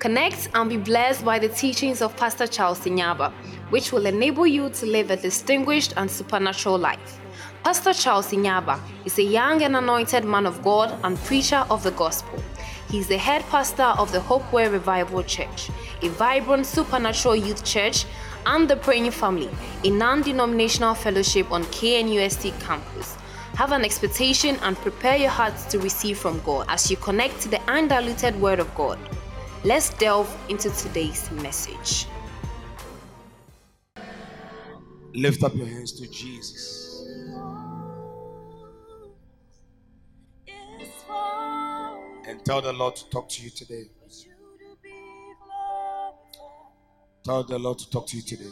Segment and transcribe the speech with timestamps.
[0.00, 3.30] Connect and be blessed by the teachings of Pastor Charles Nyaaba,
[3.68, 7.20] which will enable you to live a distinguished and supernatural life.
[7.64, 11.90] Pastor Charles Nyaaba is a young and anointed man of God and preacher of the
[11.90, 12.42] gospel.
[12.88, 15.68] He is the head pastor of the Hopeway Revival Church,
[16.00, 18.06] a vibrant supernatural youth church,
[18.46, 19.50] and the Praying Family,
[19.84, 23.18] a non denominational fellowship on KNUST campus.
[23.56, 27.50] Have an expectation and prepare your hearts to receive from God as you connect to
[27.50, 28.98] the undiluted Word of God.
[29.62, 32.06] Let's delve into today's message.
[35.12, 37.06] Lift up your hands to Jesus.
[42.26, 43.84] And tell the Lord to talk to you today.
[47.22, 48.44] Tell the Lord to talk to you today.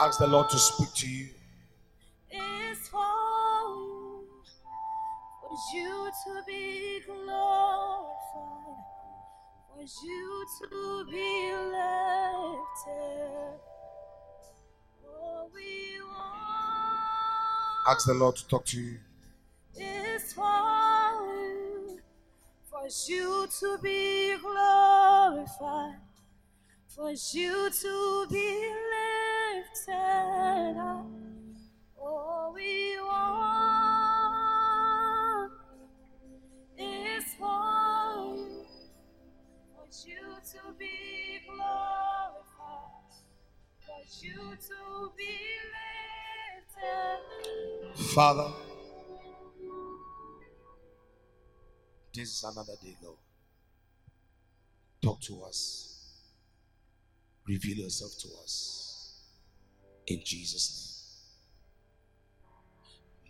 [0.00, 1.28] Ask the Lord to speak to you.
[5.74, 8.08] You to be glorified,
[9.68, 13.60] for you to be lifted.
[15.06, 18.98] Oh, we want Ask the Lord to talk to you.
[19.76, 22.00] It's for you,
[22.70, 25.96] for you to be glorified,
[26.88, 31.06] for you to be lifted up.
[32.00, 33.51] Oh, we want
[40.06, 43.12] you to be glorified,
[43.84, 45.38] for you to be
[46.74, 48.04] lifted.
[48.14, 48.50] Father,
[52.14, 53.18] this is another day, Lord.
[55.02, 55.88] Talk to us.
[57.46, 59.20] Reveal yourself to us.
[60.06, 60.70] In Jesus'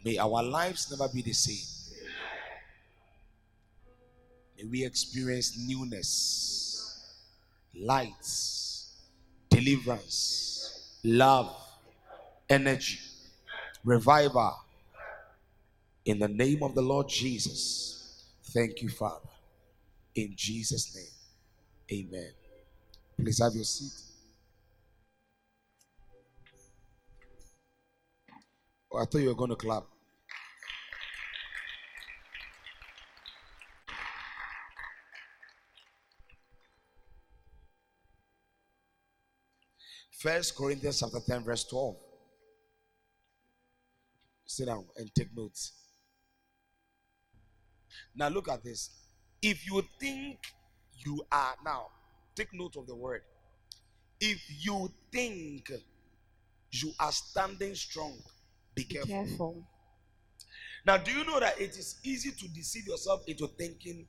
[0.04, 0.14] name.
[0.14, 1.81] May our lives never be the same.
[4.70, 7.14] We experience newness,
[7.74, 8.12] light,
[9.50, 11.54] deliverance, love,
[12.48, 13.00] energy,
[13.84, 14.56] revival.
[16.04, 18.24] In the name of the Lord Jesus.
[18.46, 19.28] Thank you, Father.
[20.14, 22.08] In Jesus' name.
[22.08, 22.30] Amen.
[23.18, 23.92] Please have your seat.
[28.92, 29.84] Oh, I thought you were going to clap.
[40.22, 41.96] First Corinthians chapter 10, verse 12.
[44.46, 45.72] Sit down and take notes.
[48.14, 48.90] Now look at this.
[49.42, 50.38] If you think
[51.04, 51.86] you are now,
[52.36, 53.22] take note of the word.
[54.20, 55.72] If you think
[56.70, 58.14] you are standing strong,
[58.76, 59.24] be careful.
[59.24, 59.66] Be careful.
[60.86, 64.06] Now, do you know that it is easy to deceive yourself into thinking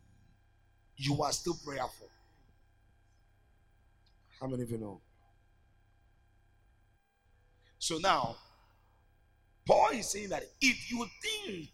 [0.96, 2.10] you are still prayerful?
[4.40, 5.02] How many of you know?
[7.84, 8.38] So now,
[9.68, 11.70] Paul is saying that if you think,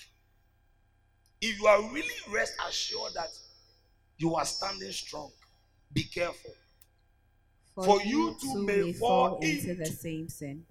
[1.40, 3.28] if you are really rest assured that
[4.18, 5.30] you are standing strong,
[5.94, 6.50] be careful.
[7.76, 10.66] For, For you, you to may fall into, into the same sin.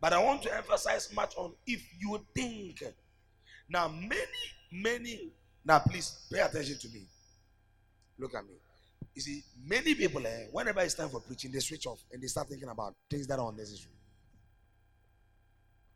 [0.00, 2.82] But I want to emphasize much on if you think.
[3.68, 5.28] Now, many, many,
[5.64, 7.06] now please pay attention to me.
[8.18, 8.54] Look at me.
[9.20, 12.26] You see, many people, eh, whenever it's time for preaching, they switch off and they
[12.26, 13.92] start thinking about things that are unnecessary.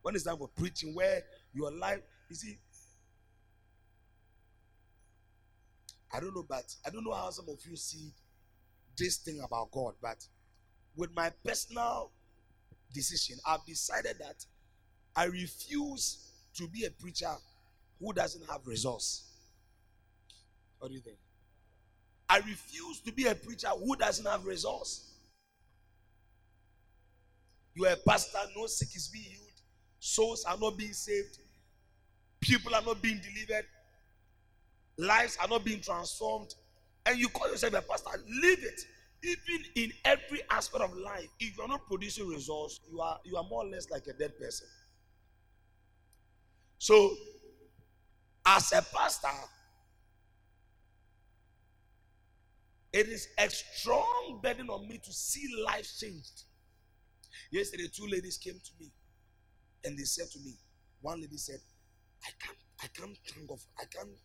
[0.03, 1.23] When it's time for preaching, where
[1.55, 2.59] your life, you see,
[6.13, 8.13] I don't know, but I don't know how some of you see
[8.95, 10.19] this thing about God, but
[10.95, 12.11] with my personal
[12.93, 14.45] decision, I've decided that
[15.17, 17.33] I refuse to be a preacher
[17.99, 19.25] who doesn't have resource.
[20.79, 21.17] What do you think?
[22.29, 25.11] I refuse to be a preacher who doesn't have resource.
[27.75, 29.61] You are a pastor, no sick is being healed,
[29.99, 31.39] souls are not being saved,
[32.41, 33.67] people are not being delivered,
[34.97, 36.55] lives are not being transformed,
[37.07, 38.11] and you call yourself a pastor.
[38.43, 38.81] Leave it.
[39.23, 43.37] Even in every aspect of life, if you are not producing results, you are you
[43.37, 44.67] are more or less like a dead person.
[46.79, 47.15] So,
[48.45, 49.29] as a pastor,
[52.95, 56.45] It is a strong burden on me to see life changed.
[57.51, 58.93] Yesterday, two ladies came to me
[59.83, 60.53] and they said to me,
[61.01, 61.59] one lady said,
[62.23, 64.17] I can't, I can't thank God, I can't,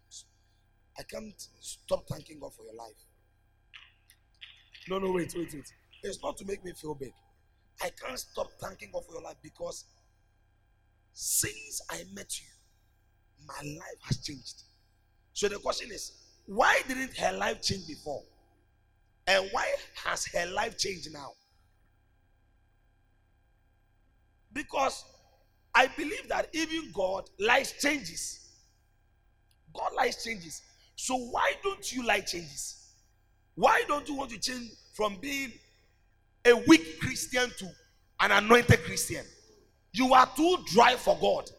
[1.00, 2.94] I can't stop thanking God for your life.
[4.88, 5.74] No, no, wait, wait, wait.
[6.04, 7.14] It's not to make me feel big.
[7.82, 9.86] I can't stop thanking God for your life because
[11.14, 12.48] since I met you,
[13.48, 14.62] my life has changed.
[15.34, 16.12] So the question is,
[16.46, 18.22] why didn't her life change before?
[19.30, 19.72] And why
[20.06, 21.34] has her life changed now?
[24.52, 25.06] Because
[25.76, 28.50] I believe that even God life changes.
[29.72, 30.64] God life changes.
[30.96, 32.88] So why don't you like changes?
[33.54, 35.52] Why don't you want to change from being
[36.46, 37.70] a weak Christian to
[38.22, 39.24] an anointed Christian?
[39.94, 41.52] You are too dry for God.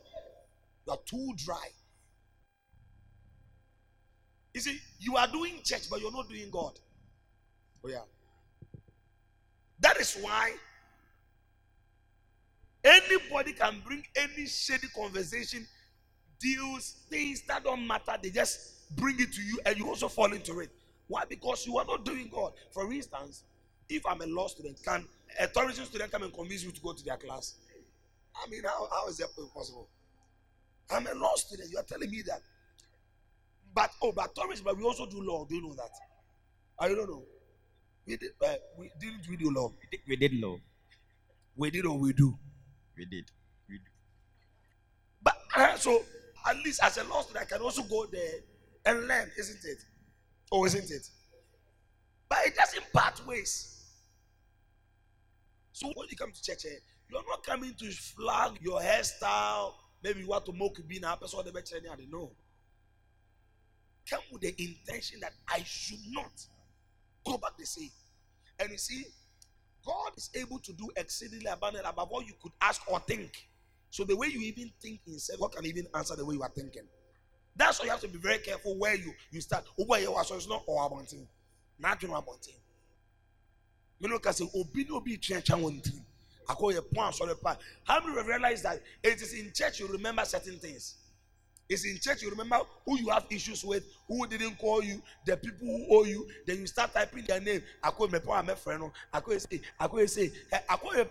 [0.88, 1.69] You are too dry.
[4.55, 6.76] You see, you are doing church, but you're not doing God.
[7.85, 8.03] Oh, yeah.
[9.81, 10.53] That is why
[12.85, 15.67] anybody can bring any shady conversation,
[16.38, 18.12] deals, things that don't matter.
[18.23, 20.71] They just bring it to you and you also fall into it.
[21.06, 21.25] Why?
[21.29, 22.53] Because you are not doing God.
[22.73, 23.44] For instance,
[23.88, 25.06] if I'm a law student, can
[25.38, 27.55] a tourism student come and convince you to go to their class?
[28.37, 29.88] I mean, how, how is that possible?
[30.91, 31.71] I'm a law student.
[31.71, 32.41] You are telling me that.
[33.75, 35.44] But oh, but tourism, but we also do law.
[35.44, 35.91] Do you know that?
[36.79, 37.23] I don't know.
[38.06, 38.31] We did.
[38.44, 39.69] Uh, we didn't we do law?
[39.69, 40.58] We did, we did law.
[41.56, 42.37] We did or we do.
[42.97, 43.31] We did.
[43.69, 43.91] We do.
[45.23, 46.02] But uh, so
[46.47, 48.41] at least as a law student, I can also go there
[48.87, 49.79] and learn, isn't it?
[50.50, 51.08] Or isn't it?
[52.29, 53.85] But it doesn't part ways.
[55.73, 56.79] So when you come to church, eh,
[57.11, 59.73] you're not coming to flag your hairstyle.
[60.02, 62.31] Maybe you want to mock being a person the better than know.
[64.08, 66.32] Come with the intention that I should not
[67.25, 67.90] go back the same.
[68.58, 69.05] And you see,
[69.84, 73.46] God is able to do exceedingly abundant above what you could ask or think.
[73.90, 76.43] So the way you even think in self, God can even answer the way you
[76.43, 76.82] are thinking.
[77.56, 79.64] That's why you have to be very careful where you, you start.
[79.78, 81.26] Over here, so it's not all about thing.
[81.78, 82.55] Not about thing.
[83.99, 86.05] You know, because obi no be change one thing.
[86.49, 90.96] How many realize that it is in church you remember certain things?
[91.70, 95.37] It's in church you remember who you have issues with, who didn't call you, the
[95.37, 96.26] people who owe you.
[96.44, 97.62] Then you start typing their name.
[97.81, 98.90] I call my my friend.
[99.12, 100.32] I call say, I call say,
[100.69, 101.06] I call your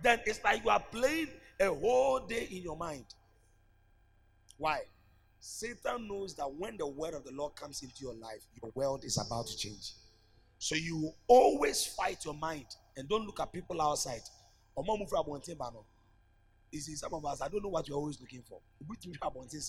[0.00, 1.26] Then it's like you are playing
[1.60, 3.06] a whole day in your mind.
[4.56, 4.82] Why?
[5.40, 9.04] Satan knows that when the word of the Lord comes into your life, your world
[9.04, 9.94] is about to change.
[10.58, 12.66] So you always fight your mind
[12.96, 14.22] and don't look at people outside.
[16.70, 18.60] You see, some of us, I don't know what you're always looking for.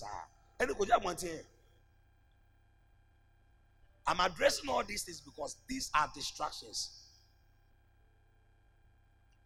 [0.04, 0.24] Ah?
[4.06, 7.00] I'm addressing all these things because these are distractions.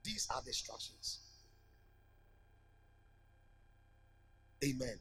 [0.03, 1.21] These are distractions.
[4.65, 4.99] Amen.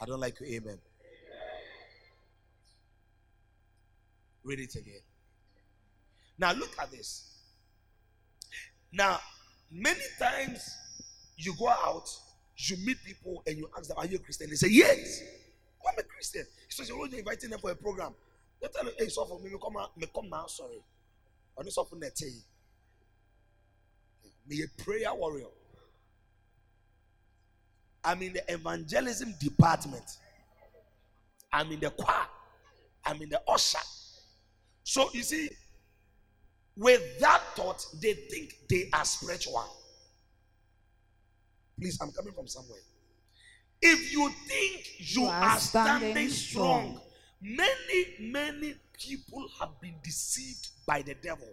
[0.00, 0.46] I don't like you.
[0.46, 0.60] Amen.
[0.62, 0.78] amen.
[4.44, 5.00] Read it again.
[6.38, 7.32] Now look at this.
[8.92, 9.18] Now,
[9.70, 10.76] many times
[11.36, 12.08] you go out,
[12.56, 14.50] you meet people, and you ask them, Are you a Christian?
[14.50, 15.22] They say, Yes.
[15.86, 16.44] I'm a Christian.
[16.68, 18.14] So you're only inviting them for a program.
[18.60, 20.82] They tell them, Hey, so for me, me come, me come now, sorry.
[21.58, 22.18] I'm not for net.
[24.48, 25.46] Me a prayer warrior.
[28.04, 30.04] I'm in the evangelism department.
[31.52, 32.26] I'm in the choir.
[33.04, 33.78] I'm in the usher.
[34.82, 35.50] So you see,
[36.76, 39.64] with that thought, they think they are spiritual.
[41.78, 42.78] Please, I'm coming from somewhere.
[43.80, 47.00] If you think you, you are, are, standing, standing strong, strong,
[47.40, 51.48] many, many people have been deceived by the devil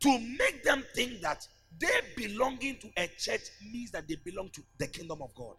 [0.00, 1.46] to make them think that
[1.78, 3.42] they belonging to a church
[3.72, 5.54] means that they belong to the kingdom of God.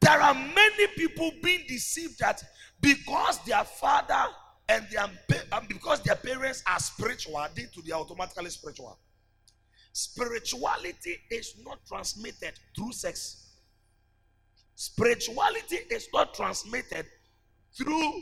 [0.00, 2.42] There are many people being deceived that
[2.80, 4.32] because their father
[4.68, 5.04] and their
[5.52, 8.98] um, because their parents are spiritual, they to they are automatically spiritual.
[9.96, 13.46] Spirituality is not transmitted through sex.
[14.74, 17.06] Spirituality is not transmitted
[17.74, 18.12] through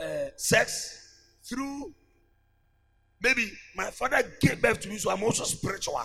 [0.00, 0.98] uh, sex,
[1.48, 1.94] through
[3.22, 6.02] maybe my father gave birth to me, so I'm also spiritual.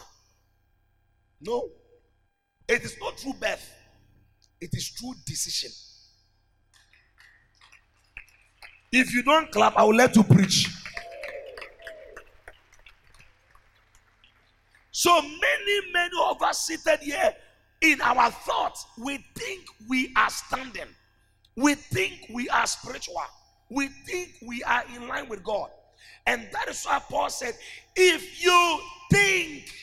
[1.41, 1.67] No,
[2.67, 3.67] it is not through birth,
[4.61, 5.71] it is through decision.
[8.91, 10.67] If you don't clap, I will let you preach.
[14.99, 17.33] So many, many of us seated here
[17.79, 20.89] in our thoughts, we think we are standing.
[21.55, 23.21] We think we are spiritual.
[23.69, 25.69] We think we are in line with God.
[26.27, 27.53] And that is why Paul said,
[27.95, 28.79] if you
[29.09, 29.73] think,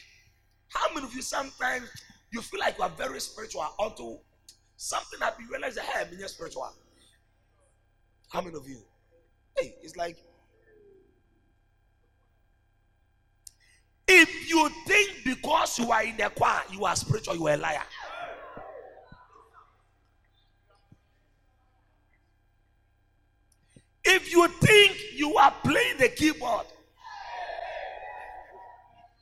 [0.69, 1.89] how many of you sometimes
[2.31, 4.21] you feel like you are very spiritual until
[4.77, 6.71] something that you realize hey, I'm spiritual.
[8.29, 8.83] How many of you?
[9.57, 10.19] Hey, it's like
[14.09, 17.57] If you think because you are in the choir, you are spiritual, you are a
[17.57, 17.83] liar.
[24.05, 26.67] If you think you are playing the keyboard,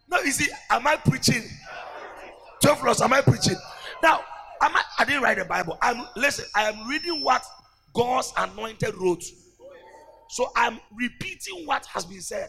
[0.08, 1.42] no, you see, am I preaching?
[2.62, 3.00] 12 floors?
[3.00, 3.56] am I preaching?
[4.02, 4.20] Now,
[4.60, 5.78] am I, I didn't write the Bible.
[5.80, 7.42] I'm listen, I am reading what
[7.94, 9.24] God's anointed wrote.
[10.28, 12.48] So I'm repeating what has been said.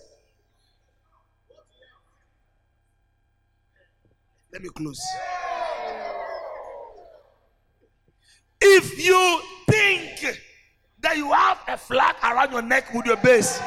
[4.56, 5.06] Let me close.
[8.62, 10.40] If you think
[11.02, 13.60] that you have a flag around your neck with your base,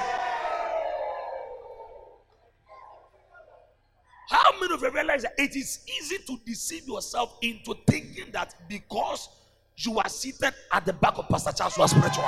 [4.30, 8.54] how many of you realize that it is easy to deceive yourself into thinking that
[8.66, 9.28] because
[9.76, 12.24] you are seated at the back of Pastor Charles, you are spiritual?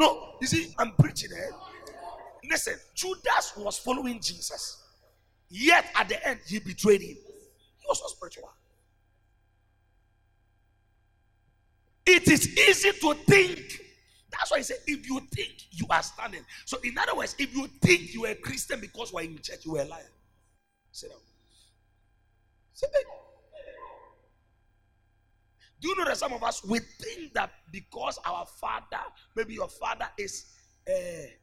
[0.00, 1.54] No, you see, I'm preaching here.
[2.50, 4.85] Listen, Judas was following Jesus,
[5.48, 7.16] yet at the end, he betrayed him.
[7.16, 8.50] He was not spiritual.
[12.06, 13.80] It is easy to think.
[14.30, 16.42] That's why he said, if you think you are standing.
[16.64, 19.38] So, in other words, if you think you are a Christian because you are in
[19.40, 20.02] church, you are a liar.
[20.92, 21.18] Sit down.
[22.74, 23.02] Sit down.
[25.80, 29.02] Do you know that some of us we think that because our father,
[29.34, 30.46] maybe your father is
[30.88, 31.34] a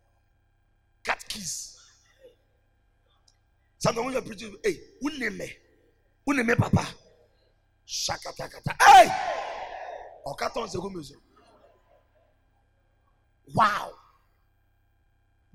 [1.04, 1.73] catechist.
[3.84, 5.52] Sometimes when you're preaching, hey, uneme,
[6.26, 6.88] uneme papa,
[7.86, 9.10] shakatakata, hey,
[10.26, 11.16] okaton segumizo.
[13.54, 13.92] Wow.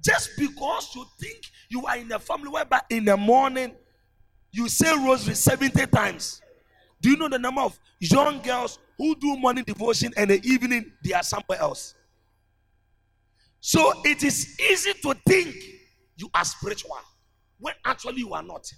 [0.04, 1.38] Just because you think
[1.70, 3.74] you are in a family whereby in the morning
[4.52, 6.42] you say rosary 70 times.
[7.00, 10.92] Do you know the number of young girls who do morning devotion and the evening
[11.02, 11.94] they are somewhere else?
[13.60, 15.56] So it is easy to think
[16.18, 16.98] you are spiritual
[17.58, 18.70] when actually you are not.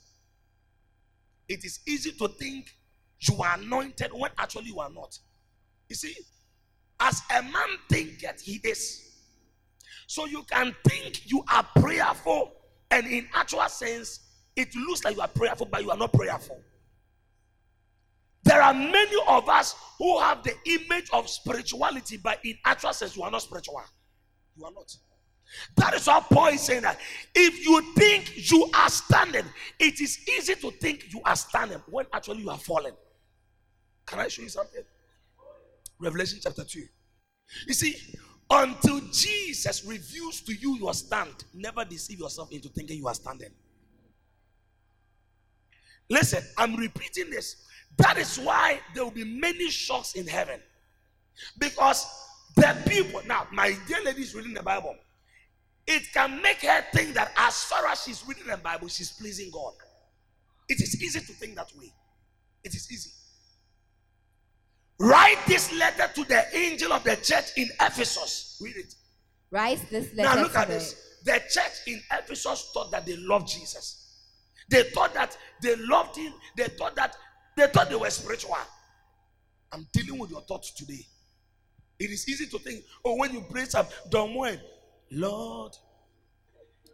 [1.48, 2.70] It is easy to think
[3.20, 5.18] you are anointed when actually you are not.
[5.88, 6.14] You see,
[7.00, 9.06] as a man thinketh, he is.
[10.06, 12.52] So you can think you are prayerful,
[12.90, 14.20] and in actual sense,
[14.56, 16.60] it looks like you are prayerful, but you are not prayerful.
[18.42, 23.16] There are many of us who have the image of spirituality, but in actual sense,
[23.16, 23.82] you are not spiritual.
[24.56, 24.94] You are not.
[25.76, 26.98] That is why Paul is saying that
[27.34, 29.44] if you think you are standing,
[29.78, 32.94] it is easy to think you are standing when actually you are falling.
[34.06, 34.82] Can I show you something?
[35.98, 36.82] Revelation chapter 2.
[37.66, 37.96] You see,
[38.50, 43.50] until Jesus reveals to you your stand, never deceive yourself into thinking you are standing.
[46.08, 47.64] Listen, I'm repeating this.
[47.96, 50.60] That is why there will be many shocks in heaven.
[51.58, 52.06] Because
[52.56, 54.96] the people, now, my dear lady is reading the Bible.
[55.86, 59.50] It can make her think that as far as she's reading the Bible, she's pleasing
[59.52, 59.72] God.
[60.68, 61.92] It is easy to think that way.
[62.62, 63.10] It is easy.
[64.98, 68.58] Write this letter to the angel of the church in Ephesus.
[68.60, 68.94] Read it.
[69.50, 70.36] Write this letter.
[70.36, 70.94] Now look at this.
[71.24, 74.18] The church in Ephesus thought that they loved Jesus.
[74.70, 76.32] They thought that they loved him.
[76.56, 77.16] They thought that
[77.56, 78.56] they thought they were spiritual.
[79.72, 81.06] I'm dealing with your thoughts today.
[81.98, 84.60] It is easy to think, oh, when you pray some don't wait,
[85.10, 85.76] Lord.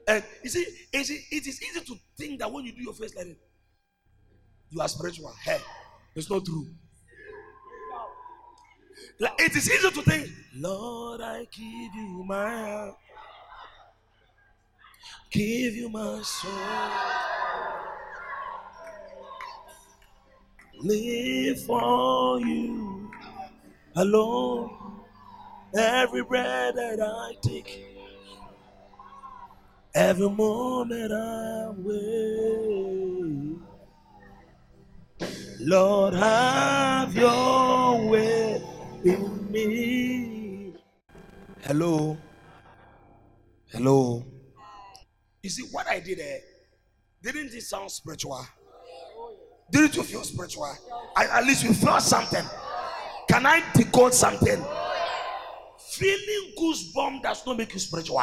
[0.08, 3.36] And you see, it is, easy to think that when you do your face like
[4.70, 5.32] you are spiritual.
[5.44, 5.58] Hey,
[6.14, 6.66] it's not true.
[9.18, 12.94] Like, it is easy to think, Lord, I give you my heart,
[15.30, 16.52] give you my soul.
[20.80, 23.10] live for you
[23.96, 24.70] alone.
[25.76, 27.85] Every breath that I take,
[29.96, 33.56] every moment I wait.
[35.60, 38.62] Lord, have your way
[39.04, 40.74] in me.
[41.62, 42.18] Hello.
[43.72, 44.24] Hello.
[45.42, 46.40] You see, what I did there,
[47.22, 48.46] didn't it sound spiritual?
[49.70, 50.72] Didn't you feel spiritual?
[51.16, 52.44] I, at least you felt something.
[53.28, 54.62] Can I decode something?
[55.90, 58.22] Feeling goosebumps does not make you spiritual.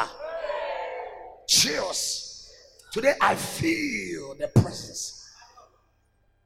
[1.46, 2.50] Chills.
[2.92, 5.28] Today I feel the presence.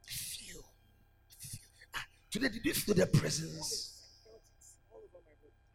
[0.05, 0.61] Feel.
[1.39, 1.61] feel.
[1.95, 3.85] Ah, Today, did you feel the presence?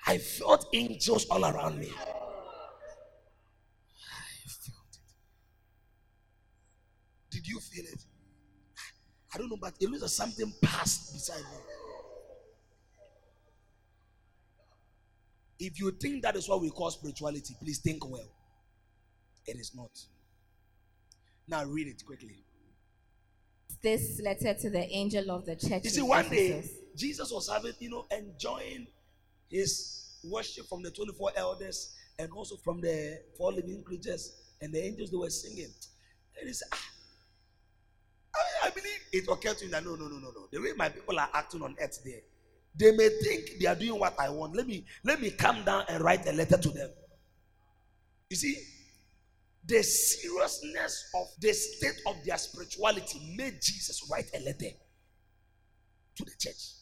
[0.07, 1.89] I felt angels all around me.
[1.89, 2.09] I
[4.49, 5.01] felt it.
[7.31, 8.05] Did you feel it?
[9.35, 11.59] I don't know, but it looks like something passed beside me.
[15.59, 18.29] If you think that is what we call spirituality, please think well.
[19.47, 19.91] It is not.
[21.47, 22.45] Now read it quickly.
[23.83, 25.85] this letter to the angel of the church.
[25.85, 26.65] You see, one day
[26.97, 28.87] Jesus was having, you know, enjoying
[29.51, 34.83] his worship from the 24 elders and also from the four living creatures and the
[34.83, 35.69] angels they were singing.
[36.39, 36.91] And he said, ah,
[38.35, 40.47] I, I believe it occurred to him that no, no, no, no, no.
[40.51, 42.21] The way my people are acting on earth there,
[42.77, 44.57] they may think they are doing what I want.
[44.57, 46.91] Let me let me come down and write a letter to them.
[48.31, 48.57] You see,
[49.67, 54.71] the seriousness of the state of their spirituality made Jesus write a letter
[56.17, 56.73] to the church.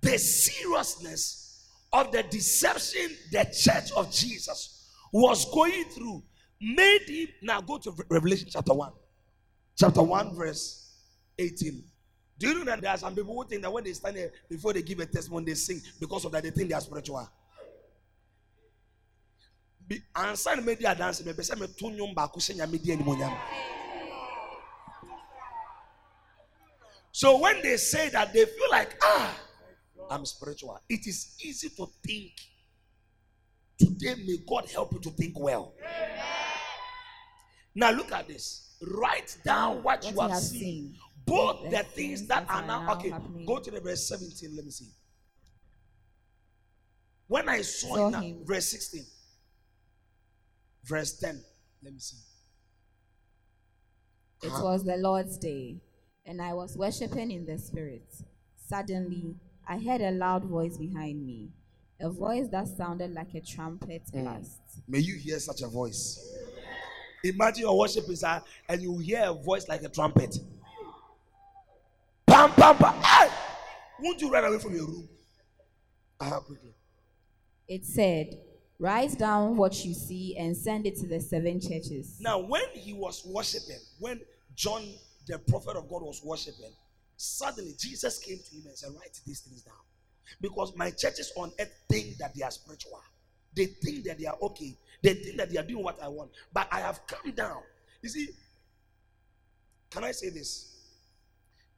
[0.00, 6.22] The seriousness of the deception the church of Jesus was going through
[6.60, 8.92] made him now go to Revelation chapter 1.
[9.78, 10.92] Chapter 1, verse
[11.38, 11.84] 18.
[12.38, 14.30] Do you know that there are some people who think that when they stand there
[14.48, 17.28] before they give a testimony, they sing because of that, they think they are spiritual.
[19.88, 23.36] Be ansa na media dance me pese me to nwom ba ko hyɛ media animonyam.
[27.12, 29.40] So when they say that they feel like ah
[30.10, 32.32] I'm spiritual, it is easy to think.
[33.78, 35.74] Today may God help you to think well.
[37.74, 38.76] Now look at this.
[38.82, 40.60] Write down what, What you have, have seen.
[40.60, 40.94] seen.
[41.24, 43.10] Both The the things things that that are now okay.
[43.10, 43.44] happening.
[43.46, 44.54] Go to the verse 17.
[44.56, 44.86] Let me see.
[47.26, 48.44] When I saw, Saw him, now, him.
[48.44, 49.04] verse 16,
[50.86, 51.42] verse 10.
[51.82, 52.16] Let me see.
[54.42, 54.64] It Uh-huh.
[54.64, 55.80] was the Lord's day,
[56.24, 58.06] and I was worshiping in the Spirit.
[58.68, 59.34] Suddenly,
[59.66, 61.50] I heard a loud voice behind me,
[62.00, 64.22] a voice that sounded like a trumpet Mm.
[64.22, 64.60] blast.
[64.86, 66.20] May you hear such a voice.
[67.24, 70.36] Imagine your worship is uh, and you hear a voice like a trumpet.
[72.26, 73.02] Pam pam pam.
[73.02, 73.30] Hey!
[74.00, 75.08] Won't you run away from your room?
[76.20, 76.70] Ah, quickly.
[77.66, 78.38] It said,
[78.78, 82.18] Write down what you see and send it to the seven churches.
[82.20, 84.20] Now, when he was worshiping, when
[84.54, 84.82] John,
[85.26, 86.72] the prophet of God, was worshiping,
[87.16, 89.74] suddenly Jesus came to him and said, Write these things down.
[90.40, 93.00] Because my churches on earth think that they are spiritual.
[93.54, 94.76] They think that they are okay.
[95.02, 96.30] They think that they are doing what I want.
[96.52, 97.62] But I have come down.
[98.02, 98.28] You see,
[99.90, 100.74] can I say this?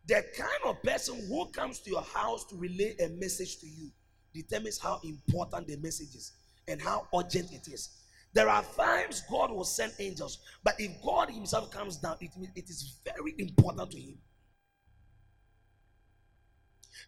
[0.07, 3.91] The kind of person who comes to your house to relay a message to you
[4.35, 6.33] determines how important the message is
[6.69, 7.91] and how urgent it is.
[8.35, 12.69] There are times God will send angels, but if God Himself comes down, it, it
[12.69, 14.19] is very important to Him.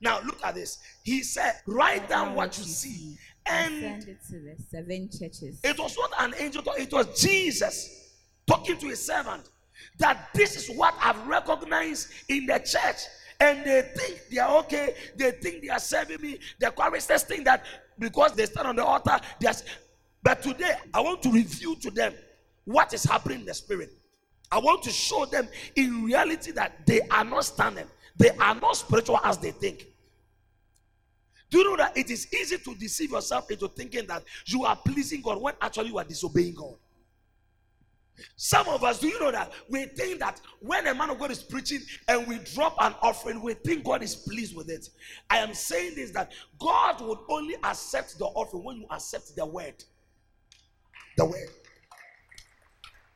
[0.01, 0.79] Now, look at this.
[1.05, 3.17] He said, Write down what you see.
[3.47, 5.61] and And send it to the seven churches.
[5.63, 8.15] it was not an angel, it was Jesus
[8.47, 9.49] talking to his servant.
[9.99, 13.03] That this is what I've recognized in the church.
[13.39, 14.95] And they think they are okay.
[15.17, 16.39] They think they are serving me.
[16.59, 17.65] The choristers think that
[18.01, 19.19] because they stand on the altar.
[20.23, 22.13] But today, I want to reveal to them
[22.65, 23.93] what is happening in the spirit.
[24.51, 27.87] I want to show them in reality that they are not standing.
[28.17, 29.87] They are not spiritual as they think.
[31.51, 34.77] Do you know that it is easy to deceive yourself into thinking that you are
[34.77, 36.75] pleasing God when actually you are disobeying God?
[38.37, 41.31] Some of us, do you know that we think that when a man of God
[41.31, 44.89] is preaching and we drop an offering, we think God is pleased with it.
[45.29, 49.47] I am saying this that God would only accept the offering when you accept the
[49.47, 49.83] word.
[51.17, 51.49] The word.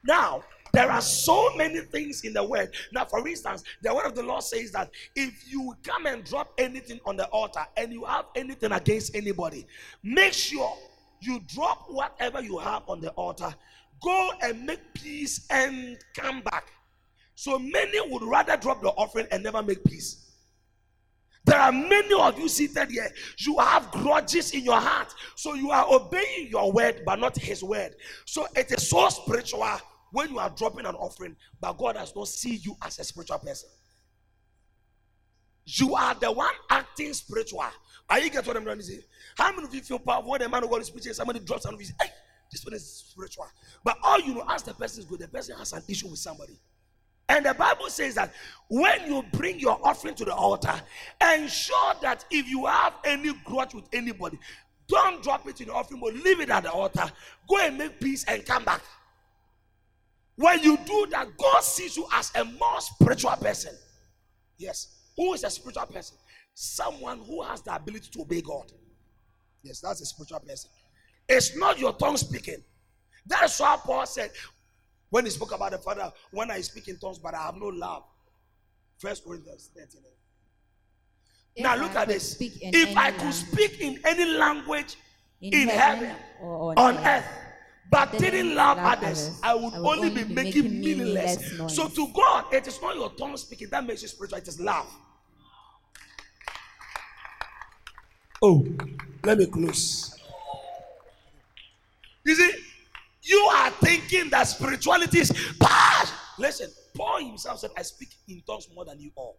[0.07, 2.75] Now, there are so many things in the word.
[2.93, 6.53] Now, for instance, the word of the Lord says that if you come and drop
[6.59, 9.67] anything on the altar and you have anything against anybody,
[10.03, 10.77] make sure
[11.21, 13.55] you drop whatever you have on the altar,
[14.03, 16.69] go and make peace and come back.
[17.35, 20.21] So many would rather drop the offering and never make peace.
[21.47, 23.11] There are many of you seated here.
[23.39, 25.15] You have grudges in your heart.
[25.37, 27.95] So you are obeying your word, but not his word.
[28.25, 29.67] So it is so spiritual
[30.13, 33.39] when you are dropping an offering, but God does not see you as a spiritual
[33.39, 33.69] person.
[35.67, 37.65] You are the one acting spiritual.
[38.09, 39.01] Are you get what I'm trying to say?
[39.37, 41.15] How many of you feel powerful when the man of God is preaching?
[41.15, 42.09] Somebody drops you say, hey,
[42.55, 43.47] this one is spiritual.
[43.83, 46.21] But all you know, as the person is good, the person has an issue with
[46.21, 46.57] somebody.
[47.29, 48.33] And the Bible says that
[48.69, 50.81] when you bring your offering to the altar,
[51.21, 54.39] ensure that if you have any grudge with anybody,
[54.87, 57.11] don't drop it in the offering, but leave it at the altar.
[57.49, 58.83] Go and make peace and come back.
[60.37, 63.75] When you do that, God sees you as a more spiritual person.
[64.59, 64.95] Yes.
[65.17, 66.17] Who is a spiritual person?
[66.55, 68.71] Someone who has the ability to obey God.
[69.65, 70.71] Yes, that's a spiritual person.
[71.29, 72.63] It's not your tongue speaking.
[73.27, 74.31] That's why Paul said,
[75.11, 77.67] when he spoke about the Father, when I speak in tongues, but I have no
[77.67, 78.03] love.
[78.99, 80.03] First Corinthians 13.
[81.57, 82.37] If now I look at this.
[82.41, 84.97] If I could language- speak in any language
[85.41, 87.25] in, in heaven, heaven, or on earth, earth,
[87.91, 91.53] but didn't love others, others, I would only be making meaningless.
[91.59, 91.77] noise.
[91.77, 94.61] So to God, it is not your tongue speaking that makes you spiritual, it is
[94.61, 94.87] love.
[98.43, 98.67] Oh,
[99.25, 100.19] let me close.
[102.25, 102.53] You see,
[103.23, 106.09] you are thinking that spirituality is bad.
[106.39, 109.37] Listen, Paul himself said, I speak in tongues more than you all.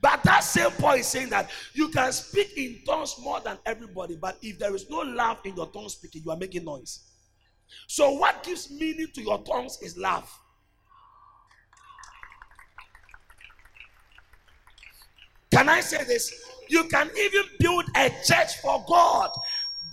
[0.00, 4.16] But that same Paul is saying that you can speak in tongues more than everybody,
[4.16, 7.00] but if there is no love in your tongue speaking, you are making noise.
[7.88, 10.30] So, what gives meaning to your tongues is love.
[15.50, 16.32] Can I say this?
[16.68, 19.30] You can even build a church for God,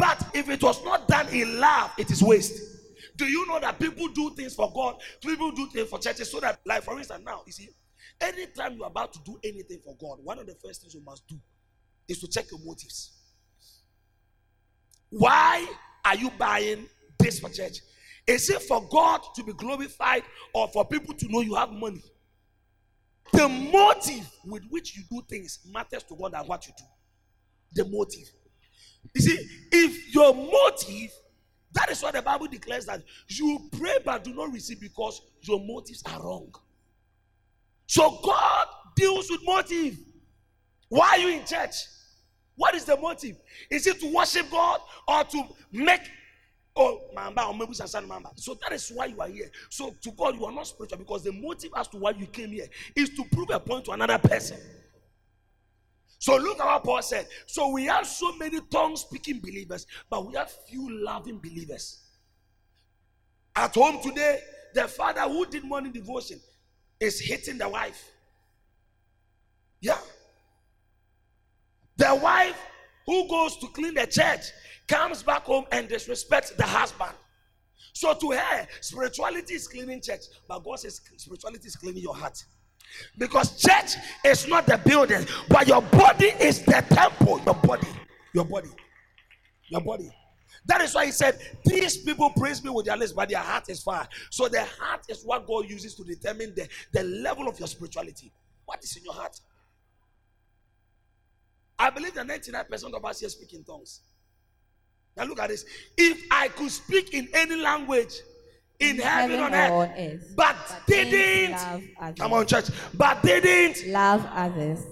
[0.03, 2.61] but if it was not done in love, it is waste.
[3.15, 4.95] Do you know that people do things for God?
[5.21, 7.69] People do things for churches so that, like for instance, now you see,
[8.19, 11.25] anytime you're about to do anything for God, one of the first things you must
[11.29, 11.37] do
[12.09, 13.13] is to check your motives.
[15.09, 15.65] Why
[16.03, 16.85] are you buying
[17.17, 17.77] this for church?
[18.27, 22.03] Is it for God to be glorified or for people to know you have money?
[23.31, 26.83] The motive with which you do things matters to God than what you do.
[27.71, 28.29] The motive.
[29.13, 31.11] You see, if your motive,
[31.73, 35.59] that is what the Bible declares that you pray but do not receive because your
[35.59, 36.53] motives are wrong.
[37.87, 39.97] So God deals with motive.
[40.89, 41.75] Why are you in church?
[42.55, 43.37] What is the motive?
[43.69, 46.01] Is it to worship God or to make
[46.75, 47.73] Oh, mamba or maybe
[48.07, 48.31] mamba.
[48.35, 49.51] So that is why you are here.
[49.69, 52.49] So to God, you are not spiritual because the motive as to why you came
[52.49, 54.57] here is to prove a point to another person.
[56.23, 57.27] So look at what Paul said.
[57.47, 61.99] So we have so many tongue speaking believers, but we have few loving believers.
[63.53, 64.39] At home today,
[64.73, 66.39] the father who did morning devotion
[66.97, 68.09] is hitting the wife.
[69.81, 69.97] Yeah.
[71.97, 72.57] The wife
[73.05, 74.45] who goes to clean the church
[74.87, 77.11] comes back home and disrespects the husband.
[77.91, 82.41] So to her, spirituality is cleaning church, but God says spirituality is cleaning your heart.
[83.17, 87.41] Because church is not the building, but your body is the temple.
[87.45, 87.87] Your body,
[88.33, 88.69] your body,
[89.69, 90.09] your body.
[90.65, 93.69] That is why he said, These people praise me with their lips, but their heart
[93.69, 94.07] is far.
[94.29, 98.31] So the heart is what God uses to determine the, the level of your spirituality.
[98.65, 99.39] What is in your heart?
[101.77, 104.01] I believe that 99% of us here speak in tongues.
[105.17, 105.65] Now look at this.
[105.97, 108.21] If I could speak in any language
[108.79, 110.33] in, heaven, heaven, on earth, earth.
[110.35, 112.17] But, but didn't.
[112.17, 113.87] come on, church, but didn't.
[113.87, 114.85] Love others,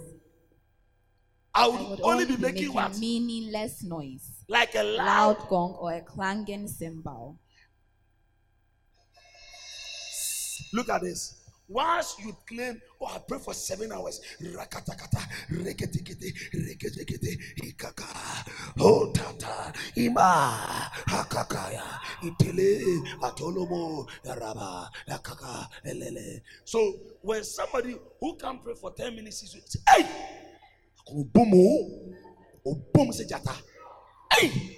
[1.53, 5.49] I would, I would only, be, be making, making meaningless noise, like a loud, loud
[5.49, 7.37] gong or a clanging cymbal.
[10.73, 11.40] Look at this.
[11.71, 14.19] Once you claim, oh, I pray for seven hours.
[26.65, 30.05] So when somebody who can pray for 10 minutes, he say, hey,
[31.07, 32.13] obumu,
[32.67, 33.55] obum se jata,
[34.33, 34.77] hey,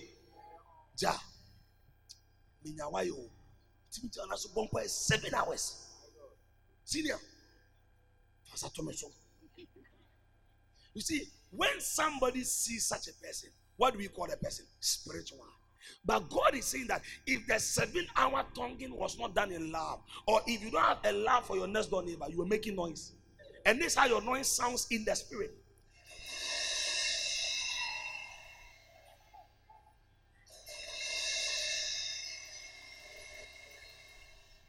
[0.96, 1.14] ja,
[2.64, 3.30] minyawayo,
[3.92, 4.50] timi jana so
[4.86, 5.93] seven hours.
[6.84, 7.18] Senior.
[10.94, 14.66] You see, when somebody sees such a person, what do we call a person?
[14.80, 15.40] Spiritual.
[16.06, 20.02] But God is saying that if the seven hour tonguing was not done in love,
[20.28, 22.76] or if you don't have a love for your next door neighbor, you are making
[22.76, 23.14] noise.
[23.66, 25.52] And this is how your noise sounds in the spirit.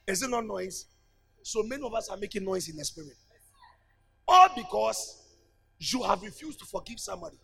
[0.07, 0.87] Is it not noise?
[1.45, 3.19] So many of us are making noise in the spirit.
[4.27, 5.23] All because
[5.79, 7.37] you have refused to forgive somebody.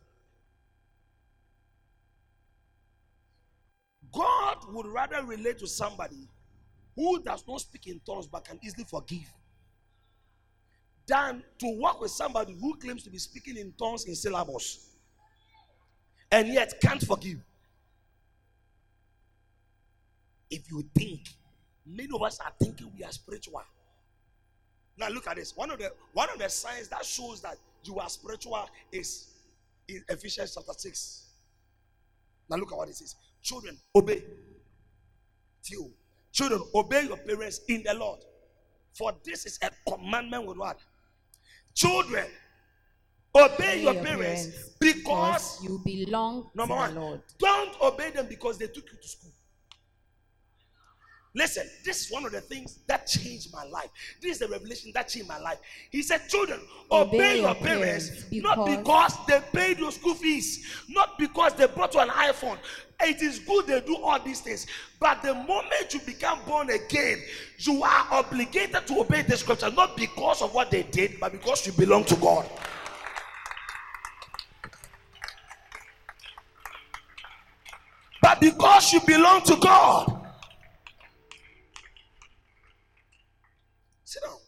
[4.10, 6.26] God would rather relate to somebody
[6.96, 9.30] who does not speak in tongues but can easily forgive
[11.06, 14.88] than to work with somebody who claims to be speaking in tongues in syllables
[16.32, 17.36] and yet can't forgive.
[20.50, 21.20] If you think,
[21.84, 23.62] many of us are thinking we are spiritual.
[24.98, 25.56] Now look at this.
[25.56, 29.28] One of the one of the signs that shows that you are spiritual is
[29.88, 31.26] in Ephesians chapter 6.
[32.48, 33.14] Now look at what it says.
[33.42, 34.22] Children, obey.
[35.66, 35.90] You.
[36.32, 38.20] Children, obey your parents in the Lord.
[38.92, 40.78] For this is a commandment with what?
[41.74, 42.26] Children,
[43.34, 47.22] obey, obey your, your, parents, parents because, because, you belong number to one, the Lord.
[47.38, 49.30] Don't obey them because they took you to school.
[51.34, 53.88] Listen, this is one of the things that changed my life.
[54.20, 55.58] This is the revelation that changed my life.
[55.90, 59.92] He said, Children, obey, obey your, your parents, parents because not because they paid your
[59.92, 62.58] school fees, not because they brought you an iPhone.
[63.02, 64.66] It is good they do all these things.
[64.98, 67.18] But the moment you become born again,
[67.58, 71.64] you are obligated to obey the scripture, not because of what they did, but because
[71.66, 72.46] you belong to God.
[78.30, 80.19] but because you belong to God.
[84.10, 84.38] Sit down.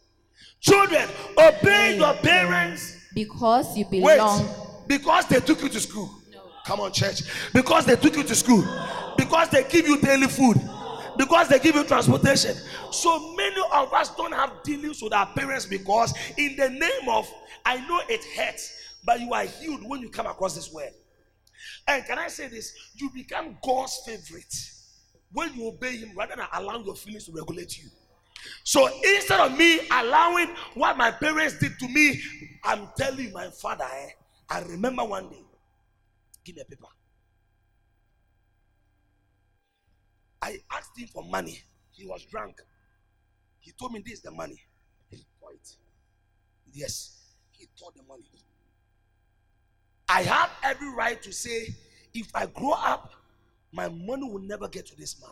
[0.58, 2.96] Children, obey your parents.
[3.14, 4.44] Because you belong.
[4.44, 4.56] Wait,
[4.88, 6.10] because they took you to school.
[6.66, 7.22] Come on, church.
[7.52, 8.64] Because they took you to school.
[9.16, 10.60] Because they give you daily food.
[11.16, 12.56] Because they give you transportation.
[12.90, 17.32] So many of us don't have dealings with our parents because, in the name of,
[17.64, 20.90] I know it hurts, but you are healed when you come across this word.
[21.86, 22.74] And can I say this?
[22.96, 24.52] You become God's favorite
[25.30, 27.88] when you obey Him rather than allowing your feelings to regulate you.
[28.64, 32.20] So instead of me allowing what my parents did to me,
[32.64, 34.08] I'm telling my father, eh,
[34.48, 35.44] I remember one day,
[36.44, 36.86] give me a paper.
[40.40, 41.60] I asked him for money.
[41.92, 42.60] He was drunk.
[43.60, 44.60] He told me this is the money.
[45.40, 45.50] For.
[46.72, 48.24] Yes, he told the money.
[50.08, 51.68] I have every right to say,
[52.12, 53.12] if I grow up,
[53.72, 55.30] my money will never get to this man.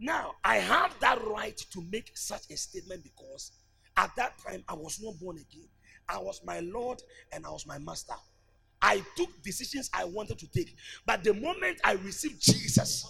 [0.00, 3.52] Now, I have that right to make such a statement because
[3.96, 5.68] at that time I was not born again.
[6.08, 7.02] I was my Lord
[7.32, 8.14] and I was my master.
[8.82, 10.74] I took decisions I wanted to take.
[11.06, 13.06] But the moment I received Jesus,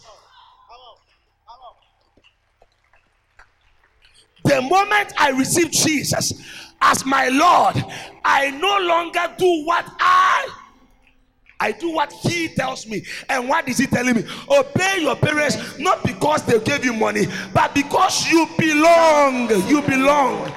[4.45, 6.33] the moment I received Jesus
[6.81, 7.83] as my Lord,
[8.25, 10.49] I no longer do what I
[11.65, 13.03] I do what he tells me.
[13.27, 14.25] And what is he telling me?
[14.51, 19.49] Obey your parents not because they gave you money, but because you belong.
[19.67, 20.53] You belong.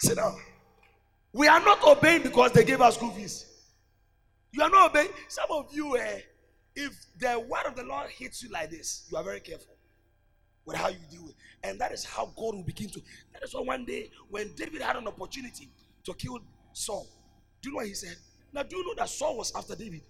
[0.00, 0.36] Sit down.
[1.32, 3.46] We are not obeying because they gave us school fees.
[4.50, 5.10] You are not obeying.
[5.28, 6.22] Some of you, eh,
[6.74, 9.77] if the word of the Lord hits you like this, you are very careful
[10.68, 11.34] with how you deal with.
[11.64, 13.00] And that is how God will begin to.
[13.32, 15.70] That is why one day when David had an opportunity
[16.04, 16.40] to kill
[16.74, 17.08] Saul,
[17.62, 18.16] do you know what he said?
[18.52, 20.02] Now, do you know that Saul was after David?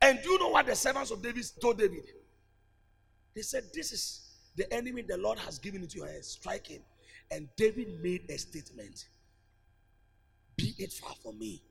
[0.00, 2.02] And do you know what the servants of David told David?
[3.34, 6.28] They said, This is the enemy the Lord has given into your hands.
[6.28, 6.80] Strike him.
[7.30, 9.06] And David made a statement
[10.56, 11.62] Be it far from me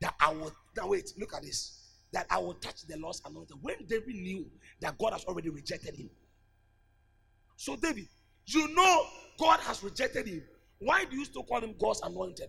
[0.00, 0.52] that I will.
[0.76, 1.82] Now, wait, look at this.
[2.12, 3.56] That I will touch the Lord's anointed.
[3.60, 4.46] When David knew
[4.80, 6.08] that God has already rejected him.
[7.56, 8.06] So, David,
[8.46, 9.06] you know
[9.38, 10.42] God has rejected him.
[10.78, 12.48] Why do you still call him God's anointed?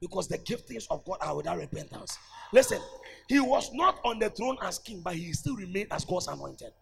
[0.00, 2.18] Because the giftings of God are without repentance.
[2.52, 2.80] Listen,
[3.28, 6.72] he was not on the throne as king, but he still remained as God's anointed.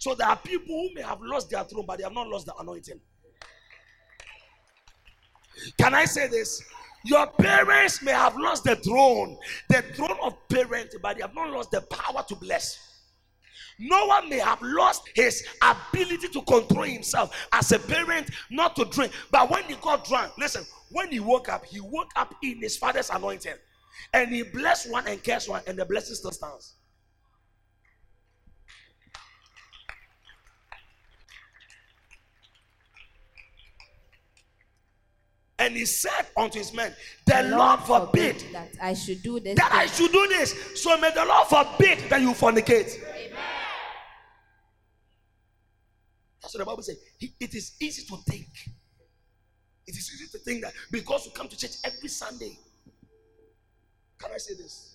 [0.00, 2.46] So there are people who may have lost their throne, but they have not lost
[2.46, 3.00] the anointing.
[5.78, 6.62] Can I say this?
[7.04, 11.50] Your parents may have lost the throne, the throne of parents, but they have not
[11.50, 12.95] lost the power to bless.
[13.78, 19.12] Noah may have lost his ability to control himself as a parent, not to drink.
[19.30, 22.76] But when he got drunk, listen, when he woke up, he woke up in his
[22.76, 23.54] father's anointing.
[24.12, 26.74] And he blessed one and cursed one, and the blessing still stands.
[35.58, 39.56] And he said unto his men, The Lord forbid that I should do this.
[39.56, 40.54] that I should do this.
[40.82, 43.00] So may the Lord forbid that you fornicate.
[46.46, 46.98] That's what the Bible says.
[47.20, 48.46] It is easy to think.
[49.84, 52.56] It is easy to think that because you come to church every Sunday.
[54.16, 54.94] Can I say this?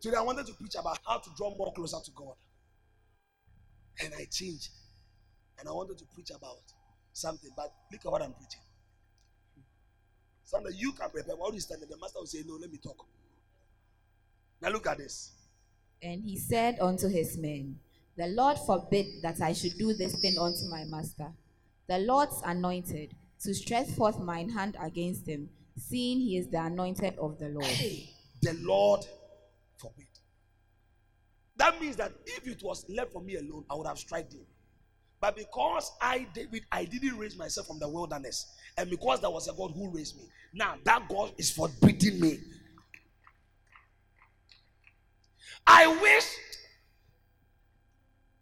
[0.00, 2.34] Today I wanted to preach about how to draw more closer to God.
[4.02, 4.70] And I changed.
[5.60, 6.62] And I wanted to preach about
[7.12, 7.50] something.
[7.56, 8.62] But look at what I'm preaching.
[10.42, 11.36] Something you can prepare.
[11.52, 13.06] You stand there, the master will say, No, let me talk.
[14.60, 15.30] Now look at this.
[16.02, 17.78] And he said unto his men,
[18.18, 21.28] The Lord forbid that I should do this thing unto my master,
[21.86, 27.16] the Lord's anointed, to stretch forth mine hand against him, seeing he is the anointed
[27.16, 27.64] of the Lord.
[27.64, 28.10] Hey,
[28.42, 29.06] the Lord
[29.76, 30.08] forbid.
[31.58, 34.44] That means that if it was left for me alone, I would have struck him.
[35.20, 39.46] But because I, David, I didn't raise myself from the wilderness, and because there was
[39.46, 42.40] a God who raised me, now that God is forbidding me.
[45.64, 46.24] I wish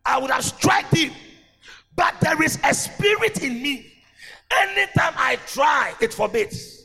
[0.07, 1.13] I would have struck him,
[1.95, 3.93] but there is a spirit in me.
[4.51, 6.85] Anytime I try, it forbids.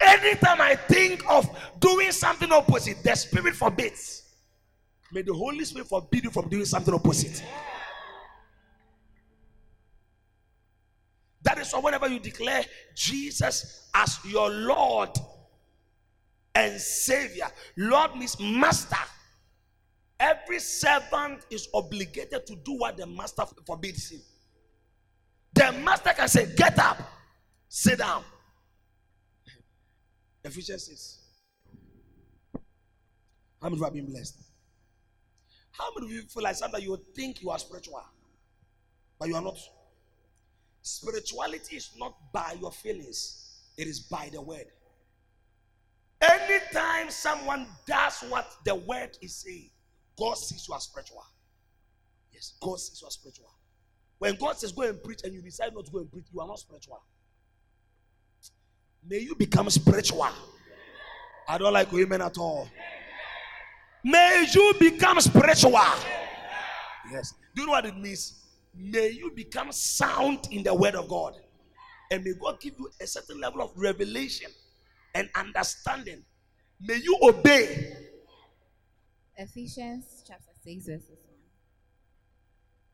[0.00, 1.48] Anytime I think of
[1.80, 4.22] doing something opposite, the spirit forbids.
[5.12, 7.42] May the Holy Spirit forbid you from doing something opposite.
[11.42, 12.64] That is why whenever you declare
[12.94, 15.10] Jesus as your Lord
[16.54, 18.96] and Savior, Lord means master.
[20.20, 24.20] Every servant is obligated to do what the master forbids him.
[25.54, 26.98] The master can say, Get up,
[27.70, 28.22] sit down.
[30.44, 31.18] Ephesians 6.
[33.62, 34.36] How many of you have been blessed?
[35.70, 38.02] How many of you feel like sometimes you think you are spiritual,
[39.18, 39.56] but you are not?
[40.82, 44.66] Spirituality is not by your feelings, it is by the word.
[46.20, 49.70] Anytime someone does what the word is saying,
[50.20, 51.24] God sees you as spiritual.
[52.30, 53.50] Yes, God sees you as spiritual.
[54.18, 56.40] When God says go and preach and you decide not to go and preach, you
[56.40, 57.02] are not spiritual.
[59.08, 60.28] May you become spiritual.
[61.48, 62.68] I don't like women at all.
[64.04, 65.72] May you become spiritual.
[67.10, 67.32] Yes.
[67.54, 68.44] Do you know what it means?
[68.74, 71.34] May you become sound in the word of God.
[72.10, 74.50] And may God give you a certain level of revelation
[75.14, 76.22] and understanding.
[76.78, 78.09] May you obey.
[79.40, 81.18] Ephesians chapter 6, verses 1.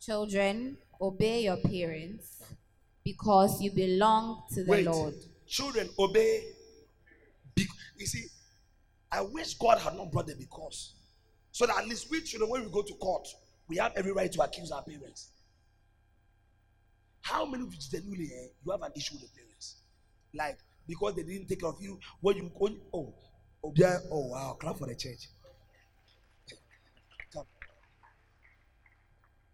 [0.00, 2.44] Children, obey your parents
[3.04, 4.86] because you belong to the Wait.
[4.86, 5.14] Lord.
[5.48, 6.44] Children, obey.
[7.56, 8.26] Be- you see,
[9.10, 10.94] I wish God had not brought the because.
[11.50, 13.26] So that at least we children, when we go to court,
[13.66, 15.32] we have every right to accuse our parents.
[17.22, 19.76] How many of you genuinely eh, you have an issue with the parents?
[20.32, 23.12] Like because they didn't take care of you when you when, oh
[23.64, 23.74] oh
[24.12, 25.28] oh wow clap for the church.
[27.32, 27.46] Come,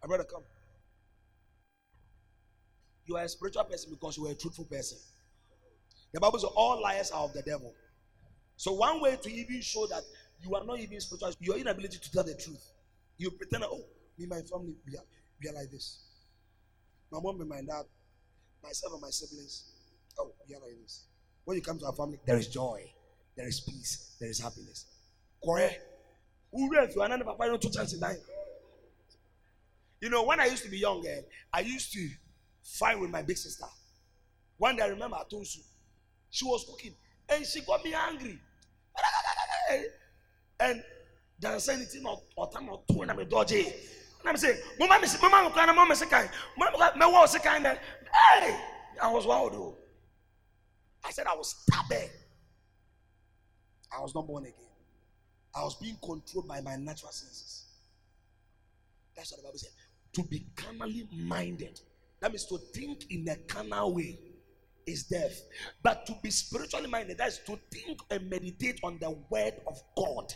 [0.03, 0.43] my brother, come.
[3.05, 4.97] You are a spiritual person because you are a truthful person.
[6.13, 7.73] The Bible says all liars are of the devil.
[8.57, 10.03] So one way to even show that
[10.41, 12.63] you are not even spiritual, is your inability to tell the truth.
[13.17, 13.81] You pretend, oh,
[14.17, 15.03] me, my family, we are,
[15.41, 16.03] we are like this.
[17.11, 17.85] My mom and my dad,
[18.61, 19.71] myself and my siblings,
[20.19, 21.05] oh, we are like this.
[21.45, 22.91] When you come to our family, there is joy,
[23.35, 24.85] there is peace, there is happiness.
[25.43, 25.79] Correct?
[26.51, 28.17] Who if you are not papa, you two chances nine.
[30.03, 31.21] You know, when I used to be young, eh,
[31.53, 32.09] I used to
[32.61, 33.63] fight with my big sister.
[34.57, 35.61] One day I remember I told you,
[36.29, 36.93] she was cooking
[37.29, 38.37] and she got me angry.
[40.59, 40.83] And
[41.45, 42.03] I said anything
[42.35, 43.61] or time or two and I'm a dodgy.
[43.61, 48.59] And I'm saying, Mama, Miss Mama, Mama, Mama, Sekai, Mama, my was kind of hey,
[49.01, 49.77] I was wild though.
[51.05, 52.09] I said I was stubborn.
[53.97, 54.55] I was not born again.
[55.55, 57.67] I was being controlled by my natural senses.
[59.15, 59.69] That's what the Bible said.
[60.13, 61.79] To be carnally minded.
[62.21, 64.19] That means to think in a carnal way
[64.85, 65.41] is death.
[65.81, 69.81] But to be spiritually minded, that is to think and meditate on the word of
[69.97, 70.33] God,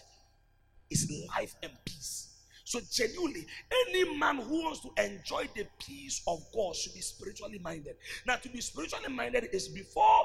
[0.89, 2.33] is life and peace.
[2.63, 3.45] So, genuinely,
[3.87, 7.95] any man who wants to enjoy the peace of God should be spiritually minded.
[8.25, 10.23] Now, to be spiritually minded is before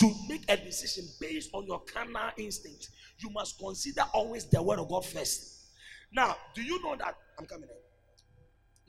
[0.00, 4.78] you make a decision based on your carnal instinct, you must consider always the word
[4.78, 5.68] of God first.
[6.12, 7.14] Now, do you know that?
[7.38, 7.87] I'm coming in.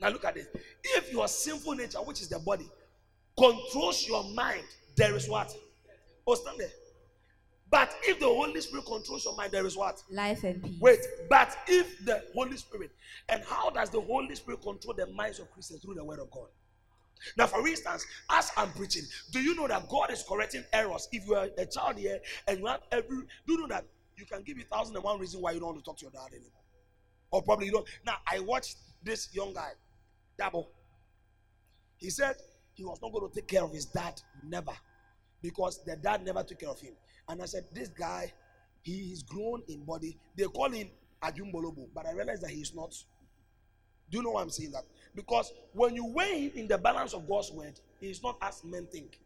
[0.00, 0.46] Now, look at this.
[0.82, 2.68] If your sinful nature, which is the body,
[3.38, 4.64] controls your mind,
[4.96, 5.54] there is what?
[6.26, 6.70] Oh, stand there.
[7.70, 10.02] But if the Holy Spirit controls your mind, there is what?
[10.10, 10.80] Life and peace.
[10.80, 12.90] Wait, but if the Holy Spirit,
[13.28, 16.30] and how does the Holy Spirit control the minds of Christians through the Word of
[16.30, 16.48] God?
[17.36, 21.08] Now, for instance, as I'm preaching, do you know that God is correcting errors?
[21.12, 23.84] If you are a child here and you have every, do you know that
[24.16, 26.02] you can give you thousand and one reason why you don't want to talk to
[26.02, 26.50] your dad anymore?
[27.30, 27.86] Or probably you don't.
[28.04, 29.70] Now, I watched this young guy,
[30.40, 30.66] Dabo.
[31.98, 32.36] He said
[32.72, 34.72] he was not going to take care of his dad, never,
[35.42, 36.94] because the dad never took care of him.
[37.28, 38.32] And I said, This guy,
[38.82, 40.18] he is grown in body.
[40.36, 40.88] They call him
[41.22, 42.94] Ajumbolobo, but I realized that he's not.
[44.10, 44.84] Do you know why I'm saying that?
[45.14, 48.86] Because when you weigh him in the balance of God's word, he's not as men
[48.90, 49.18] think.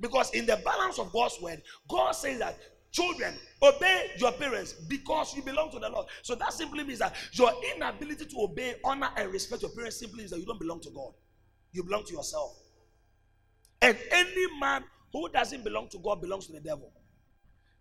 [0.00, 2.58] Because in the balance of God's word, God says that
[2.94, 6.06] children obey your parents because you belong to the Lord.
[6.22, 10.18] So that simply means that your inability to obey, honor, and respect your parents simply
[10.18, 11.12] means that you don't belong to God.
[11.72, 12.56] You belong to yourself.
[13.82, 16.92] And any man who doesn't belong to God belongs to the devil.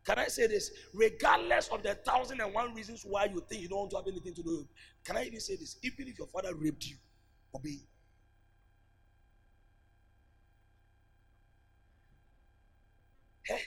[0.03, 0.71] Can I say this?
[0.93, 4.07] Regardless of the thousand and one reasons why you think you don't want to have
[4.07, 4.67] anything to do with,
[5.05, 5.77] can I even say this?
[5.83, 6.97] Even if your father raped you,
[7.55, 7.79] obey.
[13.43, 13.59] Hey,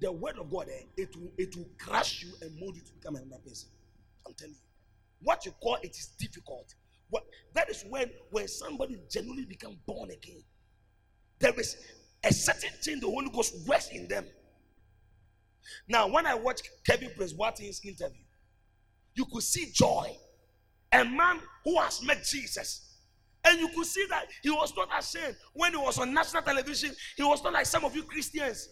[0.00, 2.92] the word of God, eh, it will it will crush you and mold you to
[2.92, 3.68] become another person.
[4.26, 4.60] I'm telling you.
[5.22, 6.74] What you call it is difficult.
[7.10, 7.24] What
[7.54, 10.42] that is when when somebody genuinely become born again.
[11.38, 11.76] There is
[12.24, 14.26] a certain thing the Holy Ghost works in them.
[15.88, 18.22] Now, when I watched Kevin Presbyterian's interview,
[19.14, 20.16] you could see joy.
[20.92, 22.98] A man who has met Jesus.
[23.46, 26.92] And you could see that he was not ashamed when he was on national television.
[27.16, 28.68] He was not like some of you Christians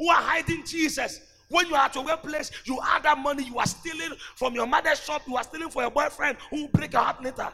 [0.00, 1.20] who are hiding Jesus.
[1.50, 4.66] When you are at your workplace, you have that money you are stealing from your
[4.66, 7.48] mother's shop, you are stealing for your boyfriend who will break your heart later.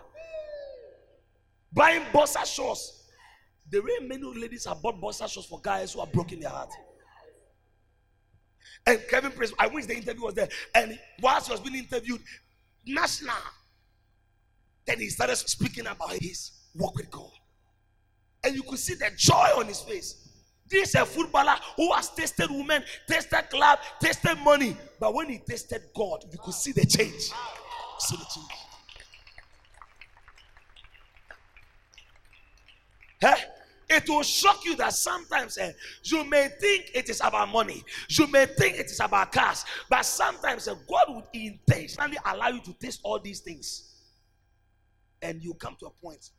[1.72, 3.02] Buying bossa shorts.
[3.68, 6.70] The way many ladies have bought bossa shorts for guys who are broken their heart.
[8.86, 10.48] And Kevin Prince, I wish the interview was there.
[10.74, 12.20] And whilst he was being interviewed,
[12.86, 13.34] national,
[14.86, 17.32] then he started speaking about his walk with God.
[18.44, 20.25] And you could see the joy on his face.
[20.68, 24.76] This is a footballer who has tasted women, tasted club, tasted money.
[24.98, 27.30] But when he tasted God, you could see the change.
[27.98, 28.46] See the change.
[33.22, 33.36] Huh?
[33.88, 35.70] It will shock you that sometimes eh,
[36.02, 40.04] you may think it is about money, you may think it is about cars, but
[40.04, 43.92] sometimes eh, God would intentionally allow you to taste all these things.
[45.22, 46.30] And you come to a point,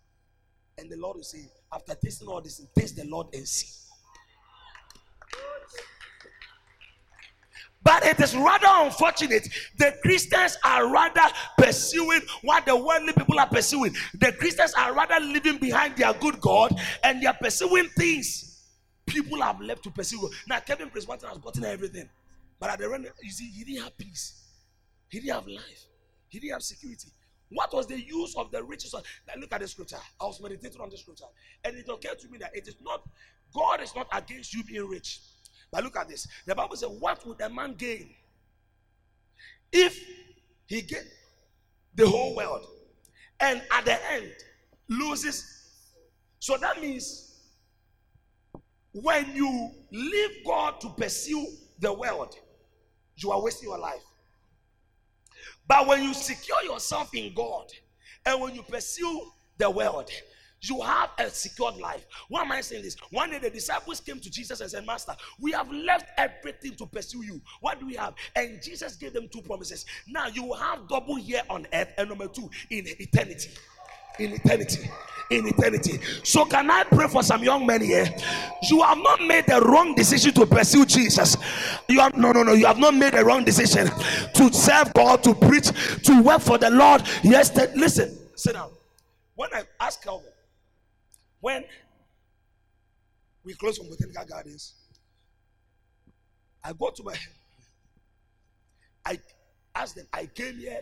[0.78, 3.87] and the Lord will say, After tasting all this, taste the Lord and see.
[7.84, 9.48] But it is rather unfortunate.
[9.78, 11.22] The Christians are rather
[11.58, 13.96] pursuing what the worldly people are pursuing.
[14.16, 18.48] The Christians are rather living behind their good God and they are pursuing things
[19.06, 20.30] people have left to pursue.
[20.48, 22.10] Now, Kevin Prince Martin has gotten everything.
[22.60, 24.44] But at the end, you see, he didn't have peace,
[25.10, 25.86] he didn't have life,
[26.28, 27.10] he didn't have security.
[27.50, 28.94] What was the use of the riches?
[28.94, 29.98] Now look at the scripture.
[30.20, 31.26] I was meditating on the scripture,
[31.64, 33.04] and it occurred to me that it is not
[33.54, 35.20] God is not against you being rich.
[35.72, 36.28] But look at this.
[36.46, 38.10] The Bible says, What would a man gain
[39.72, 40.00] if
[40.68, 41.06] he get
[41.96, 42.66] the whole world
[43.40, 44.32] and at the end
[44.90, 45.54] loses?
[46.40, 47.28] So that means
[48.94, 51.46] when you leave God to pursue
[51.80, 52.36] the world,
[53.18, 54.04] you are wasting your life.
[55.68, 57.66] But when you secure yourself in God
[58.26, 60.10] and when you pursue the world,
[60.62, 62.06] you have a secured life.
[62.30, 62.96] Why am I saying this?
[63.12, 66.86] One day the disciples came to Jesus and said, Master, we have left everything to
[66.86, 67.42] pursue you.
[67.62, 68.16] What do we have?
[68.36, 69.86] And Jesus gave them two promises.
[70.08, 73.50] Now you have double here on earth, and number two, in eternity.
[74.20, 74.90] In eternity.
[75.30, 76.00] In eternity.
[76.24, 78.08] So, can I pray for some young men here?
[78.64, 81.38] You have not made the wrong decision to pursue Jesus.
[81.88, 82.54] You have no, no, no.
[82.54, 83.88] You have not made the wrong decision
[84.34, 85.68] to serve God, to preach,
[86.04, 87.04] to work for the Lord.
[87.24, 88.72] Yes, listen, sit down.
[89.36, 90.32] When I ask Calvin,
[91.40, 91.64] when
[93.44, 94.74] we close from Botanical Gardens,
[96.64, 97.16] I go to my
[99.06, 99.20] I
[99.74, 100.82] asked them, I came here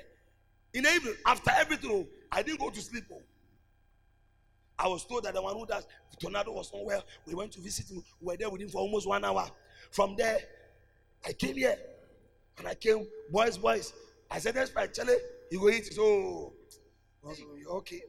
[0.73, 2.07] in the evening after everything.
[2.31, 3.05] I didn't go to sleep.
[3.11, 3.21] Oh.
[4.77, 7.01] I was told that the one who does the tornado was somewhere.
[7.25, 8.03] We went to visit him.
[8.19, 9.47] We were there with him for almost one hour.
[9.91, 10.39] From there,
[11.25, 11.77] I came here.
[12.57, 13.93] And I came, boys, boys.
[14.29, 15.15] I said, that's right, Charlie.
[15.51, 15.93] You go eat.
[15.93, 16.53] So,
[17.69, 18.01] okay.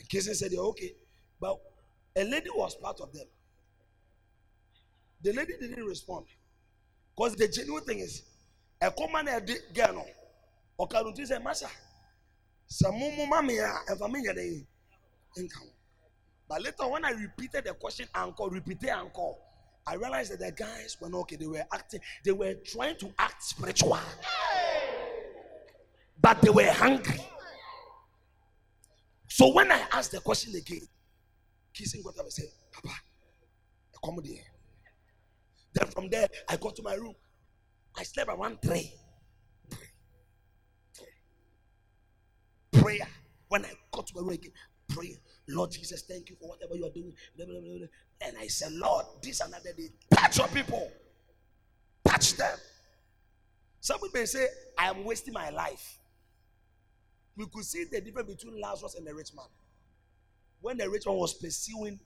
[0.00, 0.94] And Casey said, You're okay.
[1.38, 1.58] But
[2.16, 3.26] a lady was part of them.
[5.22, 6.24] The lady didn't respond.
[7.14, 8.22] Because the genuine thing is,
[8.80, 9.26] a common
[9.74, 10.06] girl,
[10.78, 11.68] or can you say, Masha?
[12.70, 14.66] Samumu mamia, and familiar day.
[16.48, 19.38] But later, when I repeated the question, uncle, repeated uncle,
[19.86, 21.36] I realized that the guys were not okay.
[21.36, 23.98] They were acting, they were trying to act spiritual,
[26.22, 27.20] but they were hungry.
[29.30, 30.82] So when I asked the question again,
[31.72, 32.92] kissing up and said, Papa,
[34.04, 34.42] come here.
[35.72, 37.14] Then from there, I got to my room.
[37.96, 38.92] I slept around three.
[42.72, 43.06] Prayer.
[43.48, 44.52] When I got to my room again,
[44.88, 45.14] prayer.
[45.48, 47.14] Lord Jesus, thank you for whatever you are doing.
[48.20, 50.90] And I said, Lord, this another day, touch your people.
[52.04, 52.58] Touch them.
[53.80, 55.99] Some people may say, I am wasting my life
[57.40, 59.46] we could see the difference between Lazarus and the rich man.
[60.60, 61.98] When the rich man was pursuing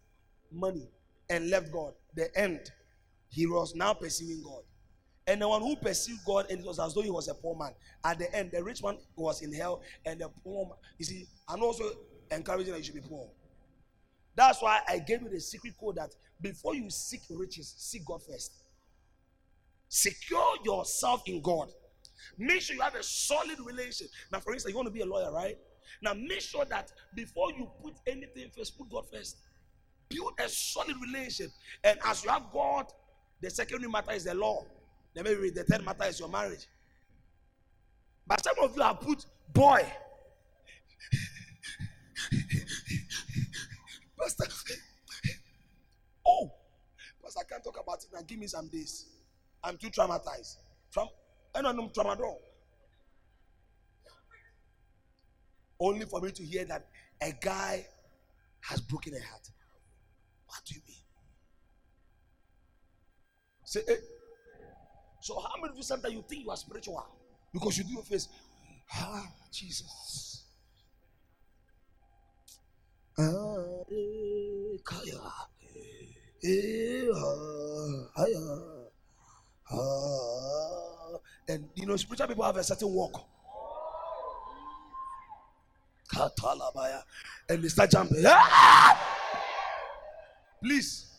[0.53, 0.89] money
[1.28, 2.70] and left God, the end,
[3.28, 4.62] he was now pursuing God.
[5.26, 7.57] And the one who pursued God, and it was as though he was a poor
[7.57, 7.72] man.
[8.05, 11.26] At the end, the rich man was in hell, and the poor man, you see,
[11.49, 11.85] I'm also
[12.30, 13.28] encouraging that you should be poor.
[14.37, 18.22] That's why I gave you the secret code that before you seek riches, seek God
[18.22, 18.53] first.
[19.89, 21.70] Secure yourself in God.
[22.39, 24.09] Make sure you have a solid relation.
[24.33, 25.59] Now, for instance, you want to be a lawyer, right?
[26.03, 29.39] Now, make sure that before you put anything first, put God first.
[30.09, 31.51] Build a solid relation.
[31.83, 32.87] And as you have God,
[33.41, 34.64] the secondary matter is the law.
[35.14, 36.66] Then maybe the third matter is your marriage.
[38.27, 39.87] But some of you have put boy.
[44.20, 44.47] Pastor.
[46.27, 46.51] Oh,
[47.22, 48.20] Pastor, I can't talk about it now.
[48.27, 49.07] Give me some days.
[49.62, 50.57] I'm too traumatized.
[50.91, 51.09] From
[51.55, 52.39] ɛna nom tramadol.
[55.81, 56.87] Only for me to hear that
[57.21, 57.87] a guy
[58.61, 59.51] has broken a heart.
[60.47, 60.97] What do you mean?
[63.65, 63.97] Say hey.
[65.21, 67.05] so how many of you sometimes you think you are spiritual?
[67.53, 68.29] Because you do your face
[68.93, 70.45] ah jesus.
[73.17, 73.23] Ah,
[73.91, 74.77] eh,
[76.45, 78.85] eh, ah,
[79.71, 81.19] Uh,
[81.49, 83.27] and you know, spiritual people have a certain walk.
[87.49, 88.23] And they start jumping.
[88.27, 89.15] Ah!
[90.63, 91.11] Please.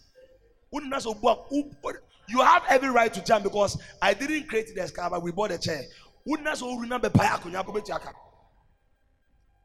[2.28, 5.58] You have every right to jump because I didn't create the but we bought a
[5.58, 5.84] chair.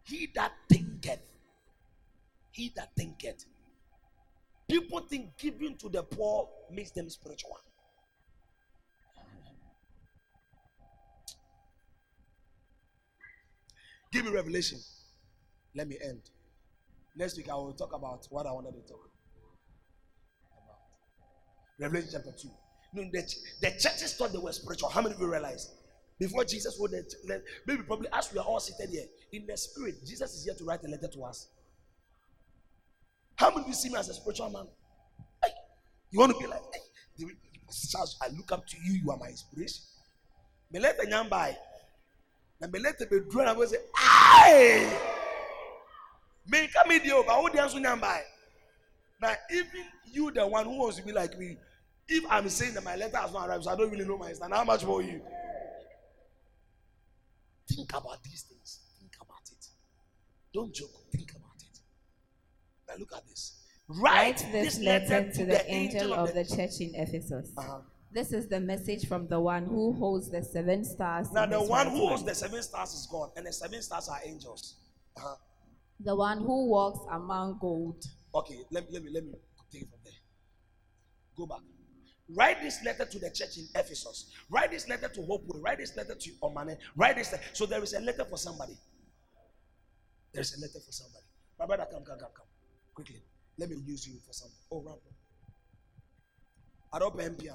[0.04, 1.20] He that thinketh,
[2.50, 3.46] he that thinketh.
[4.68, 7.58] People think giving to the poor makes them spiritual.
[14.12, 14.78] Give me revelation.
[15.74, 16.20] Let me end.
[17.16, 19.10] Next week I will talk about what I wanted to talk about.
[21.78, 22.48] Revelation chapter 2.
[22.92, 24.88] No, the, the churches thought they were spiritual.
[24.88, 25.70] How many of you realize?
[26.18, 30.34] Before Jesus the maybe probably as we are all seated here in the spirit, Jesus
[30.34, 31.48] is here to write a letter to us.
[33.36, 34.66] How many of you see me as a spiritual man?
[35.42, 35.50] Hey,
[36.10, 37.24] you want to be like, hey,
[38.20, 39.82] I look up to you, you are my inspiration.
[40.70, 41.56] Me let the by.
[42.60, 44.98] Na me let the bedroom and I say, hey!
[46.46, 48.22] Me come in there, but who dance with young by?
[49.20, 51.56] Now, even you, the one who wants to be like me,
[52.08, 54.32] if I'm saying that my letter has not arrived, so I don't really know my
[54.32, 55.20] stand, how much more you?
[57.68, 58.80] Think about these things.
[58.98, 59.66] Think about it.
[60.52, 60.90] Don't joke.
[61.12, 61.78] Think about it.
[62.88, 63.58] Now look at this.
[63.88, 67.52] Write, this, this letter, letter to, the, the angel of the, the church in Ephesus.
[67.56, 67.78] Uh-huh.
[68.12, 71.30] This is the message from the one who holds the seven stars.
[71.30, 74.18] Now, the one who holds the seven stars is God, and the seven stars are
[74.24, 74.80] angels.
[75.16, 75.36] Uh-huh.
[76.00, 78.04] The one who walks among gold.
[78.34, 79.32] Okay, let me let me let me
[79.70, 80.14] take it from there.
[81.36, 81.60] Go back.
[82.34, 84.32] Write this letter to the church in Ephesus.
[84.50, 85.44] Write this letter to Hope.
[85.62, 86.76] Write this letter to Omane.
[86.96, 87.30] Write this.
[87.30, 87.44] Letter.
[87.52, 88.74] So there is a letter for somebody.
[90.32, 91.24] There is a letter for somebody.
[91.58, 92.46] My brother, come, come, come, come.
[92.94, 93.22] Quickly.
[93.58, 94.56] Let me use you for something.
[94.72, 94.96] Oh, run.
[96.92, 97.48] I don't pay MP.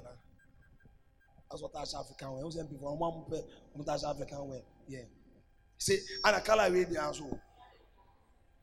[1.55, 2.41] That's what Tash African way.
[2.41, 3.41] Who's MP for one pay
[3.85, 4.61] Tash African way?
[4.89, 4.99] Yeah.
[5.77, 7.23] See, and I call away the answer.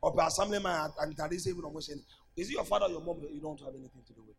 [0.03, 2.03] Or by assemblyman and that is even almost saying,
[2.37, 4.37] Is it your father or your mom that you don't have anything to do with?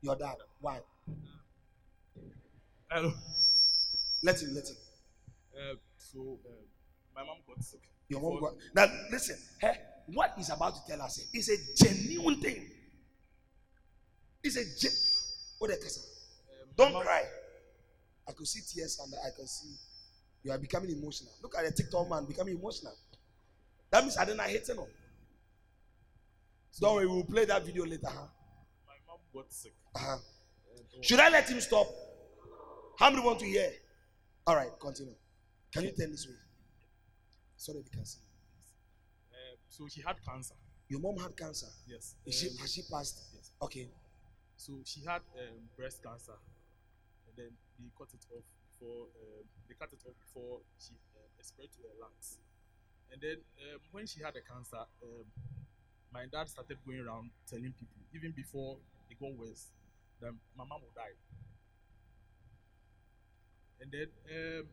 [0.00, 0.36] Your dad.
[0.62, 0.80] Why?
[2.90, 3.12] Hello.
[4.22, 4.76] Let him, let him.
[5.54, 6.52] Uh, so, uh,
[7.14, 7.80] my mom got sick.
[8.08, 8.54] Your mom got.
[8.74, 9.36] Now, listen.
[9.60, 9.74] Hey,
[10.06, 12.64] what he's about to tell us is a genuine thing.
[14.42, 14.92] It's a gen.
[15.58, 15.76] What um,
[16.76, 17.24] Don't mom, cry.
[18.28, 19.74] I could see tears and I can see
[20.42, 21.32] you are becoming emotional.
[21.42, 22.94] Look at the TikTok man becoming emotional.
[23.90, 24.78] That means I didn't hate him.
[26.80, 28.08] Don't worry, we'll play that video later.
[28.08, 28.26] Huh?
[28.86, 29.72] My mom got sick.
[29.94, 30.16] Uh-huh.
[31.00, 31.86] Should I let him stop?
[32.98, 33.70] How many want to hear?
[34.46, 35.14] All right, continue.
[35.72, 36.34] Can you turn this way?
[37.56, 38.20] So that we can see.
[39.32, 40.54] Uh, so she had cancer.
[40.88, 41.66] Your mom had cancer.
[41.86, 42.14] Yes.
[42.26, 43.22] Is she, has she passed?
[43.34, 43.50] Yes.
[43.62, 43.88] Okay.
[44.56, 46.32] So she had um, breast cancer,
[47.26, 51.42] and then they cut it off before um, they cut it off before she uh,
[51.42, 52.38] spread to her lungs.
[53.12, 55.26] And then um, when she had the cancer, um,
[56.12, 58.78] my dad started going around telling people, even before
[59.10, 59.70] it got worse,
[60.20, 61.14] then my mom will die.
[63.80, 64.66] And then um,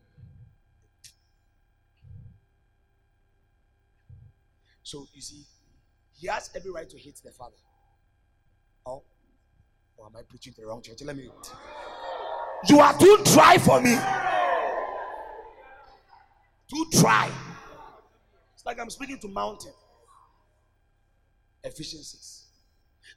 [4.82, 5.44] so you see,
[6.18, 7.56] he has every right to hate the father.
[8.86, 9.02] Oh,
[9.96, 11.02] or am I preaching to the wrong church?
[11.02, 11.30] Let me.
[12.68, 13.96] You are too dry for me.
[16.68, 17.30] Too dry.
[18.54, 19.72] It's like I'm speaking to mountain.
[21.64, 22.46] Efficiencies.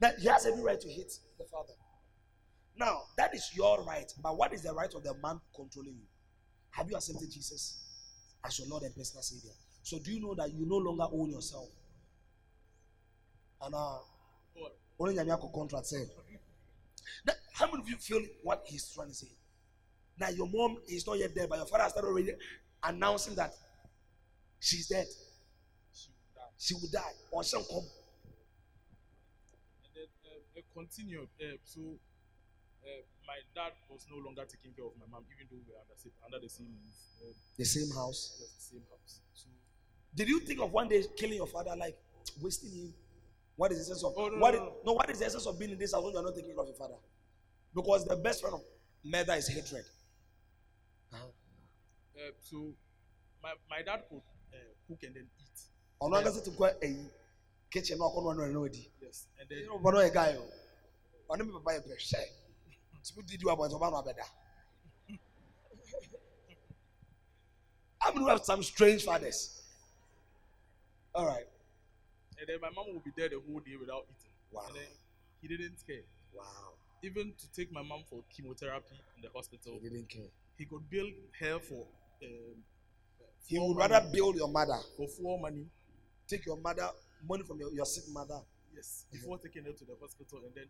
[0.01, 1.73] Now he has every right to hit the father.
[2.77, 4.11] Now, that is your right.
[4.21, 6.07] But what is the right of the man controlling you?
[6.71, 7.83] Have you accepted Jesus
[8.45, 9.53] as your Lord and personal Savior?
[9.83, 11.69] So do you know that you no longer own yourself?
[13.61, 13.97] And uh
[14.99, 15.15] only
[15.53, 16.07] contract said.
[17.25, 19.27] That, how many of you feel what he's trying to say?
[20.19, 22.31] Now your mom is not yet there, but your father started already
[22.83, 23.53] announcing that
[24.59, 25.07] she's dead.
[26.57, 27.15] She will die.
[27.31, 27.83] Or shall come
[29.83, 31.27] And then uh, continued.
[31.39, 31.81] Uh, so
[32.83, 35.79] uh, my dad was no longer taking care of my mom, even though we were
[35.79, 35.95] under,
[36.25, 37.29] under the same roof.
[37.29, 38.37] Uh, the same house.
[38.39, 39.19] Yes, the same house.
[39.33, 39.47] So,
[40.15, 41.97] did you think of one day killing your father, like
[42.41, 42.93] wasting him?
[43.55, 45.25] What is the sense of oh, no, what no, no, is, no, What is the
[45.25, 46.95] essence of being in this house when you are not taking care of your father?
[47.75, 48.61] Because the best friend of
[49.03, 49.83] murder is hatred.
[51.13, 51.23] Uh-huh.
[52.15, 52.71] Uh, so
[53.43, 54.21] my, my dad could
[54.53, 54.57] uh,
[54.87, 55.61] cook and then eat.
[56.01, 56.95] Oh no, that's to go a
[57.69, 57.97] kitchen.
[57.99, 60.35] No, no, no, no, Yes, and then you know, but no, a guy.
[60.37, 60.45] Oh
[61.29, 62.21] ɔne me papa yɛ pɛ hyɛ
[63.03, 64.25] tìmí didi wa bɔntɛ ɔba na ɔbɛda
[67.99, 69.63] how many have some strange fathers
[71.15, 71.47] all right
[72.37, 74.87] and then my mom will be there the whole day without eating wow and then
[75.41, 76.03] he didn't care
[76.33, 76.73] wow
[77.03, 80.29] even to take my mom for chemotherapy in the hospital, He didn't care.
[80.57, 81.85] he could build her for
[82.23, 82.55] um,
[83.47, 85.65] He would money- rather build your mother, for fuel money.
[86.27, 86.89] take your mother
[87.27, 88.39] money from your, your sick mother.
[88.73, 90.65] Yes, before taking her to the hospital, and then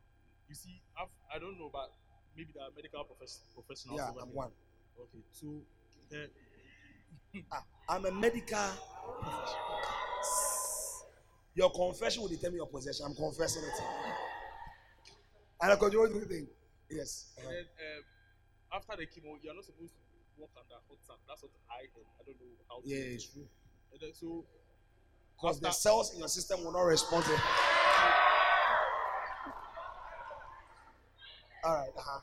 [0.50, 1.90] you see, I've, I don't know, but
[2.38, 4.00] maybe the medical profes- professionals.
[4.00, 4.52] Yeah, I'm one.
[5.00, 5.62] Okay, so
[6.14, 6.28] uh,
[7.52, 8.60] Ah, I'm a medical.
[11.56, 13.06] Your confession will determine your possession.
[13.08, 14.25] I'm confessing it.
[15.66, 16.48] And I continue to think.
[16.92, 17.34] Yes.
[17.42, 18.04] and then um,
[18.78, 20.02] after the chemo, you're not supposed to
[20.38, 21.18] walk under hot sun.
[21.28, 22.06] That's what I heard.
[22.22, 22.82] I don't know how.
[22.86, 23.48] Yeah, true it's true.
[23.92, 24.46] And then so
[25.42, 27.40] Because the cells in your system will not respond to it.
[31.64, 31.90] All right.
[31.98, 32.20] Uh-huh.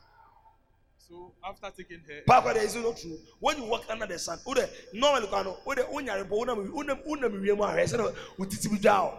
[0.97, 3.19] So after taking her, Papa, there is no true.
[3.41, 7.27] When you walk under the sun, ude normally kano ude unyare mpo una una una
[7.27, 8.05] miwie mu ahwe se na
[8.39, 9.13] utiti bi dwa o.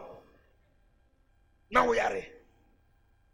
[1.71, 2.34] Na wo yare.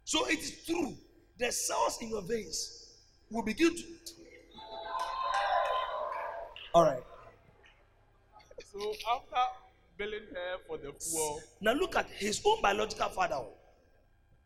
[0.03, 0.95] So it is true.
[1.37, 2.89] The cells in your veins
[3.29, 3.83] will begin to
[6.73, 7.03] All right.
[8.71, 9.35] so after
[9.97, 13.41] billing her for the fuel, Now look at his own biological father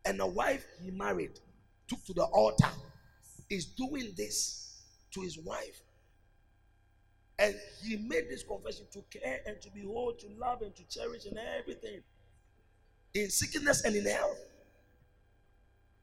[0.05, 1.39] and the wife he married
[1.87, 2.69] took to the altar
[3.49, 4.81] is doing this
[5.11, 5.81] to his wife.
[7.37, 7.53] And
[7.83, 11.37] he made this confession to care and to behold, to love and to cherish and
[11.59, 12.01] everything.
[13.13, 14.37] In sickness and in health.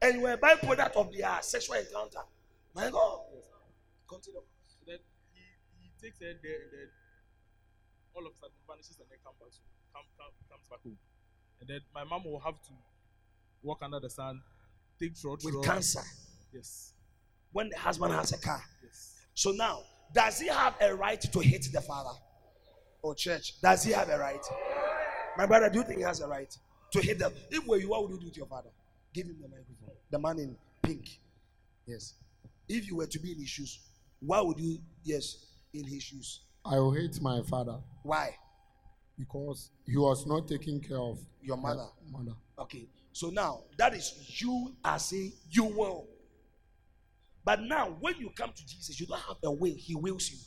[0.02, 2.18] And you were a byproduct of their sexual encounter.
[2.74, 3.20] My God.
[3.34, 3.44] Yes,
[4.08, 4.40] Continue.
[4.66, 4.98] so then
[5.32, 5.40] he,
[5.80, 6.88] he takes her there, and then
[8.14, 9.52] all of a sudden vanishes and then come back,
[9.94, 10.98] come, come, comes back home.
[11.60, 12.72] And then my mom will have to
[13.62, 14.42] walk under the sun,
[15.00, 16.00] take short With short- cancer.
[16.52, 16.92] Yes,
[17.52, 18.62] When the husband has a car.
[18.82, 19.14] yes.
[19.34, 19.82] So now,
[20.12, 22.18] does he have a right to hit the father?
[23.02, 23.60] Or church?
[23.62, 24.44] Does he have a right?
[25.38, 26.54] My brother, do you think he has a right
[26.92, 27.32] to hit them?
[27.50, 28.68] If were you, what would you do to your father?
[29.12, 29.94] Give him the microphone.
[30.10, 31.20] The man in pink.
[31.86, 32.14] Yes.
[32.68, 33.80] If you were to be in his shoes,
[34.20, 36.40] why would you, yes, in his shoes?
[36.64, 38.36] I will hate my father Why?
[39.18, 41.86] because he was not taking care of Your mother.
[42.10, 42.32] mother.
[42.58, 42.86] Okay.
[43.12, 46.06] So now, that is you are saying you will.
[47.44, 50.38] But now, when you come to Jesus, you don't have a will, He wills you.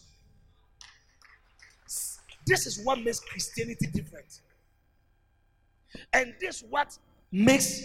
[2.48, 4.40] This is what makes Christianity different.
[6.14, 6.98] And this what
[7.32, 7.82] makes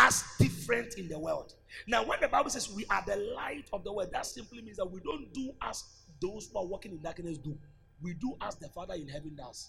[0.00, 1.54] us different in the world.
[1.86, 4.78] Now, when the Bible says we are the light of the world, that simply means
[4.78, 5.84] that we don't do as
[6.20, 7.56] those who are walking in darkness do.
[8.02, 9.68] We do as the Father in heaven does.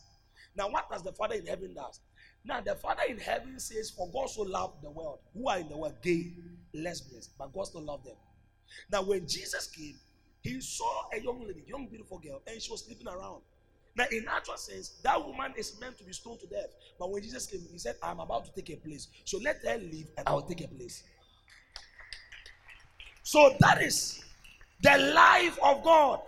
[0.56, 2.00] Now, what does the Father in heaven does?
[2.44, 5.20] Now, the Father in heaven says, For God so loved the world.
[5.34, 5.96] Who are in the world?
[6.02, 6.34] Gay,
[6.74, 8.16] lesbians, but God still loved them.
[8.92, 9.96] Now, when Jesus came,
[10.42, 13.42] he saw a young lady, young beautiful girl, and she was sleeping around.
[13.96, 16.74] Now, in actual sense, that woman is meant to be stoned to death.
[16.98, 19.08] But when Jesus came, he said, I'm about to take a place.
[19.26, 21.04] So let her leave and I will take a place.
[23.24, 24.24] So that is
[24.82, 26.22] the life of God.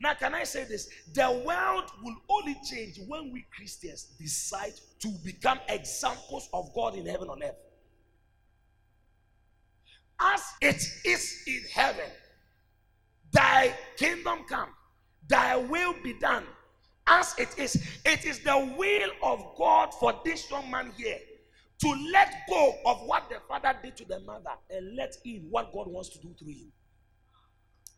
[0.00, 0.88] Now, can I say this?
[1.14, 7.06] The world will only change when we Christians decide to become examples of God in
[7.06, 7.56] heaven on earth.
[10.20, 12.10] As it is in heaven,
[13.32, 14.70] thy kingdom come,
[15.28, 16.44] thy will be done.
[17.06, 21.18] As it is, it is the will of God for this young man here
[21.78, 25.72] to let go of what the father did to the mother and let in what
[25.72, 26.72] God wants to do through him.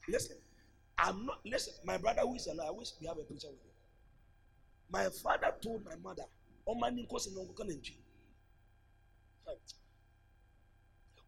[0.09, 0.37] Listen,
[0.99, 3.61] I'm not, listen, my brother who is alive, I wish we have a picture with
[3.61, 3.73] him.
[4.91, 6.25] My father told my mother,
[6.67, 7.97] "Oh, man, Ninkosi no go kanenchi."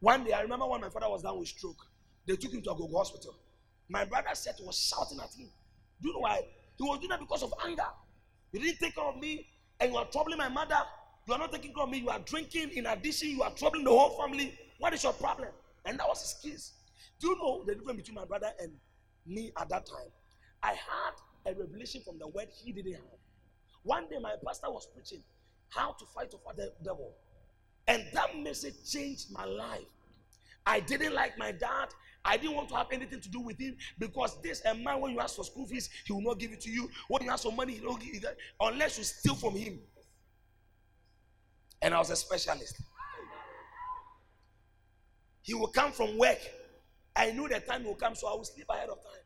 [0.01, 1.87] One day, I remember when my father was down with stroke,
[2.27, 3.35] they took him to a Agogo hospital.
[3.89, 5.51] My brother said was shouting at him.
[6.01, 6.43] Do you know why?
[6.81, 7.85] He was doing that because of anger.
[8.53, 9.47] You didn't take care of me,
[9.79, 10.79] and you are troubling my mother.
[11.29, 11.99] You are not taking care of me.
[11.99, 12.71] You are drinking.
[12.71, 14.59] In addition, you are troubling the whole family.
[14.79, 15.51] What is your problem?
[15.85, 16.73] And that was his case.
[17.21, 18.73] Do you know the difference between my brother and
[19.27, 20.09] me at that time?
[20.63, 23.21] I had a revelation from the word he didn't have.
[23.83, 25.23] One day, my pastor was preaching
[25.69, 27.13] how to fight off the devil.
[27.89, 29.85] And that message changed my life.
[30.65, 31.89] I didn't like my dad.
[32.25, 35.13] I didn't want to have anything to do with him because this a man, when
[35.13, 36.91] you ask for school fees, he will not give it to you.
[37.09, 38.25] When you ask for money, he will not give it
[38.61, 39.79] unless you steal from him.
[41.83, 42.81] And I was a specialist.
[45.43, 46.39] He will come from work.
[47.17, 49.23] I knew the time he will come, so I will sleep ahead of time.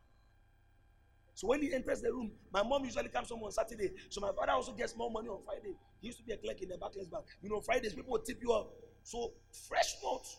[1.34, 3.90] So when he enters the room, my mom usually comes home on Saturday.
[4.08, 5.74] So my father also gets more money on Friday.
[6.00, 7.24] He used to be a clerk in the Barclays Bank.
[7.42, 8.72] You know, Fridays people will tip you up.
[9.02, 9.32] So
[9.68, 10.38] fresh notes.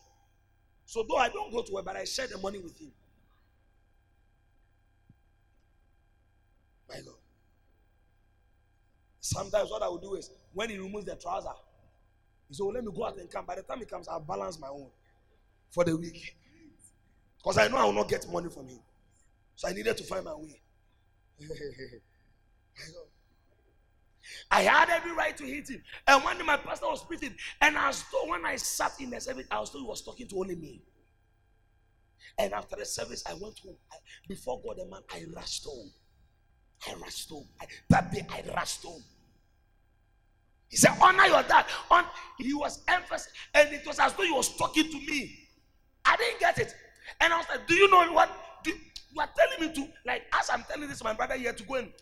[0.86, 2.92] So though I don't go to work, but I share the money with him.
[6.88, 7.14] My God.
[9.20, 11.48] Sometimes what I will do is when he removes the trouser,
[12.48, 13.44] he said, well, oh, let me go out and come.
[13.44, 14.86] By the time he comes, I'll balance my own
[15.70, 16.36] for the week.
[17.38, 18.78] Because I know I will not get money from him.
[19.56, 20.60] So I needed to find my way.
[24.50, 25.82] I had every right to hit him.
[26.06, 29.20] And one day my pastor was preaching, and was told when I sat in the
[29.20, 30.82] service, I was told he was talking to only me.
[32.38, 33.76] And after the service, I went home.
[33.92, 33.96] I,
[34.28, 35.90] before God, the man, I rushed home.
[36.86, 37.48] I rushed home.
[37.60, 39.02] I, that day, I rushed home.
[40.68, 41.66] He said, Honor your dad.
[41.90, 42.04] On,
[42.38, 45.48] he was emphasizing, and it was as though he was talking to me.
[46.04, 46.74] I didn't get it.
[47.20, 48.30] And I was like, Do you know what?
[48.64, 51.62] Do, you are telling me to, like, as I'm telling this, my brother here to
[51.64, 51.92] go and.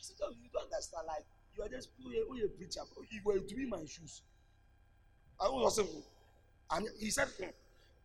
[0.00, 1.06] Said, oh, You don't understand.
[1.06, 1.24] Like,
[1.56, 2.80] you are just who you a preacher.
[3.10, 4.22] You were to be my shoes.
[5.40, 5.88] I was saying,
[6.70, 7.48] and he said, hmm,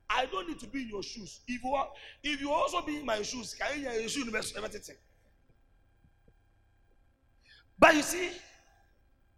[0.10, 1.42] I don't need to be in your shoes.
[1.48, 1.90] If you are,
[2.24, 4.96] if you also be in my shoes, can you your shoes everything?
[7.80, 8.30] But you see,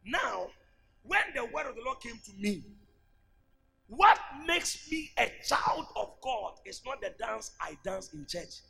[0.06, 0.48] now,
[1.04, 2.64] when the word of the Lord came to me,
[3.88, 8.62] what makes me a child of God is not the dance I dance in church,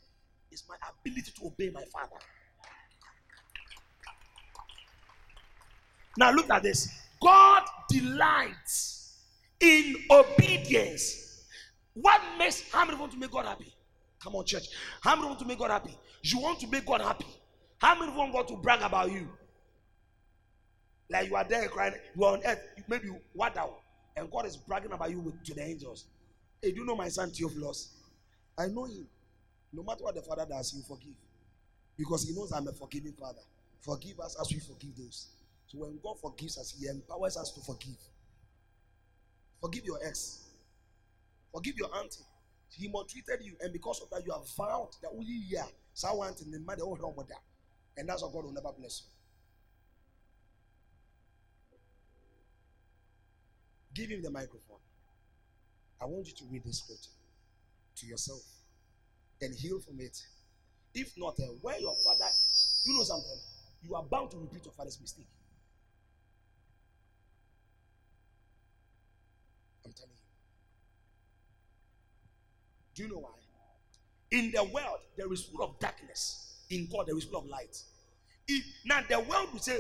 [0.52, 2.22] it's my ability to obey my father.
[6.18, 6.90] Now, look at this
[7.22, 9.18] God delights
[9.60, 11.44] in obedience.
[11.94, 13.74] What makes how many want to make God happy?
[14.22, 14.68] Come on, church.
[15.02, 15.98] How many want to make God happy?
[16.24, 17.28] You want to make God happy.
[17.78, 19.30] How many want God to brag about you?
[21.10, 23.80] Like you are there crying, you are on earth, maybe what out,
[24.16, 26.06] and God is bragging about you with, to the angels.
[26.62, 27.90] Hey, do you know my son Theophilus?
[28.58, 29.08] I know him.
[29.72, 31.16] No matter what the father does, he will forgive.
[31.98, 33.42] Because he knows I'm a forgiving father.
[33.82, 35.28] Forgive us as we forgive those.
[35.76, 37.98] When God forgives us, He empowers us to forgive.
[39.62, 40.50] Forgive your ex.
[41.52, 42.24] Forgive your auntie.
[42.70, 45.64] He maltreated you, and because of that, you have vowed that only year,
[45.94, 47.42] someone in the mother will help that.
[47.98, 49.16] And that's why God will never bless you.
[53.94, 54.80] Give him the microphone.
[56.02, 57.12] I want you to read this scripture
[57.96, 58.42] to yourself
[59.42, 60.18] and heal from it.
[60.94, 62.30] If not, uh, where your father,
[62.86, 63.40] you know something,
[63.82, 65.28] you are bound to repeat your father's mistake.
[69.86, 70.18] I'm telling you.
[72.96, 73.30] Do you know why?
[74.32, 76.64] In the world, there is full of darkness.
[76.70, 77.78] In God, there is full of light.
[78.48, 79.80] If, now, the world will say,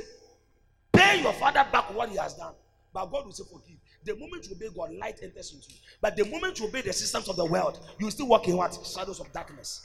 [0.91, 2.53] pay your father back what he has done.
[2.93, 3.77] But God will say, forgive.
[4.03, 5.79] The moment you obey God, light enters into you.
[5.99, 8.57] But the moment you obey the systems of the world, you will still walk in
[8.57, 8.77] what?
[8.85, 9.81] Shadows of darkness.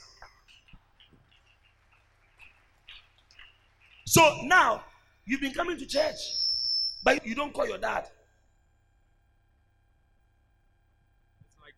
[4.05, 4.83] So now,
[5.25, 6.17] you've been coming to church,
[7.03, 8.07] but you don't call your dad.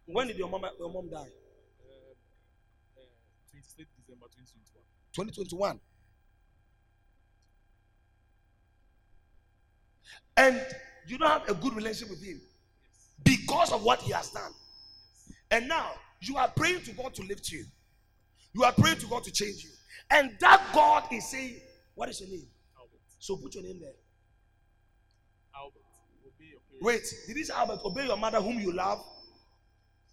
[0.05, 1.27] When did your mom, your mom die?
[4.17, 4.81] 26th December
[5.13, 5.79] 2021.
[5.79, 5.79] 2021.
[10.37, 10.61] And
[11.07, 12.41] you don't have a good relationship with him
[13.23, 14.51] because of what he has done.
[15.51, 15.91] And now
[16.21, 17.65] you are praying to God to lift you.
[18.53, 19.69] You are praying to God to change you.
[20.09, 21.57] And that God is saying,
[21.95, 22.47] What is your name?
[22.77, 22.99] Albert.
[23.19, 23.93] So put your name there.
[25.55, 25.81] Albert.
[26.25, 26.81] Obey your parents.
[26.81, 29.03] Wait, did this Albert obey your mother whom you love?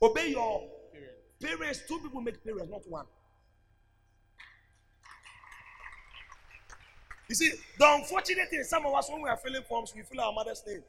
[0.03, 1.13] Obey your Parents.
[1.43, 1.83] parents.
[1.89, 3.07] Two people make parents, not one.
[7.31, 10.21] You see, the unfortunate thing, some of us, when we are filling forms, we fill
[10.21, 10.83] our mother's name.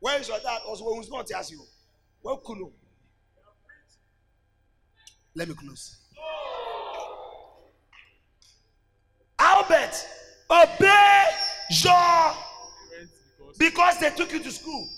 [0.00, 0.62] Where is your dad?
[0.66, 1.62] Also, when who's not ask you?
[2.20, 2.68] Well, Kulu.
[5.36, 5.98] Let me close.
[9.38, 10.04] Albert,
[10.50, 11.24] obey
[11.70, 12.34] your
[13.56, 14.88] because they took you to school.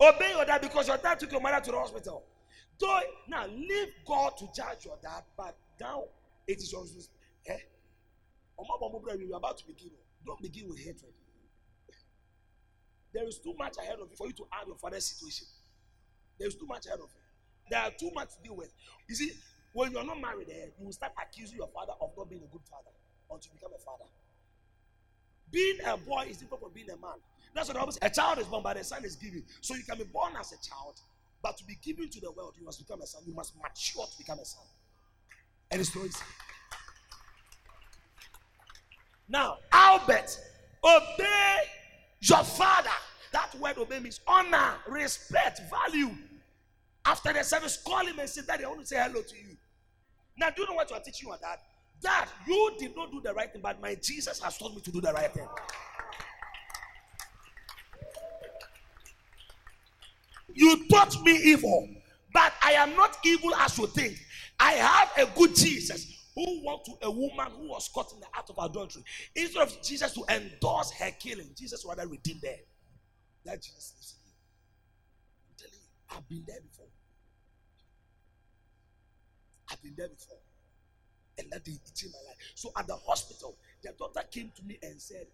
[0.00, 2.22] Obey your dad because your dad took your mother to the hospital.
[2.78, 6.04] So now leave God to judge your dad, but now
[6.46, 6.84] it is your.
[7.48, 7.56] Eh?
[8.62, 9.90] Ọmọ ọmọ ọmọ you are about to begin.
[10.24, 11.12] Don't begin with hatred.
[13.12, 15.46] There is too much ahead of you for you to add your father's situation.
[16.38, 17.20] There is too much ahead of you.
[17.70, 18.72] There are too much to deal with.
[19.08, 19.32] You see,
[19.72, 22.42] when you are not married, eh, you will start accusing your father of not being
[22.42, 22.90] a good father
[23.30, 24.04] until you become a father.
[25.50, 27.18] Being a boy is different from being a man.
[27.54, 28.06] That's what I always say.
[28.06, 29.44] A child is born, but a son is given.
[29.60, 30.98] So you can be born as a child,
[31.42, 33.22] but to be given to the world, you must become a son.
[33.26, 34.64] You must mature to become a son.
[35.70, 36.16] And it's so easy.
[39.28, 40.38] Now, Albert,
[40.84, 41.58] obey
[42.20, 42.90] your father.
[43.32, 46.10] That word obey means honor, respect, value.
[47.04, 49.56] After the service, call him and say, Daddy, I want to say hello to you.
[50.36, 51.58] Now, do you know what you are teaching your dad?
[52.00, 54.90] Dad, you did not do the right thing, but my Jesus has taught me to
[54.90, 55.46] do the right thing.
[60.54, 61.88] You taught me evil,
[62.32, 64.18] but I am not evil as you think.
[64.60, 68.26] I have a good Jesus who went to a woman who was caught in the
[68.34, 69.04] act of adultery.
[69.34, 72.56] Instead of Jesus to endorse her killing, Jesus rather redeemed her.
[73.44, 74.34] That Jesus lives in you.
[75.48, 76.86] I'm telling you, I've been there before.
[79.70, 80.38] I've been there before.
[81.38, 82.36] And that day it changed my life.
[82.54, 85.26] So at the hospital, the doctor came to me and said,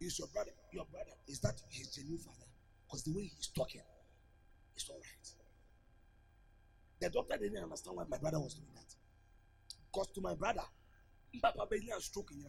[0.00, 2.46] Is your brother, your brother, is that his genuine father?
[2.86, 3.82] Because the way he's talking,
[4.74, 5.30] it's all right.
[7.00, 8.97] The doctor didn't understand why my brother was doing that.
[9.92, 10.62] Because to my brother,
[11.42, 12.44] Papa has stroke in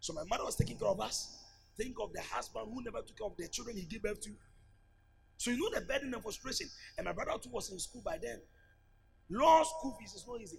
[0.00, 1.38] So my mother was taking care of us.
[1.76, 4.30] Think of the husband who never took care of the children he gave birth to.
[5.38, 6.68] So you know the burden and frustration.
[6.98, 8.40] And my brother too was in school by then.
[9.30, 10.58] Law school fees is not easy.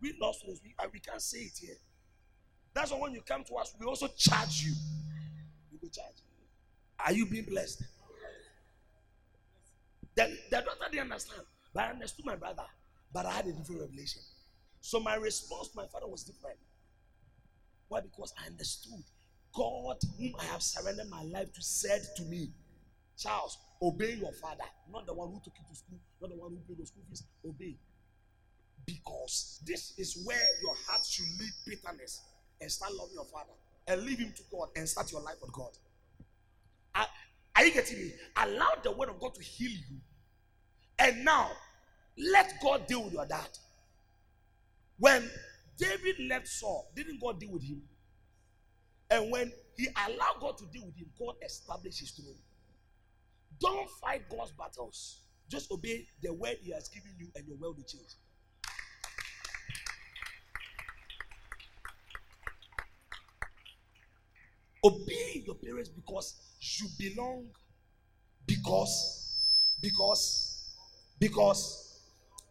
[0.00, 1.76] We law students, we, we can't say it here.
[2.74, 4.72] That's why when you come to us, we also charge you.
[5.80, 6.14] We charge.
[6.98, 7.82] Are you being blessed?
[10.14, 12.64] The, the daughter didn't understand, but I understood my brother.
[13.14, 14.20] But I had a different revelation.
[14.80, 16.58] So my response to my father was different.
[17.88, 18.00] Why?
[18.00, 19.04] Because I understood
[19.54, 22.50] God, whom I have surrendered my life to, said to me,
[23.16, 26.50] Charles, obey your father, not the one who took you to school, not the one
[26.50, 27.22] who paid the school fees.
[27.46, 27.76] Obey.
[28.84, 32.20] Because this is where your heart should leave bitterness
[32.60, 33.52] and start loving your father
[33.86, 35.70] and leave him to God and start your life with God.
[36.96, 37.06] Are,
[37.56, 38.12] are you getting me?
[38.36, 40.00] Allow the word of God to heal you.
[40.98, 41.50] And now,
[42.16, 43.48] let God deal with your dad.
[44.98, 45.28] When
[45.76, 47.82] David left Saul, didn't God deal with him?
[49.10, 52.36] And when he allowed God to deal with him, God established his throne.
[53.60, 55.20] Don't fight God's battles.
[55.48, 58.14] Just obey the word he has given you, and your world will change.
[64.84, 67.46] Obey your parents because you belong.
[68.46, 70.74] Because, because,
[71.18, 71.83] because,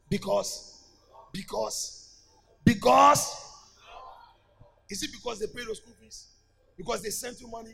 [0.09, 0.83] because,
[1.31, 2.19] because,
[2.63, 3.39] because.
[4.89, 6.27] Is it because they paid your school fees?
[6.77, 7.73] Because they sent you money?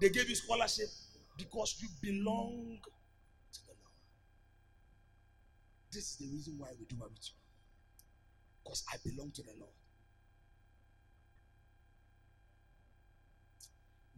[0.00, 0.88] They gave you scholarship?
[1.36, 2.78] Because you belong
[3.52, 3.94] to the Lord.
[5.92, 7.20] This is the reason why we do what do.
[8.62, 9.72] Because I belong to the Lord.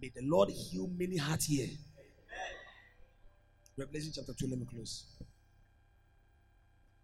[0.01, 1.69] May the Lord heal many hearts here.
[3.77, 5.05] Revelation chapter 2, let me close.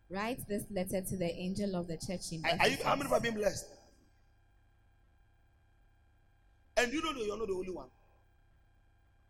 [0.08, 3.06] Write this letter to the angel of the church in Are, are you, how many
[3.06, 3.12] Ephesus.
[3.12, 3.66] have been blessed?
[6.76, 7.88] And you know that you're not the only one.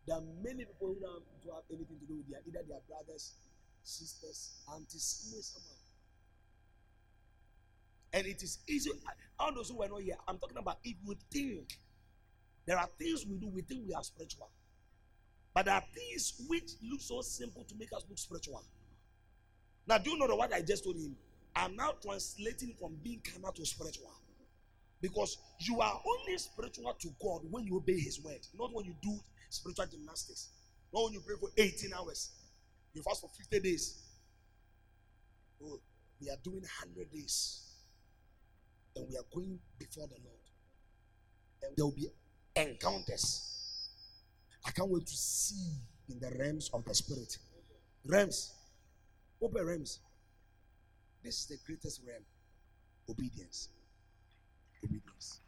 [0.06, 2.80] There are many people who don't have have anything to do with their either their
[2.88, 3.34] brothers,
[3.82, 5.76] sisters, aunties, somewhere, somehow.
[8.12, 8.90] And it is easy.
[9.38, 11.78] All those who were not here, I'm talking about if you think
[12.66, 14.50] there are things we do, we think we are spiritual.
[15.54, 18.62] But there are things which look so simple to make us look spiritual.
[19.86, 21.16] Now, do you know what I just told him?
[21.54, 24.12] I'm now translating from being carnal to spiritual.
[25.00, 28.94] Because you are only spiritual to God when you obey His word, not when you
[29.02, 29.18] do
[29.50, 30.48] spiritual gymnastics.
[30.92, 32.30] Not when you pray for 18 hours.
[32.94, 34.02] You fast for 50 days.
[35.62, 35.78] Oh,
[36.20, 37.62] we are doing 100 days.
[38.94, 40.40] And we are going before the Lord.
[41.62, 42.08] And there will be
[42.54, 43.88] encounters.
[44.64, 45.72] I can't wait to see
[46.08, 47.36] in the realms of the spirit.
[48.06, 48.52] Realms.
[49.42, 50.00] Open realms.
[51.22, 52.24] This is the greatest realm.
[53.08, 53.68] Obedience.
[54.84, 55.40] Obedience.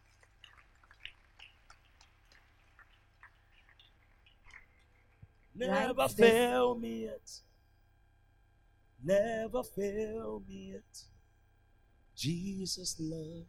[5.54, 7.40] Never this- fail me yet.
[9.02, 11.04] Never fail me yet.
[12.14, 13.46] Jesus' love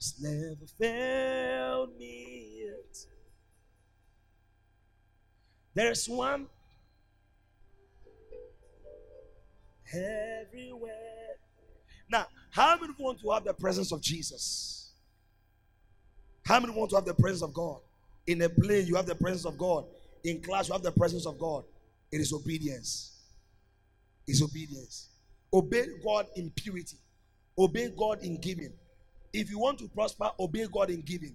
[0.00, 3.06] has never failed me yet.
[5.74, 6.48] There's one
[9.94, 11.36] everywhere.
[12.10, 14.92] Now, how many want to have the presence of Jesus?
[16.44, 17.80] How many want to have the presence of God?
[18.26, 19.84] In a plane, you have the presence of God.
[20.24, 21.64] In class, you have the presence of God.
[22.12, 23.12] It is obedience.
[24.26, 25.08] It's obedience.
[25.52, 26.96] Obey God in purity.
[27.58, 28.72] Obey God in giving.
[29.32, 31.34] If you want to prosper, obey God in giving.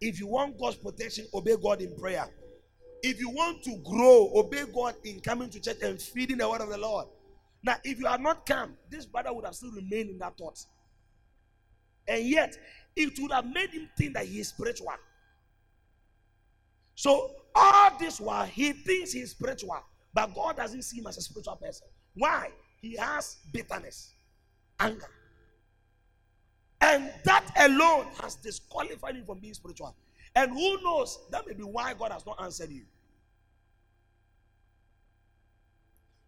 [0.00, 2.28] If you want God's protection, obey God in prayer.
[3.02, 6.60] If you want to grow, obey God in coming to church and feeding the word
[6.60, 7.06] of the Lord.
[7.62, 10.64] Now, if you had not come, this brother would have still remained in that thought.
[12.06, 12.56] And yet,
[12.96, 14.92] it would have made him think that he is spiritual.
[16.94, 19.82] So, all this while he thinks he is spiritual,
[20.14, 21.86] but God doesn't see him as a spiritual person.
[22.14, 22.50] Why?
[22.80, 24.14] He has bitterness,
[24.80, 25.10] anger.
[26.80, 29.94] And that alone has disqualified him from being spiritual.
[30.34, 32.84] And who knows, that may be why God has not answered you.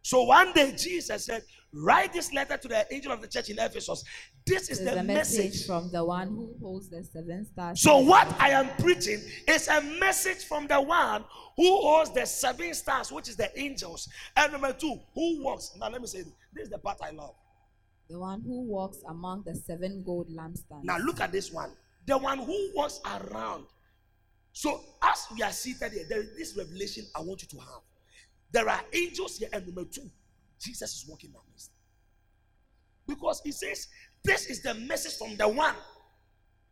[0.02, 1.42] So one day Jesus said,
[1.72, 4.02] Write this letter to the angel of the church in Ephesus.
[4.44, 5.66] This is the message message.
[5.66, 7.80] from the one who holds the seven stars.
[7.80, 11.24] So, what I am preaching is a message from the one
[11.56, 14.08] who holds the seven stars, which is the angels.
[14.36, 15.70] And number two, who walks.
[15.78, 16.32] Now, let me say this.
[16.52, 17.34] This is the part I love.
[18.08, 20.82] The one who walks among the seven gold lampstands.
[20.82, 21.70] Now look at this one.
[22.06, 23.66] The one who walks around.
[24.52, 27.82] So as we are seated here, there is this revelation I want you to have.
[28.52, 30.10] There are angels here, and number two,
[30.60, 31.70] Jesus is walking amongst.
[31.70, 31.76] Them
[33.16, 33.88] because he says,
[34.22, 35.74] This is the message from the one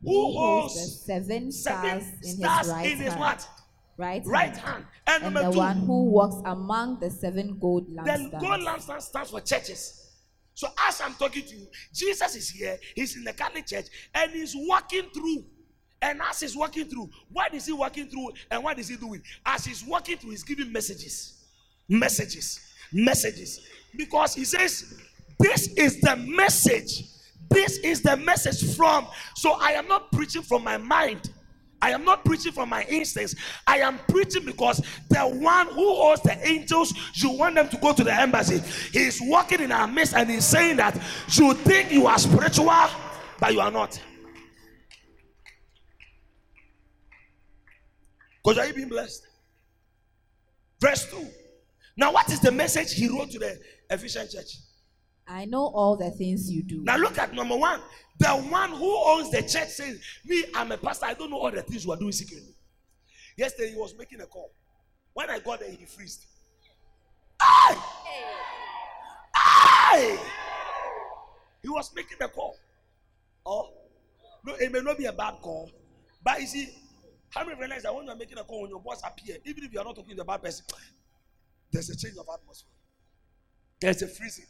[0.02, 0.80] who He holds the
[1.14, 3.20] seven stars seven in his right in his hand.
[3.20, 3.48] what?
[3.96, 4.60] Right, Right hand.
[4.60, 4.84] hand.
[5.08, 8.30] And, And the two, one who walks among the seven gold lampstands.
[8.40, 10.04] gold lampstand stands for churches.
[10.54, 12.78] So as I'm talking to you, Jesus is here.
[12.94, 15.44] He's in the Catholic Church and he's walking through.
[16.00, 19.20] And as he's walking through, what is he walking through and what is he doing?
[19.44, 21.37] As he's walking through, he's giving messages,
[21.88, 22.60] messages,
[22.92, 23.60] messages.
[23.96, 24.94] Because he says,
[25.38, 27.04] This is the message.
[27.50, 29.06] This is the message from.
[29.34, 31.30] So I am not preaching from my mind.
[31.80, 33.36] I am not preaching from my instincts.
[33.66, 37.92] I am preaching because the one who holds the angels, you want them to go
[37.92, 38.60] to the embassy.
[38.92, 42.66] He's walking in our midst and he's saying that you think you are spiritual,
[43.38, 44.00] but you are not.
[48.42, 49.26] Because are you being blessed?
[50.80, 51.26] Verse 2.
[51.98, 53.58] Now, what is the message he wrote to the
[53.90, 54.58] Ephesian church?
[55.26, 56.80] I know all the things you do.
[56.84, 57.80] Now look at number one.
[58.20, 61.06] The one who owns the church says, Me, I'm a pastor.
[61.06, 62.54] I don't know all the things you are doing secretly.
[63.36, 64.52] Yesterday he was making a call.
[65.12, 66.24] When I got there, he freezed.
[67.40, 67.82] Aye!
[69.34, 70.18] Aye!
[71.62, 72.56] He was making a call.
[73.44, 73.70] Oh,
[74.46, 75.68] no, it may not be a bad call.
[76.24, 76.68] But you see,
[77.30, 79.64] how many realize that when you are making a call, when your boss appear, even
[79.64, 80.64] if you are not talking to the bad person,
[81.72, 82.72] there's a change of atmosphere.
[83.80, 84.46] There's a freezing.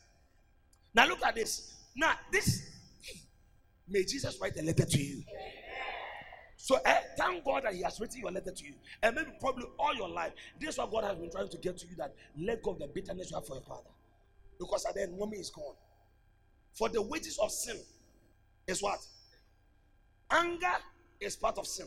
[0.95, 1.75] Now look at this.
[1.97, 2.63] Now this
[3.89, 5.23] may Jesus write a letter to you.
[6.57, 9.65] So eh, thank God that He has written your letter to you, and maybe probably
[9.79, 10.33] all your life.
[10.61, 12.79] This is what God has been trying to get to you that let go of
[12.79, 13.91] the bitterness you have for your father,
[14.59, 15.75] because at the end, mommy is gone.
[16.75, 17.79] For the wages of sin
[18.67, 18.99] is what?
[20.31, 20.77] Anger
[21.21, 21.87] is part of sin.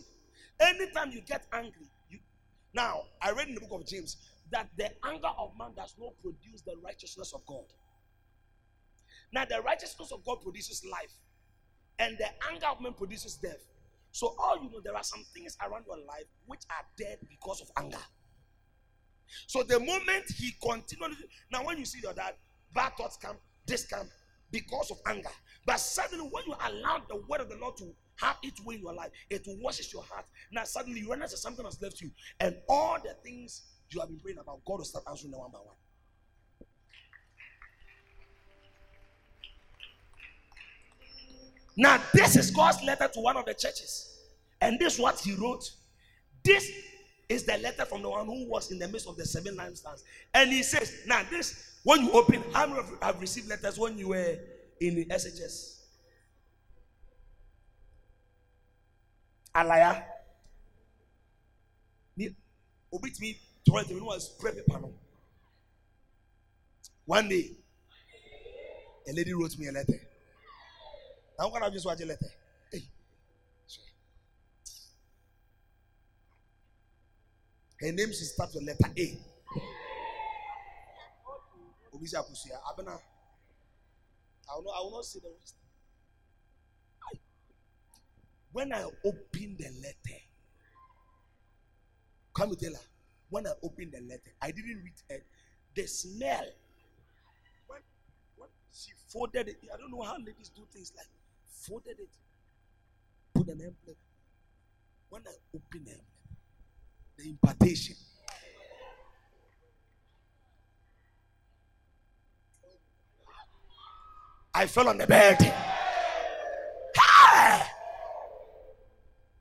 [0.59, 2.19] Anytime you get angry, you
[2.73, 4.17] now I read in the book of James
[4.51, 7.65] that the anger of man does not produce the righteousness of God.
[9.33, 11.13] Now, the righteousness of God produces life,
[11.99, 13.63] and the anger of man produces death.
[14.11, 17.61] So, all you know, there are some things around your life which are dead because
[17.61, 18.03] of anger.
[19.47, 21.15] So, the moment he continually
[21.51, 22.33] now, when you see your dad,
[22.73, 24.09] bad thoughts come, this come
[24.51, 25.29] because of anger.
[25.65, 28.81] But suddenly, when you allow the word of the Lord to have its way in
[28.81, 30.25] your life, it washes your heart.
[30.51, 33.61] Now, suddenly, you realize that something has left you, and all the things
[33.93, 35.75] you have been praying about, God will start answering them one by one.
[41.77, 44.19] Now, this is God's letter to one of the churches.
[44.59, 45.69] And this is what he wrote.
[46.43, 46.69] This
[47.29, 50.03] is the letter from the one who was in the midst of the seven lampstands.
[50.33, 54.09] And he says, Now, this, when you open, how many have received letters when you
[54.09, 54.37] were
[54.79, 55.79] in the SHS?
[59.55, 60.03] Alaya.
[62.93, 64.79] Obit me, to know spray paper.
[64.79, 64.93] no.
[67.05, 67.51] One day,
[69.07, 69.99] a lady wrote me a letter.
[71.39, 72.27] I'm gonna just watch a letter.
[77.81, 79.17] Her name she starts with letter A.
[81.95, 82.59] Obisi Akusia.
[82.63, 82.91] Ah, Abena.
[84.49, 85.55] I will not, I will not see the rest.
[88.51, 90.19] When I opened the letter,
[92.35, 92.90] come tell her.
[93.31, 95.25] When I opened the letter, I didn't read it.
[95.73, 96.45] The smell.
[97.65, 97.79] When,
[98.35, 101.07] when she folded it, I don't know how ladies do things like
[101.47, 102.09] folded it,
[103.33, 103.97] put an envelope.
[105.09, 106.01] When I opened envelope,
[107.17, 107.95] the impartation.
[114.53, 115.37] I fell on the bed.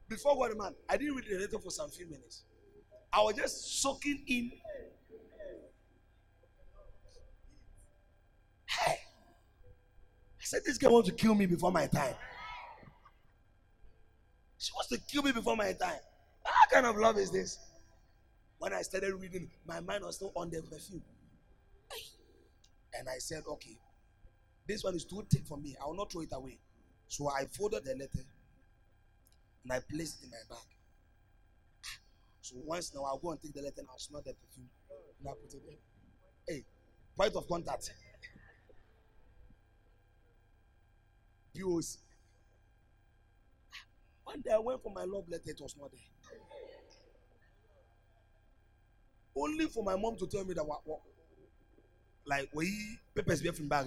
[0.09, 2.45] Before what man, I didn't read the letter for some few minutes.
[3.13, 4.53] I was just soaking in.
[8.67, 8.99] Hey!
[10.41, 12.15] I said, This girl wants to kill me before my time.
[14.59, 15.99] She wants to kill me before my time.
[16.43, 17.59] What kind of love is this?
[18.59, 21.03] When I started reading, my mind was still on the perfume.
[22.99, 23.77] And I said, Okay,
[24.69, 25.75] this one is too thick for me.
[25.83, 26.59] I will not throw it away.
[27.09, 28.25] So I folded the letter
[29.65, 30.65] and I placed it in my bag.
[32.41, 34.68] So once now I'll go and take the letter and I'll smell the perfume.
[35.18, 35.76] And I'll put it there.
[36.57, 36.64] Hey,
[37.16, 37.91] point of contact.
[41.57, 41.99] POC.
[44.24, 46.38] One day I went for my love letter, it was not there.
[49.36, 51.01] Only for my mom to tell me that what, what
[52.26, 53.86] like we papers be from bag.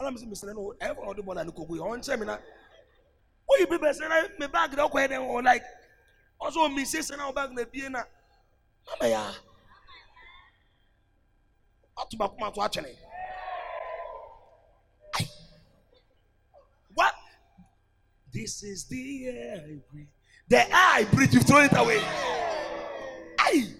[0.00, 2.26] Ala mi sɛ mesrɛ no ɛyɛ fɔ ɔde bɔ na ne kogu yi ɔnkyɛ mi
[2.26, 2.38] na
[3.48, 5.62] woyi bi bɛ sɛ na me baagi dɛ ɔkɔɛ dɛ ɔ like
[6.42, 8.04] ɔsɔ omi se sɛ na ɔbaagi na bie na.
[8.86, 9.32] Mama ya.
[11.96, 12.96] Ɔto baako ma to atwene
[15.14, 15.28] Ai.
[16.94, 17.14] what?
[18.32, 20.06] This is the air I breathe
[20.48, 22.00] the air I breathe you throw it away.
[23.38, 23.74] I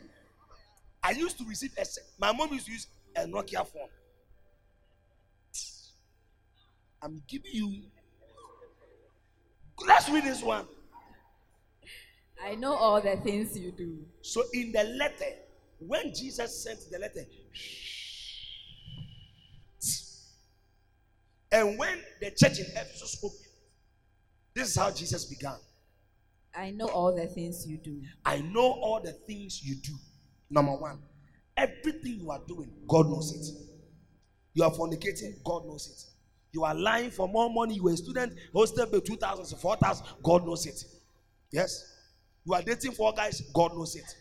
[1.02, 1.86] I used to receive a
[2.18, 2.86] my mom used to use
[3.16, 3.88] a Nokia phone.
[7.02, 7.82] I'm giving you
[9.86, 10.66] let's read this one
[12.44, 13.98] I know all the things you do.
[14.22, 15.36] So in the letter,
[15.78, 17.24] when Jesus sent the letter,
[21.52, 23.40] and when the church in Ephesus opened,
[24.54, 25.56] this is how Jesus began.
[26.54, 28.02] I know all the things you do.
[28.24, 29.94] I know all the things you do.
[30.48, 30.98] Number one,
[31.56, 33.66] everything you are doing, God knows it.
[34.54, 36.10] You are fornicating, God knows it.
[36.52, 37.74] You are lying for more money.
[37.74, 40.84] You were a student, hosted by 2,000, 4,000, God knows it.
[41.52, 41.96] Yes.
[42.50, 44.16] You are dating four guys, God knows it.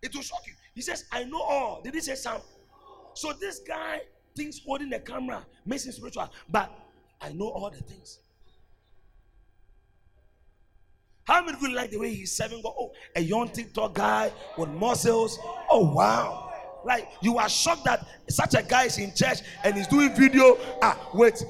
[0.00, 0.52] It will shock you.
[0.76, 1.80] He says, I know all.
[1.82, 2.40] Did he say some?
[3.14, 4.02] So this guy
[4.36, 6.70] thinks holding the camera makes him spiritual, but
[7.20, 8.20] I know all the things.
[11.24, 12.74] How many of you like the way he's serving God?
[12.78, 15.40] Oh, a young TikTok guy with muscles.
[15.68, 16.52] Oh, wow.
[16.84, 20.58] Like you are shocked that such a guy is in church and he's doing video
[20.80, 21.44] ah with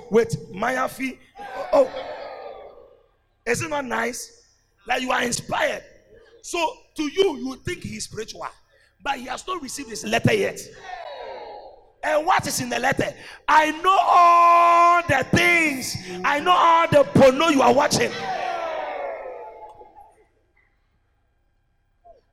[0.55, 1.19] Maya Fee.
[1.71, 1.91] Oh,
[3.45, 4.42] is it not nice?
[4.87, 5.83] Like you are inspired.
[6.43, 8.47] So to you, you think he's spiritual,
[9.03, 10.61] but he has not received his letter yet.
[12.05, 13.15] And what is in the letter?
[13.47, 15.97] I know all the things.
[16.25, 18.11] I know all the porno you are watching.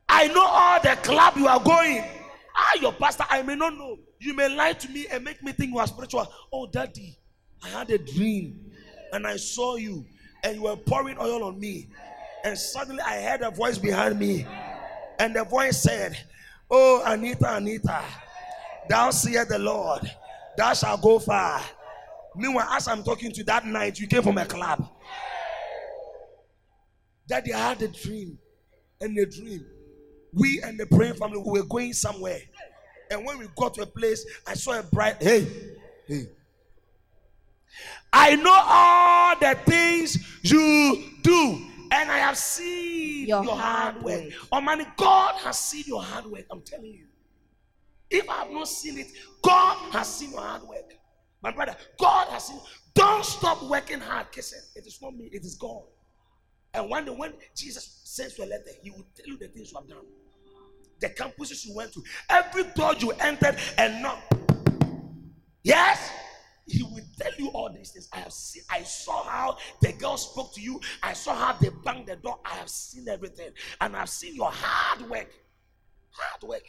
[0.08, 2.04] I know all the club you are going.
[2.56, 3.98] Ah, your pastor, I may not know.
[4.20, 6.28] You may lie to me and make me think you are spiritual.
[6.52, 7.18] Oh, daddy,
[7.64, 8.72] I had a dream
[9.14, 10.04] and I saw you
[10.44, 11.90] and you were pouring oil on me.
[12.44, 14.46] And suddenly I heard a voice behind me.
[15.20, 16.18] And the voice said,
[16.72, 18.04] Oh, Anita, Anita,
[18.88, 20.10] thou seest the Lord,
[20.56, 21.62] thou shalt go far.
[22.36, 24.88] Meanwhile, as I'm talking to you that night, you came from a club.
[27.28, 28.38] Daddy, I had a dream.
[29.02, 29.66] And the dream,
[30.34, 32.42] we and the praying family we were going somewhere.
[33.10, 35.48] And when we got to a place, I saw a bright, hey,
[36.08, 36.28] hey.
[38.12, 44.24] I know all the things you do, and I have seen your, Your hard work.
[44.24, 44.34] work.
[44.52, 46.46] Oh man, God has seen your hard work.
[46.52, 47.06] I'm telling you.
[48.10, 49.08] If I have not seen it,
[49.42, 50.96] God has seen your hard work.
[51.42, 52.60] My brother, God has seen.
[52.96, 54.60] Don't stop working hard, kissing.
[54.76, 55.84] It is not me, it is God.
[56.74, 59.72] And one day when Jesus sends you a letter, he will tell you the things
[59.72, 60.06] you have done.
[61.00, 64.34] The campuses you went to, every door you entered and knocked.
[65.64, 66.12] Yes,
[66.70, 68.10] he will tell you all these things.
[68.14, 70.80] I have seen, I saw how the girl spoke to you.
[71.02, 72.40] I saw how they banged the door.
[72.46, 73.50] I have seen everything.
[73.82, 75.32] And I've seen your hard work.
[76.12, 76.64] Hard work.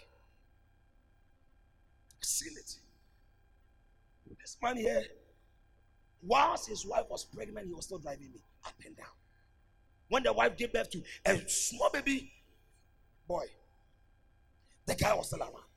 [2.18, 2.76] I've seen it.
[4.38, 5.04] This man here,
[6.22, 9.06] whilst his wife was pregnant, he was still driving me up and down.
[10.08, 12.32] When the wife gave birth to a small baby
[13.28, 13.44] boy,
[14.86, 15.69] the guy was still around.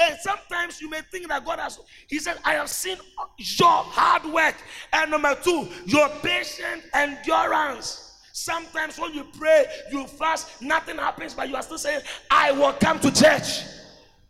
[0.00, 2.96] And sometimes you may think that God has, He said, I have seen
[3.38, 4.54] your hard work.
[4.92, 8.04] And number two, your patient endurance.
[8.32, 12.00] Sometimes when you pray, you fast, nothing happens, but you are still saying,
[12.30, 13.62] I will come to church.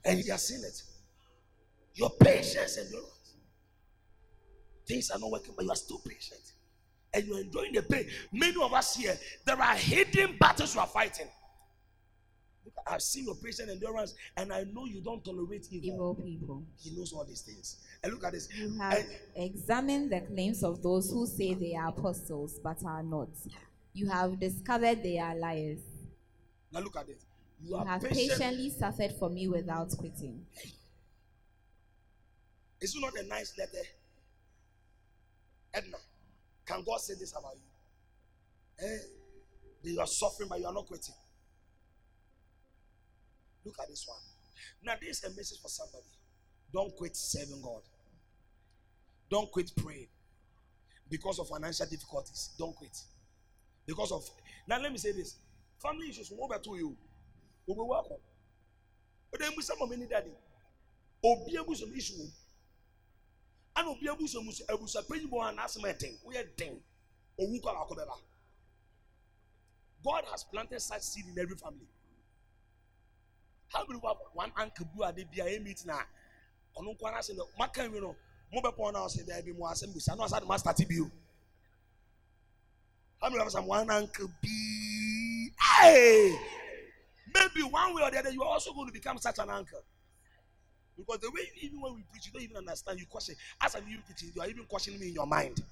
[0.04, 0.82] And He has seen it.
[1.94, 3.34] Your patience endurance.
[4.86, 6.40] Things are not working, but you are still patient.
[7.12, 8.06] And you're enjoying the pain.
[8.32, 11.26] Many of us here, there are hidden battles you are fighting.
[12.86, 15.88] I've seen your patient endurance, and I know you don't tolerate evil.
[15.94, 16.62] Evil people.
[16.78, 17.76] He knows all these things.
[18.02, 18.48] And look at this.
[18.54, 23.02] You have And- examined the claims of those who say they are apostles but are
[23.02, 23.28] not.
[23.92, 25.80] You have discovered they are liars.
[26.72, 27.20] now look at it.
[27.60, 28.30] You You have patient.
[28.38, 30.46] patiently suffered for me without quitting.
[32.80, 33.82] Is it not a nice letter?
[35.74, 35.96] Edna,
[36.64, 38.86] can God say this about you?
[38.86, 38.98] Eh?
[39.82, 41.14] That you are suffering, but you are not quitting.
[43.68, 44.16] Look at this one.
[44.82, 46.08] Now, this is a message for somebody.
[46.72, 47.82] Don't quit serving God.
[49.30, 50.08] Don't quit praying
[51.10, 52.50] because of financial difficulties.
[52.58, 52.96] Don't quit.
[53.86, 54.24] Because of
[54.66, 55.36] now, let me say this:
[55.82, 56.96] family issues will over to you.
[57.66, 58.16] We will welcome.
[59.30, 60.30] But then we some many daddy.
[61.22, 62.14] Obi ebu some issue.
[63.76, 66.16] And obi ebu some ebu some pay you an asthma thing.
[66.24, 66.80] We are thing.
[67.38, 68.16] Owu kwa akobeba.
[70.02, 71.86] God has planted such seed in every family.
[73.68, 76.00] How many have one uncle bu ade bia e meet na
[76.76, 78.16] ono kwa na se no maka nwe no
[78.52, 80.80] mo bɛ pɔn na ɔsɛ dɛbi mo asɛm busa na ɔsɛ de ma start
[83.20, 85.50] how many of us have one uncle B?
[85.60, 86.38] Hey,
[87.34, 89.80] maybe one way or the other you are also going to become such an uncle.
[90.96, 92.98] Because the way even when we preach, you don't even understand.
[92.98, 93.34] You question.
[93.60, 95.62] As I'm even preaching, you are even questioning me in your mind.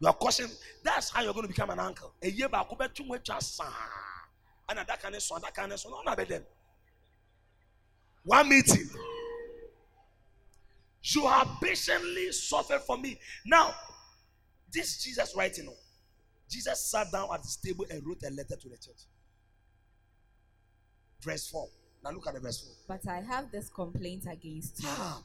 [0.00, 0.52] You are questioning.
[0.82, 2.12] That's how you're going to become an uncle.
[2.22, 3.58] A year back, back to my chance.
[4.68, 6.42] And that kind of son, that kind of son, no, not them.
[8.26, 8.88] One meeting.
[11.04, 13.18] You have patiently suffered for me.
[13.46, 13.72] Now,
[14.72, 15.68] this Jesus writing.
[16.50, 19.06] Jesus sat down at his table and wrote a letter to the church.
[21.22, 21.68] Verse 4.
[22.02, 22.98] Now look at the verse 4.
[22.98, 24.88] But I have this complaint against you.
[24.90, 25.22] Ah.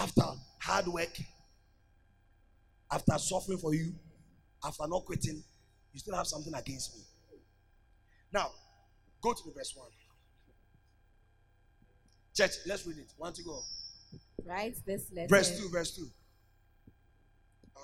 [0.00, 0.22] After
[0.58, 1.16] hard work,
[2.90, 3.94] after suffering for you,
[4.64, 5.42] after not quitting,
[5.92, 7.02] you still have something against me.
[8.32, 8.50] Now,
[9.22, 9.86] go to the verse 1.
[12.34, 13.12] Church, let's read it.
[13.16, 13.60] One to go.
[14.44, 15.28] Write this letter.
[15.28, 16.06] Verse 2, verse 2.
[17.76, 17.80] Uh,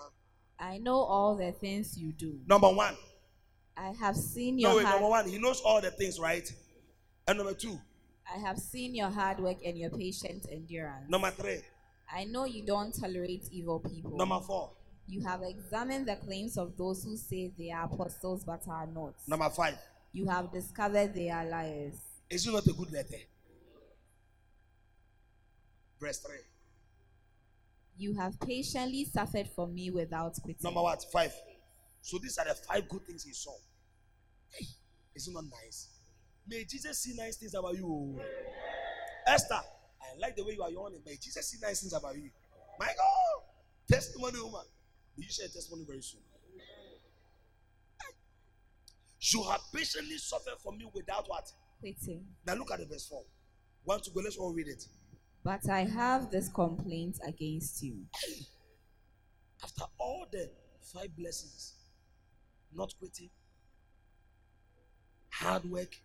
[0.58, 2.40] I know all the things you do.
[2.46, 2.96] Number one.
[3.76, 6.46] I have seen your No, wait, hard, number one, he knows all the things, right?
[7.26, 7.78] And number two,
[8.32, 11.08] I have seen your hard work and your patient endurance.
[11.08, 11.60] number three,
[12.12, 14.16] I know you don't tolerate evil people.
[14.18, 14.72] number four,
[15.06, 19.14] You have examined the claims of those who say they are apostles but are not.
[19.26, 19.78] number five.
[20.12, 21.94] You have discovered they are liars.
[22.28, 23.16] Is it not a good letter?
[26.00, 26.38] Verse three.
[27.96, 30.62] You have patiently suffered for me without quitting.
[30.62, 31.04] Number what?
[31.12, 31.34] Five.
[32.00, 33.52] So these are the five good things he saw.
[34.50, 34.66] Hey,
[35.14, 35.88] is it not nice?
[36.48, 37.86] May Jesus see nice things about you.
[37.86, 38.20] Oh.
[39.26, 41.02] Esther, I like the way you are yawning.
[41.04, 42.30] May Jesus see nice things about you.
[42.78, 43.42] My God,
[43.86, 44.64] testimony, woman.
[45.16, 46.20] Will you share testimony very soon?
[49.22, 51.44] You have patiently suffered for me without what?
[51.80, 52.24] Quitting.
[52.46, 53.22] Now look at the verse 4.
[53.84, 54.82] One to go, let's all read it.
[55.42, 58.04] But I have this complaint against you.
[59.62, 60.50] After all the
[60.82, 61.74] five blessings,
[62.74, 63.30] not quitting,
[65.30, 65.96] hard work,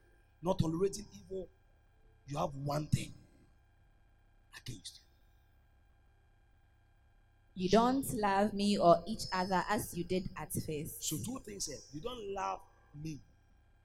[0.42, 1.50] not tolerating evil,
[2.28, 3.14] you have one thing
[4.58, 5.00] against
[7.56, 7.64] you.
[7.64, 11.04] You don't love me or each other as you did at first.
[11.04, 11.78] So two things here.
[11.94, 12.60] You don't love
[13.02, 13.20] me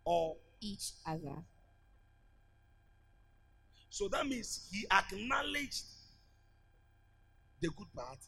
[0.05, 1.43] or Each other.
[3.91, 5.85] So that means he acknowledged
[7.61, 8.19] the good part,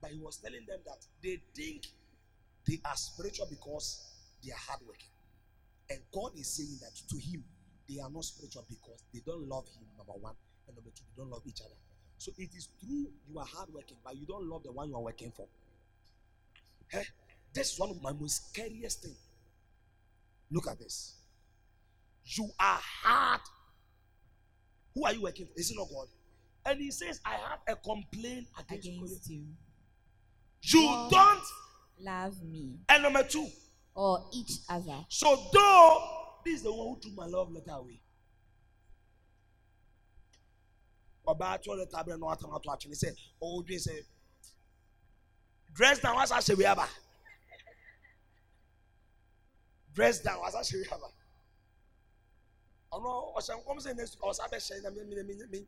[0.00, 1.86] but he was telling them that they think
[2.66, 4.02] they are spiritual because
[4.44, 5.12] they are hardworking.
[5.90, 7.44] And God is saying that to him,
[7.88, 10.34] they are not spiritual because they don't love him, number one,
[10.66, 11.76] and number two, they don't love each other.
[12.16, 15.02] So it is true you are hardworking, but you don't love the one you are
[15.02, 15.46] working for.
[16.92, 17.02] Eh?
[17.52, 19.18] This is one of my most scariest things.
[20.50, 21.14] Look at this.
[22.24, 23.40] You are hard.
[24.94, 25.52] Who are you working for?
[25.58, 26.06] Is it not God?
[26.66, 29.04] And he says, I have a complaint against, you.
[29.04, 29.44] Against you.
[30.80, 31.42] You don't.
[32.00, 33.46] Love me And number two,
[33.94, 35.04] or each other.
[35.08, 35.98] so though
[36.44, 38.00] this is the one who took my love letter away.
[41.26, 44.04] Ọbaa tí ọ̀rẹ́ tábìlì náà wàtí wàtí wàtí sẹ́ ọ̀hún dùn sẹ́
[45.74, 46.88] dress down sá ṣe wí àbá
[49.94, 51.08] dress down sá ṣe wí àbá
[55.38, 55.66] next week.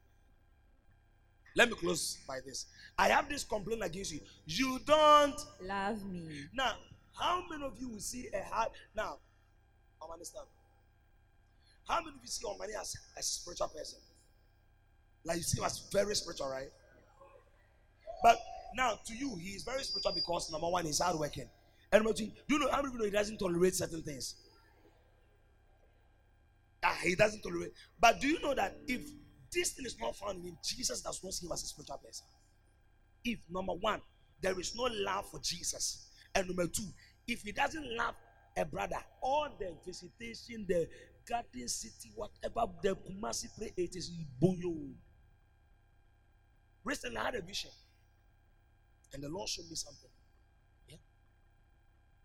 [1.57, 2.67] Let me close by this.
[2.99, 4.21] I have this complaint against you.
[4.47, 6.47] You don't Love me.
[6.53, 6.75] now,
[7.19, 8.73] how many of you will see a heart?
[8.95, 9.19] Now,
[10.03, 10.47] I understand.
[11.89, 13.99] How many of you see your money as, a spiritual person?
[15.25, 16.71] Like you see him as very spiritual, right?
[18.23, 18.39] But
[18.77, 21.49] now, to you, he is very spiritual because number one, he's hardworking.
[21.93, 24.03] And number two, do you know how many of you know he doesn't tolerate certain
[24.03, 24.35] things?
[26.85, 27.73] Ah, he doesn't tolerate.
[27.99, 29.03] But do you know that if
[29.53, 31.99] this thing is not found in him, Jesus does not see him as a spiritual
[31.99, 32.27] person?
[33.25, 34.01] if number one,
[34.41, 36.85] there is no love for Jesus, and number two,
[37.27, 38.15] if he doesn't love
[38.57, 40.87] a brother, all the visitation, the
[41.29, 44.93] garden city, whatever the Kumasi pray, it is boyo.
[46.85, 47.71] Recently, I had a vision,
[49.15, 50.11] and the Lord showed me something.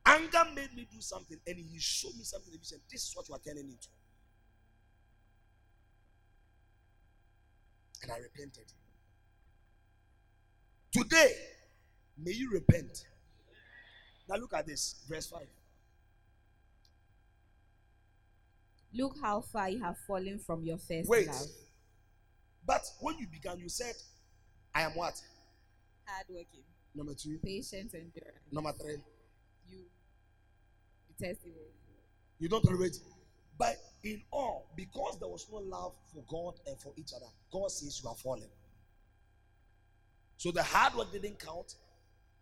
[0.06, 2.52] Anger made me do something, and He showed me something.
[2.52, 2.80] in the vision.
[2.91, 3.88] This is what you are turning into,
[8.03, 8.65] and I repented.
[10.91, 11.34] Today,
[12.17, 13.05] may you repent.
[14.27, 15.41] Now look at this, verse 5.
[18.93, 21.27] Look how far you have fallen from your first Wait.
[21.27, 21.38] love.
[22.65, 23.93] But when you began, you said,
[24.73, 25.13] I am what?
[26.05, 26.63] Hardworking,
[26.95, 27.38] Number two.
[27.43, 28.39] patient, endurance.
[28.51, 28.97] Number three.
[29.69, 29.80] You
[31.17, 31.61] detest evil.
[32.39, 32.97] You don't tolerate.
[33.57, 37.71] But in all, because there was no love for God and for each other, God
[37.71, 38.47] says you are fallen.
[40.38, 41.76] So the hard work didn't count,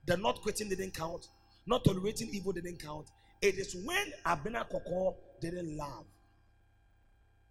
[0.06, 1.28] the not quitting didn't count,
[1.66, 3.08] not tolerating evil didn't count.
[3.42, 6.06] It is when Abena Koko didn't love.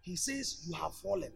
[0.01, 1.31] He says, You have fallen.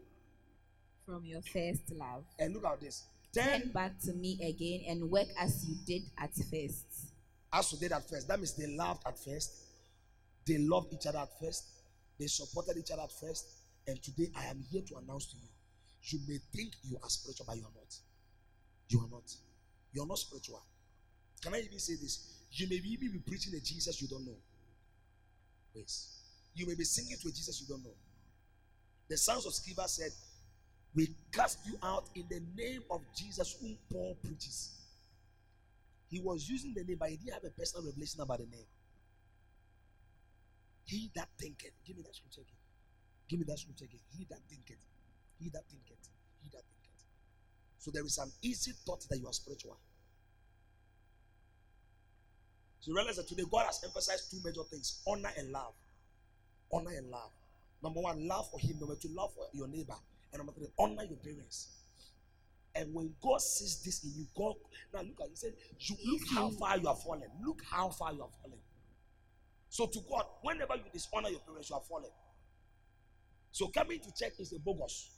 [1.06, 2.23] from your first love.
[2.39, 3.03] And look at this.
[3.34, 6.85] Turn back to me again and work as you did at first.
[7.53, 9.52] as you did at first, that means they loved at first,
[10.48, 11.65] they loved each other at first,
[12.22, 13.48] they supported each other at first.
[13.88, 15.49] And today I am here to announce to you
[16.03, 17.95] you may think you are spiritual, but you are not.
[18.89, 19.31] You are not.
[19.93, 20.61] You are not spiritual.
[21.41, 22.38] Can I even say this?
[22.52, 24.38] You may even be preaching a Jesus you don't know.
[25.73, 26.18] Yes.
[26.56, 27.93] You may be singing to a Jesus you don't know.
[29.10, 30.11] The sons of Sceva said,
[30.95, 34.72] We cast you out in the name of Jesus whom Paul preaches.
[36.10, 38.65] He was using the name, but he didn't have a personal revelation about the name.
[40.86, 41.72] He that thinketh.
[41.86, 42.62] Give me that scripture again.
[43.30, 44.02] Give me that scripture again.
[44.18, 44.84] He that thinketh.
[45.40, 46.10] He that thinketh.
[46.44, 47.02] He that thinketh.
[47.80, 49.78] So there is an easy thought that you are spiritual.
[52.82, 55.74] So realize that today God has emphasized two major things honor and love.
[56.74, 57.32] Honor and love.
[57.84, 58.80] Number one, love for Him.
[58.80, 59.95] Number two, love for your neighbor.
[60.34, 61.78] And number three, honor your parents.
[62.76, 64.56] And when God sees this in you, God
[64.94, 65.36] now look at you.
[65.36, 67.30] said, You look how far you have fallen.
[67.45, 68.58] Look how far you have fallen.
[69.72, 72.10] So to God, whenever you dishonor your parents, you are fallen.
[73.53, 75.11] So coming to church is a bogus.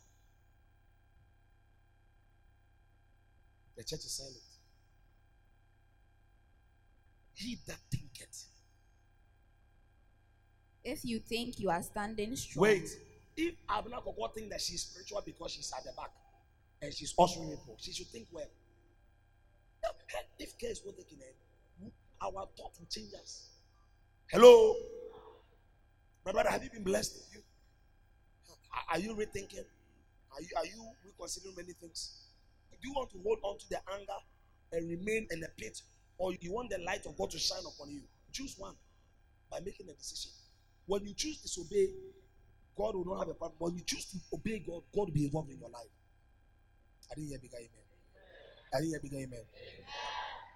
[3.75, 4.37] The church is silent.
[7.33, 8.45] He that thinketh.
[10.83, 12.89] If you think you are standing strong, Wait.
[13.35, 16.11] If Abena Koko think that she's spiritual because she's at the back
[16.79, 18.45] and she's ushering people, she should think well.
[20.37, 21.89] If care is not taken, eh,
[22.21, 23.49] our thought will change us.
[24.33, 24.73] Hello,
[26.25, 27.21] my brother, have you been blessed?
[27.31, 27.41] You,
[28.89, 29.63] are- you rethinking?
[30.33, 32.29] Are you are you reconsidering many things?
[32.71, 34.17] Do you want to hold on to the anger
[34.71, 35.79] and remain in the pit,
[36.17, 38.01] or you want the light of God to shine upon you?
[38.31, 38.73] Choose one
[39.51, 40.31] by making a decision.
[40.87, 41.89] When you choose to disobey,
[42.75, 43.57] God will not have a problem.
[43.59, 45.93] When you choose to obey God, God will be involved in your life.
[47.11, 47.85] I didn't hear bigger amen.
[48.73, 49.43] I didn't hear bigger amen.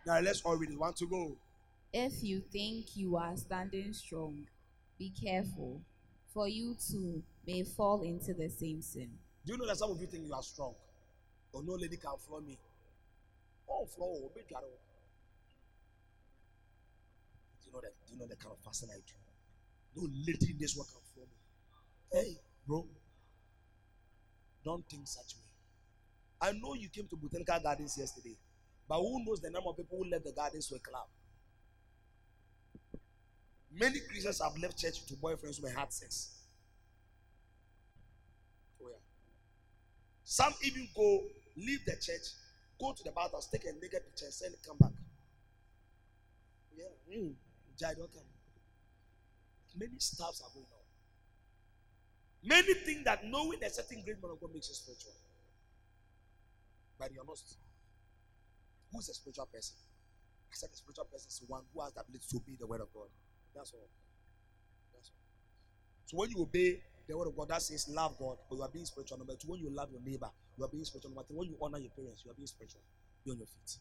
[0.08, 0.80] Now let's all read it.
[0.80, 1.38] One to go.
[1.98, 4.48] If you think you are standing strong,
[5.00, 5.82] be careful,
[6.32, 9.10] for you too may fall into the same sin.
[9.46, 10.76] Do you know that some of you think you are strong?
[11.54, 12.60] Or no lady can floor me.
[13.68, 14.62] Oh, floor, oh, big girl.
[17.62, 17.94] Do you know that?
[18.06, 19.16] Do you know the kind of fasting I do?
[19.96, 21.38] No lady in this world can floor me.
[22.14, 22.38] Hey,
[22.68, 22.86] bro.
[24.64, 26.50] Don't think such way.
[26.50, 28.38] I know you came to Botanical Gardens yesterday,
[28.88, 31.08] but who knows the number of people who left the gardens to a club?
[33.80, 36.40] Many Christians have left church to boyfriends who had sex.
[38.82, 38.96] Oh, yeah.
[40.24, 41.24] Some even go
[41.56, 42.34] leave the church,
[42.80, 44.92] go to the bathhouse, take a naked picture, and send it, come back.
[46.76, 46.86] Yeah,
[47.80, 47.94] Jai.
[49.78, 50.78] Many stuffs are going on.
[52.44, 55.14] Many think that knowing a certain great man of God makes you spiritual.
[56.98, 57.38] But you're not.
[58.92, 59.76] Who's a spiritual person?
[60.50, 62.82] I said a spiritual person is one who has the ability to obey the word
[62.82, 63.10] of God.
[63.58, 63.90] That's all.
[64.94, 65.18] That's all.
[66.06, 68.70] So when you obey the word of God, that says love God, but you are
[68.70, 69.18] being spiritual.
[69.18, 71.12] Number two, when you love your neighbor, you are being spiritual.
[71.12, 72.82] Number three, when you honor your parents, you are being spiritual.
[73.26, 73.78] Be on your feet.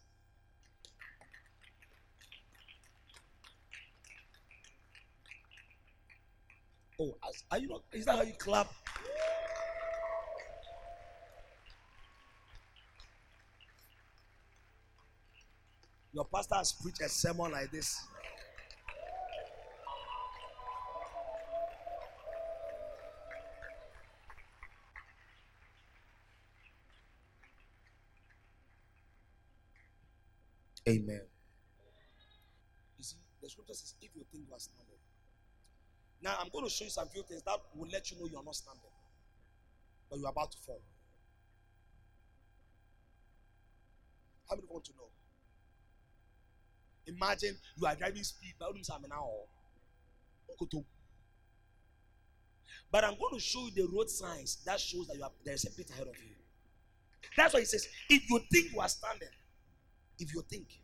[6.99, 7.15] Oh,
[7.51, 7.83] are you not?
[7.93, 8.69] Is that how you clap?
[16.15, 18.01] Your pastor has preached a sermon like this.
[30.89, 31.23] Amen.
[32.97, 34.99] You see, the scripture says, if you think you are standing.
[36.23, 38.37] Now, I'm going to show you some few things that will let you know you
[38.37, 38.83] are not standing,
[40.09, 40.81] but you are about to fall.
[44.49, 45.09] How many want to know?
[47.07, 49.29] Imagine you are driving speed, but don't now.
[52.91, 55.55] But I'm going to show you the road signs that shows that you are, there
[55.55, 56.35] is a pit ahead of you.
[57.37, 59.29] That's why he says, if you think you are standing,
[60.19, 60.81] if you think,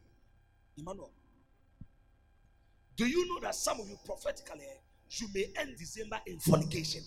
[0.76, 1.12] Emmanuel,
[2.96, 4.66] do you know that some of you prophetically
[5.10, 7.02] you may end December in fornication?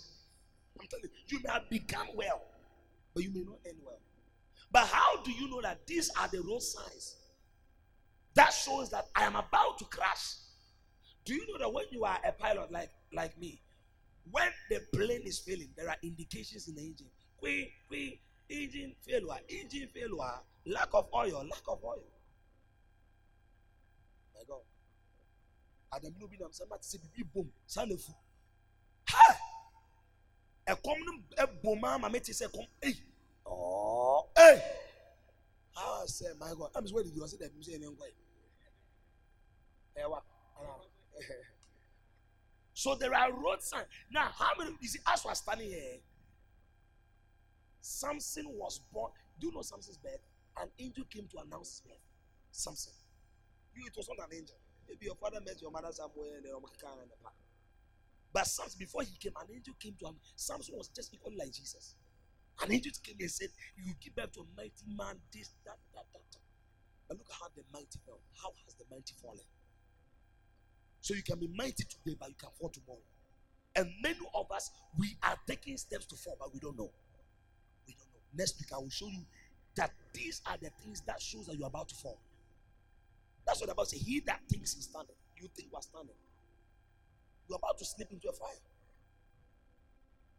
[0.80, 2.42] I'm telling you, you may have become well,
[3.14, 3.98] but you may not end well.
[4.70, 7.16] But how do you know that these are the road signs?
[8.34, 10.34] That shows that I am about to crash.
[11.24, 13.60] Do you know that when you are a pilot like, like me,
[14.30, 17.06] when the plane is failing, there are indications in the engine.
[17.38, 20.34] Queen, queen, engine failure, engine failure,
[20.66, 22.02] lack of oil, lack of oil.
[24.36, 24.62] My God.
[25.92, 28.12] Adam no bi nam sɛ ma te sɛ bibi bom saa na fu.
[29.08, 29.38] Ha!
[30.66, 32.68] Ɛkɔm no ɛbom ama me te sɛ ɛkɔm.
[32.82, 33.02] Ei!
[33.46, 34.28] Oh!
[34.36, 34.62] Ei!
[35.76, 36.70] Ah, say my God.
[36.74, 37.52] I'm did you say that?
[37.56, 37.96] You say anything?
[39.98, 40.22] Ewa.
[42.74, 43.86] So there are road signs.
[44.10, 45.98] Now, how many you see as we're standing here?
[47.80, 49.12] Samson was born.
[49.40, 50.20] Do you know Samson's birth?
[50.58, 52.00] An angel came to announce his birth.
[52.50, 52.92] Samson.
[53.76, 54.56] You, it was not an angel.
[54.88, 57.34] Maybe your father met your mother somewhere in the park.
[58.32, 60.16] But Samson, before he came, an angel came to him.
[60.36, 61.94] Samson was just equally like Jesus.
[62.62, 66.04] An angel came and said, You give birth to a mighty man, this, that, that,
[66.12, 66.22] that.
[66.32, 66.40] that.
[67.08, 68.18] But look how the mighty fell.
[68.42, 69.44] How has the mighty fallen?
[71.00, 73.04] So you can be mighty today, but you can fall tomorrow.
[73.76, 76.90] And many of us, we are taking steps to fall, but we don't know.
[77.86, 78.20] We don't know.
[78.34, 79.22] Next week, I will show you
[79.76, 82.18] that these are the things that shows that you're about to fall.
[83.46, 84.02] That's what the Bible says.
[84.02, 86.18] He that thinks he's standing, you think you are standing.
[87.48, 88.58] You're about to slip into a fire.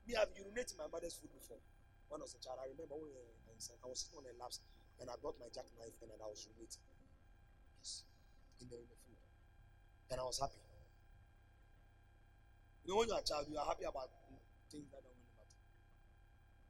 [0.06, 1.64] Me, I've urinated my mother's food before.
[2.12, 4.60] When I was a child, I remember when uh, I was sitting on her laps
[5.00, 6.84] and I brought my jackknife and I was urinating.
[7.80, 8.04] Yes.
[8.60, 9.20] In the, in the food.
[10.12, 10.60] And I was happy.
[12.88, 14.08] You know, when you're a child, you are happy about
[14.72, 15.60] things that don't really matter.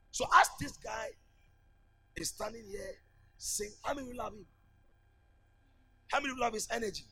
[0.10, 1.14] So, as this guy
[2.16, 2.98] is standing here
[3.38, 4.46] saying, How many love him?
[6.12, 7.04] How many love his energy?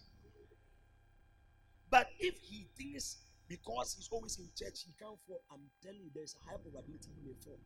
[1.90, 3.18] But if he thinks
[3.48, 7.10] because he's always in church, he can't fall, I'm telling you, there's a high probability
[7.16, 7.60] he may fall.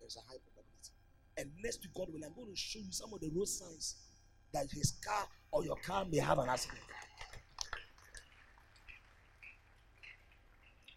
[0.00, 0.92] There's a high probability.
[1.38, 3.96] And next to God will, I'm going to show you some of the road signs
[4.52, 6.80] that his car or your car may have an accident.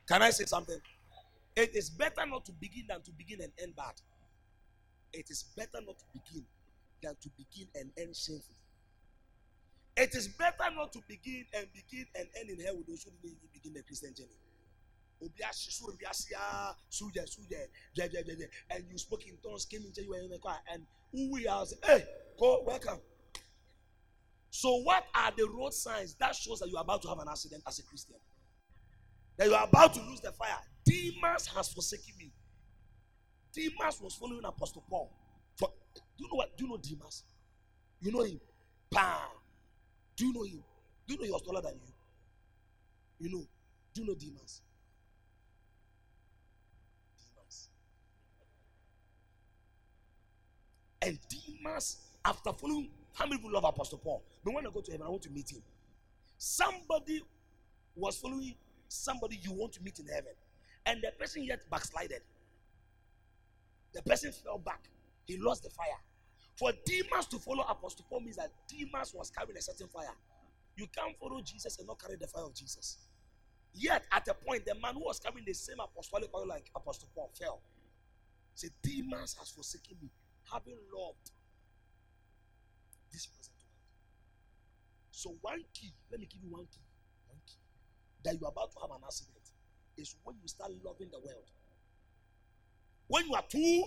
[0.07, 0.77] Can I say something?
[1.55, 3.93] It is better not to begin than to begin and end bad.
[5.13, 6.45] It is better not to begin
[7.01, 8.57] than to begin and end shamefully.
[9.97, 13.11] It is better not to begin and begin and end in hell with those who
[13.22, 14.35] didn't even begin the Christian journey.
[18.72, 20.84] And you spoke in tongues, came into you in the car, and
[21.31, 22.03] we are hey,
[22.38, 22.99] go, welcome.
[24.49, 27.27] So, what are the road signs that shows that you are about to have an
[27.30, 28.17] accident as a Christian?
[29.38, 30.57] That you are about to lose the fire.
[30.85, 32.31] Demas has forsaken me.
[33.53, 35.11] Demas was following Apostle Paul.
[35.57, 36.57] For do you know what?
[36.57, 37.23] Do you know Demas?
[38.01, 38.39] You know him.
[38.91, 39.15] Bam.
[40.15, 40.63] Do you know him?
[41.07, 43.27] Do you know he was taller than you?
[43.29, 43.45] You know.
[43.93, 44.61] Do you know Demas?
[47.17, 47.69] Demas.
[51.01, 54.23] And Demas, after following, how many people love Apostle Paul?
[54.43, 55.61] But when I go to heaven, I want to meet him.
[56.37, 57.21] Somebody
[57.95, 58.55] was following
[58.87, 60.33] somebody you want to meet in heaven,
[60.85, 62.21] and the person yet backslided.
[63.93, 64.81] The person fell back.
[65.25, 65.99] He lost the fire.
[66.56, 70.15] For Demas to follow Apostle Paul means that Demas was carrying a certain fire.
[70.77, 72.98] You can't follow Jesus and not carry the fire of Jesus.
[73.73, 77.10] Yet, at a point, the man who was carrying the same apostolic oil like Apostle
[77.14, 77.60] Paul fell.
[78.53, 80.10] Say, Demas has forsaken me,
[80.49, 81.32] having loved
[83.11, 83.76] this present world.
[85.11, 86.84] So, one key, let me give you one key,
[87.27, 87.60] one key
[88.23, 89.36] that you're about to have an accident
[89.98, 91.49] is when you start loving the world.
[93.07, 93.84] When you are too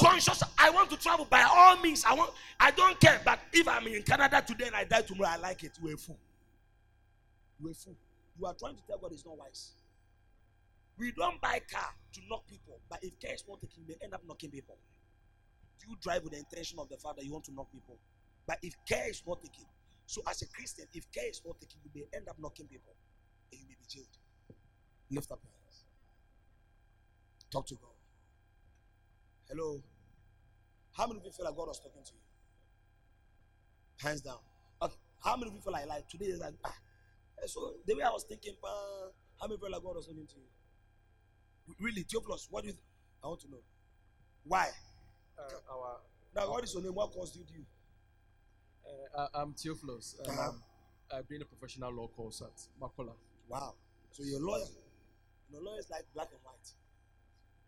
[0.00, 2.04] conscious, I want to travel by all means.
[2.04, 3.20] I want, I don't care.
[3.24, 5.72] But if I'm in Canada today and I die tomorrow, I like it.
[5.82, 6.18] You're a fool.
[7.60, 7.96] You're a fool.
[8.38, 9.72] You are trying to tell God it's not wise.
[10.98, 14.14] We don't buy car to knock people, but if care is not taking, they end
[14.14, 14.76] up knocking people.
[15.86, 17.96] You drive with the intention of the fact that you want to knock people?
[18.46, 19.64] But if care is not taken,
[20.06, 22.94] so as a Christian, if care is not taken, you may end up knocking people
[23.52, 24.06] and you may be jailed.
[25.10, 25.84] Lift up your hands.
[27.50, 27.97] Talk to God.
[29.48, 29.82] Hello.
[30.92, 32.20] How many people feel like God was talking to you?
[34.08, 34.38] Hands down.
[34.82, 34.94] Okay.
[35.24, 36.74] How many people like like today is like ah.
[37.46, 39.08] So the way I was thinking, uh,
[39.40, 41.74] how many people like God was talking to you?
[41.80, 42.72] Really, Theophilus, what do you?
[42.74, 42.84] Th-
[43.22, 43.58] I want to know.
[44.44, 44.68] Why?
[45.38, 46.00] Uh, our,
[46.34, 46.94] Now, what is your name?
[46.94, 47.64] What course did you?
[49.14, 50.16] uh, I'm Theophilus.
[50.20, 50.52] And Uh-huh.
[50.52, 50.62] I'm
[51.18, 53.12] uh, doing a professional law course at Makola.
[53.48, 53.74] Wow.
[54.10, 54.64] So you're a lawyer.
[55.50, 56.72] You know, lawyers like black and white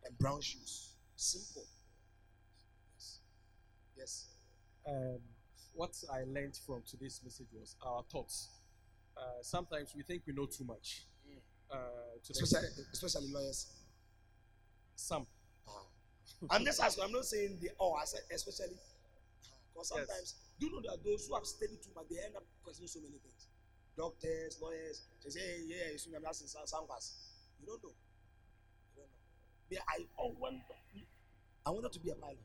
[0.04, 0.89] and brown shoes.
[1.20, 1.66] Simple.
[2.96, 3.18] Yes.
[3.96, 4.26] Yes.
[4.88, 5.18] Um,
[5.74, 8.48] what I learned from today's message was our thoughts.
[9.16, 11.04] Uh, sometimes we think we know too much.
[11.70, 11.76] Uh,
[12.24, 13.66] to Especially, especially lawyers.
[14.96, 15.26] some.
[15.68, 15.84] Ah.
[16.50, 17.04] I'm just asking.
[17.04, 17.92] I'm not saying the oh.
[17.92, 18.74] I said especially
[19.72, 20.06] because Yes.
[20.08, 22.88] sometimes do you know that those who have studied too much they end up questioning
[22.88, 23.46] so many things.
[23.96, 27.12] Doctors, lawyers, they say hey, yeah, it's I'm asking some some class.
[27.60, 27.92] You don't know.
[27.92, 29.20] You don't know.
[29.70, 30.60] Yeah, I oh when
[31.66, 32.38] I wanted to be a pilot.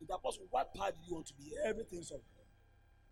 [0.00, 1.52] In the apostle, what part did you want to be?
[1.64, 2.20] Everything so.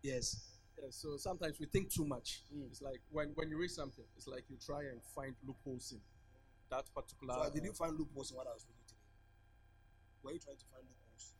[0.02, 0.58] Yes.
[0.78, 2.42] Yeah, so sometimes we think too much.
[2.54, 2.66] Mm.
[2.70, 5.98] It's like when, when you read something, it's like you try and find loopholes in
[6.70, 7.34] that particular.
[7.34, 9.00] So did you find loopholes in what I was reading today?
[10.22, 11.32] Were you trying to find loopholes?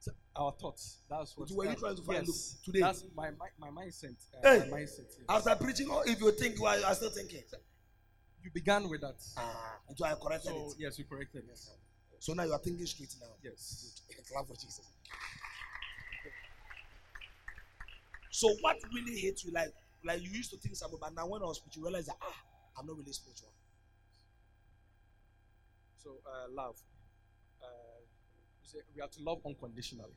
[0.00, 0.98] So our thoughts.
[1.08, 1.50] That's what.
[1.50, 2.80] Were you trying to find yes, loop- today?
[2.80, 4.16] That's my my, my mindset.
[4.36, 4.70] Uh, Hey!
[4.70, 5.08] my mindset.
[5.08, 5.26] yes.
[5.28, 7.42] After preaching, or if you think you are, you are still thinking,
[8.44, 9.16] you began with that.
[9.38, 10.76] ah, until I corrected So it.
[10.78, 11.58] yes, you corrected it.
[12.20, 13.32] So now you are thinking straight now.
[13.42, 14.02] Yes.
[14.08, 14.26] Good.
[14.28, 14.86] Clap for Jesus.
[18.30, 19.52] So what really hates you?
[19.52, 19.72] Like,
[20.04, 22.16] like you used to think something, but now when I was preaching, you realize that
[22.20, 22.36] ah,
[22.78, 23.50] I'm not really spiritual.
[26.02, 26.76] So uh, love.
[27.62, 28.00] Uh,
[28.60, 30.12] you say we have to love unconditionally,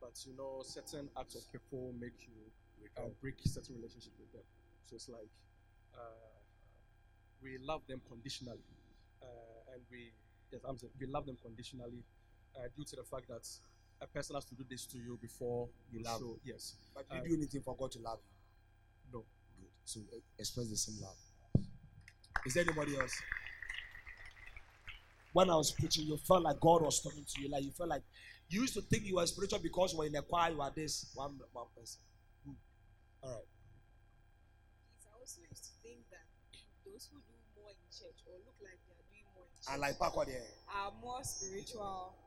[0.00, 2.40] but you know certain acts of people make you
[2.96, 4.42] uh, break certain relationship with them.
[4.86, 5.28] So it's like
[5.94, 6.27] uh,
[7.42, 8.64] we love them conditionally,
[9.22, 10.12] uh, and we
[10.52, 12.02] yes, I'm saying we love them conditionally
[12.56, 13.46] uh, due to the fact that
[14.00, 16.74] a person has to do this to you before you love show yes.
[16.94, 18.18] But do Uh, you do anything for God to love
[19.12, 19.18] you?
[19.18, 19.24] No.
[19.58, 19.70] Good.
[19.84, 21.16] So uh, express the same love.
[22.46, 23.14] Is there anybody else?
[25.32, 27.48] When I was preaching, you felt like God was talking to you.
[27.48, 28.02] Like you felt like
[28.48, 30.70] you used to think you were spiritual because you were in a choir, you are
[30.74, 32.00] this one, one person.
[32.44, 32.56] Good.
[33.22, 33.44] All right.
[34.96, 35.77] Please, I also used to think that
[36.98, 39.70] those who do more in church or look like they are doing more in church
[39.70, 40.42] I like backward there.
[40.66, 42.18] are more spiritual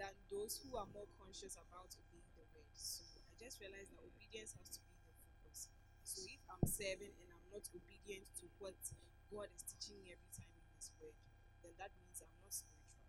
[0.00, 2.72] than those who are more conscious about obeying the word.
[2.72, 5.68] So I just realized that obedience has to be the focus.
[6.08, 8.80] So if I'm serving and I'm not obedient to what
[9.28, 11.12] God is teaching me every time in His word,
[11.60, 13.04] then that means I'm not spiritual.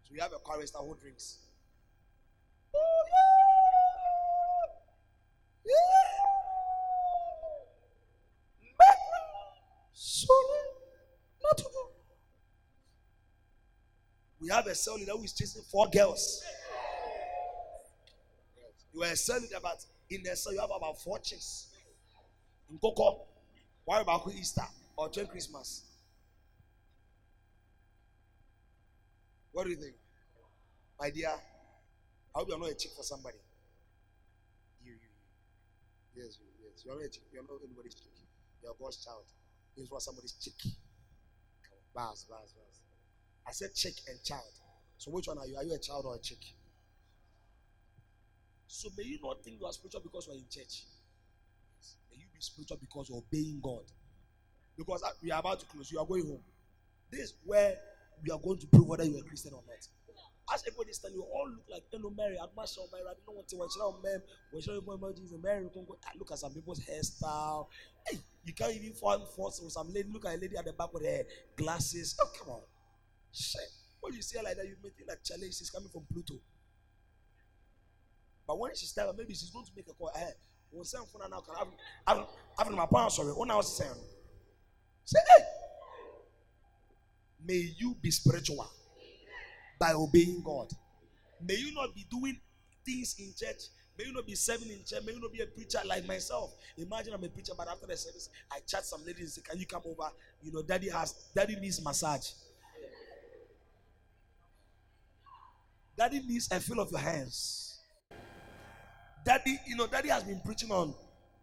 [0.00, 1.44] So you have a chorister who drinks.
[14.40, 16.42] We have a cell leader who is chasing four girls.
[18.94, 21.66] You are a cell leader, but in the cell you have about four chicks.
[22.70, 23.24] In Coco,
[23.84, 24.62] why about Easter
[24.96, 25.82] or during Christmas?
[29.52, 29.94] What do you think?
[31.00, 33.38] My dear, I hope you are not a chick for somebody.
[34.84, 34.98] You, you,
[36.14, 36.22] you.
[36.22, 36.84] Yes, you, yes.
[36.84, 37.22] You are not a chick.
[37.32, 38.12] You are not anybody's chick.
[38.62, 39.24] You are God's child.
[39.78, 40.58] This is what somebody's chick.
[41.94, 42.80] Baz, baz, baz.
[43.46, 44.42] I said chick and child.
[44.96, 45.56] So which one are you?
[45.56, 46.42] Are you a child or a chick?
[48.66, 50.82] So may you not think you are spiritual because you are in church.
[52.10, 53.84] May you be spiritual because you're obeying God.
[54.76, 55.92] Because uh, we are about to close.
[55.92, 56.42] You are going home.
[57.12, 57.76] This is where
[58.24, 59.86] we are going to prove whether you are a Christian or not.
[60.52, 62.38] As everybody stand, you all look like hello Mary.
[62.40, 63.04] I'm not sure Mary.
[63.04, 64.22] I don't want to watch on mem.
[64.52, 65.36] We're showing more Jesus.
[65.42, 65.68] Mary,
[66.18, 67.66] Look at some people's hairstyle.
[68.06, 70.08] Hey, you can't even find force with some lady.
[70.10, 71.22] Look at a lady at the back with her
[71.56, 72.16] glasses.
[72.20, 72.60] Oh, come on.
[73.32, 73.60] Shit.
[74.00, 76.34] When you see her like that, you may think that challenge is coming from Pluto.
[78.46, 80.10] But when she's there, maybe she's going to make a call.
[80.14, 80.30] Hey,
[80.72, 81.40] we'll send for now.
[81.40, 81.68] Can I have,
[82.06, 82.26] have,
[82.58, 83.32] have my parents sorry.
[83.32, 83.90] What now saying?
[85.04, 85.44] Say, hey.
[87.46, 88.66] May you be spiritual
[89.78, 90.68] by obeying God.
[91.40, 92.38] May you not be doing
[92.84, 93.62] things in church.
[93.96, 95.02] May you not be serving in church.
[95.04, 96.54] May you not be a preacher like myself.
[96.76, 99.58] Imagine I'm a preacher, but after the service, I chat some ladies and say, Can
[99.58, 100.10] you come over?
[100.42, 102.30] You know, daddy has daddy needs massage.
[105.96, 107.80] Daddy needs a feel of your hands.
[109.24, 110.94] Daddy, you know, daddy has been preaching on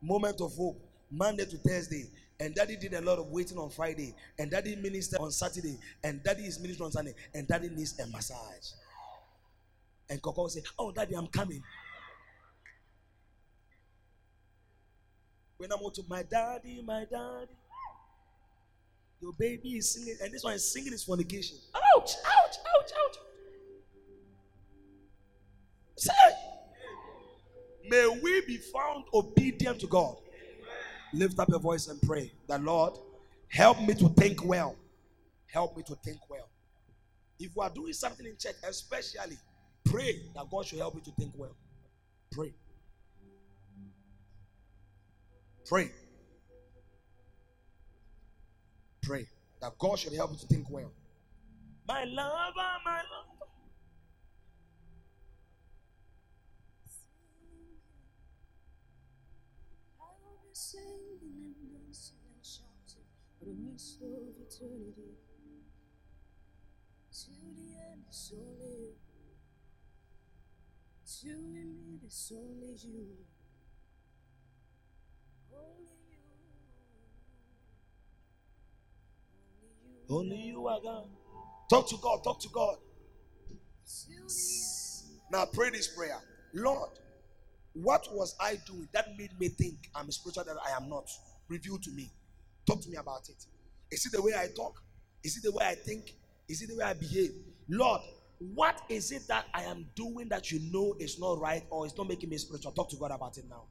[0.01, 0.79] moment of hope,
[1.11, 2.05] Monday to Thursday.
[2.39, 4.13] And daddy did a lot of waiting on Friday.
[4.37, 5.77] And daddy ministered on Saturday.
[6.03, 7.13] And daddy is ministering on Sunday.
[7.33, 8.71] And daddy needs a massage.
[10.09, 11.63] And Coco will say, Oh, daddy, I'm coming.
[15.57, 17.51] When I'm to my daddy, my daddy.
[19.21, 21.57] Your baby is singing, and this one is singing is fornication.
[21.73, 23.17] Ouch, ouch, ouch, ouch.
[25.95, 26.13] Say,
[27.87, 30.17] may we be found obedient to God.
[31.15, 32.29] Lift up your voice and pray.
[32.47, 32.97] The Lord,
[33.47, 34.75] help me to think well.
[35.47, 36.49] Help me to think well.
[37.39, 39.37] If we are doing something in church, especially,
[39.85, 41.55] pray that God should help you to think well.
[42.33, 42.53] Pray.
[45.65, 45.89] Pray.
[49.01, 49.25] Pray
[49.61, 50.91] that God should help you to think well.
[51.87, 53.45] My lover, my lover.
[60.01, 61.04] I
[63.45, 64.09] for the rest of
[64.41, 65.17] eternity.
[67.11, 68.93] To the end, it's only you.
[71.21, 73.07] To me, it's only you.
[75.53, 76.23] Only you.
[80.09, 80.35] Only you.
[80.35, 81.07] Only you are God.
[81.69, 82.23] Talk to God.
[82.23, 82.77] Talk to God.
[85.31, 86.17] Now pray this prayer.
[86.53, 86.89] Lord,
[87.73, 91.09] what was I doing that made me think I'm spiritual that I am not?
[91.47, 92.11] Reveal to me.
[92.65, 93.45] Talk to me about it.
[93.91, 94.81] Is it the way I talk?
[95.23, 96.15] Is it the way I think?
[96.47, 97.31] Is it the way I behave?
[97.69, 98.01] Lord,
[98.39, 101.97] what is it that I am doing that you know is not right or is
[101.97, 102.71] not making me spiritual?
[102.71, 103.63] Talk to God about it now.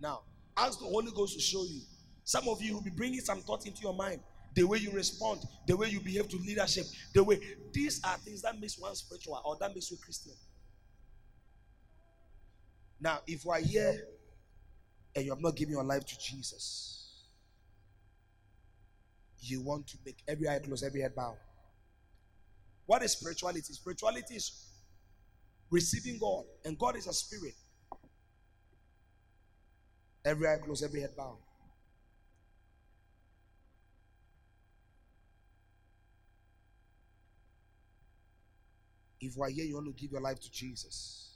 [0.00, 0.22] Now,
[0.56, 1.80] ask the Holy Ghost to show you.
[2.24, 4.20] Some of you will be bringing some thoughts into your mind.
[4.54, 6.84] The way you respond, the way you behave to leadership,
[7.14, 7.40] the way
[7.72, 10.32] these are things that makes one spiritual or that makes you Christian.
[13.00, 14.00] Now, if you are here
[15.14, 16.97] and you have not given your life to Jesus,
[19.40, 21.36] you want to make every eye close, every head bow.
[22.86, 23.72] What is spirituality?
[23.72, 24.66] Spirituality is
[25.70, 27.54] receiving God, and God is a spirit.
[30.24, 31.36] Every eye close, every head bow.
[39.20, 41.30] If you are here, you want to give your life to Jesus.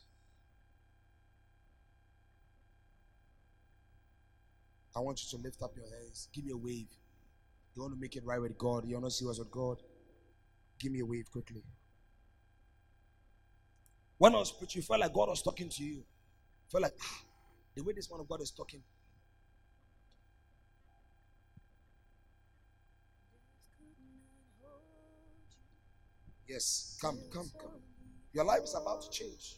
[4.94, 6.28] I want you to lift up your hands.
[6.32, 6.88] Give me a wave.
[7.74, 8.86] You want to make it right with God.
[8.86, 9.78] You want to see what's with God.
[10.78, 11.62] Give me a wave quickly.
[14.18, 15.94] When I was preaching, you felt like God was talking to you.
[15.94, 16.04] you
[16.70, 17.22] felt like ah,
[17.74, 18.82] the way this man of God is talking.
[26.46, 27.80] Yes, come, come, come.
[28.34, 29.56] Your life is about to change.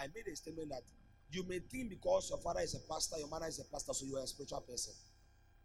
[0.00, 0.82] I made a statement that
[1.30, 4.06] you may think because your father is a pastor, your mother is a pastor, so
[4.06, 4.94] you are a spiritual person.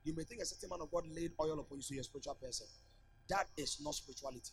[0.03, 2.03] You may think a certain man of God laid oil upon you, so you're a
[2.03, 2.67] spiritual person.
[3.29, 4.51] That is not spirituality.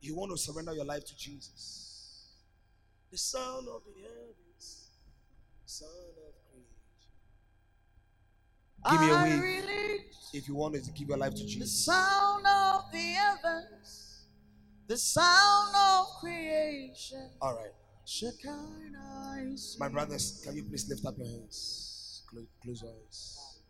[0.00, 2.28] You want to surrender your life to Jesus.
[3.10, 4.88] The sound of the heavens,
[5.64, 5.88] son
[6.28, 6.68] of creation.
[8.90, 11.84] Give me a relate if you wanted to give your life to the Jesus.
[11.86, 14.05] sound of the heavens,
[14.86, 17.30] the sound of creation.
[17.40, 17.72] All right.
[18.04, 22.22] Shekinah My brothers, can you please lift up your hands?
[22.30, 23.60] Close, close your eyes.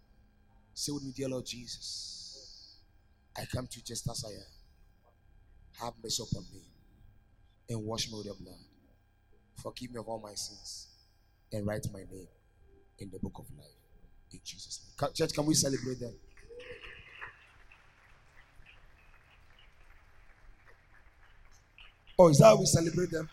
[0.74, 2.76] Say with me, dear Lord Jesus,
[3.36, 5.86] I come to you just as I am.
[5.86, 6.60] Have mercy upon me
[7.70, 8.58] and wash me with your blood.
[9.62, 10.88] Forgive me of all my sins
[11.52, 12.28] and write my name
[12.98, 13.66] in the book of life.
[14.32, 15.12] In Jesus' name.
[15.14, 15.98] Church, can we celebrate
[22.16, 22.26] them?
[22.26, 23.28] Oh, is that how we celebrate them?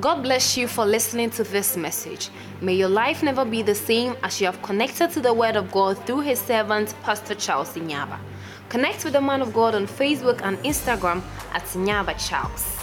[0.00, 2.30] God bless you for listening to this message.
[2.60, 5.72] May your life never be the same as you have connected to the Word of
[5.72, 8.20] God through His servant, Pastor Charles Nyaaba.
[8.68, 11.20] Connect with the man of God on Facebook and Instagram
[11.52, 12.77] at Nyaaba Charles.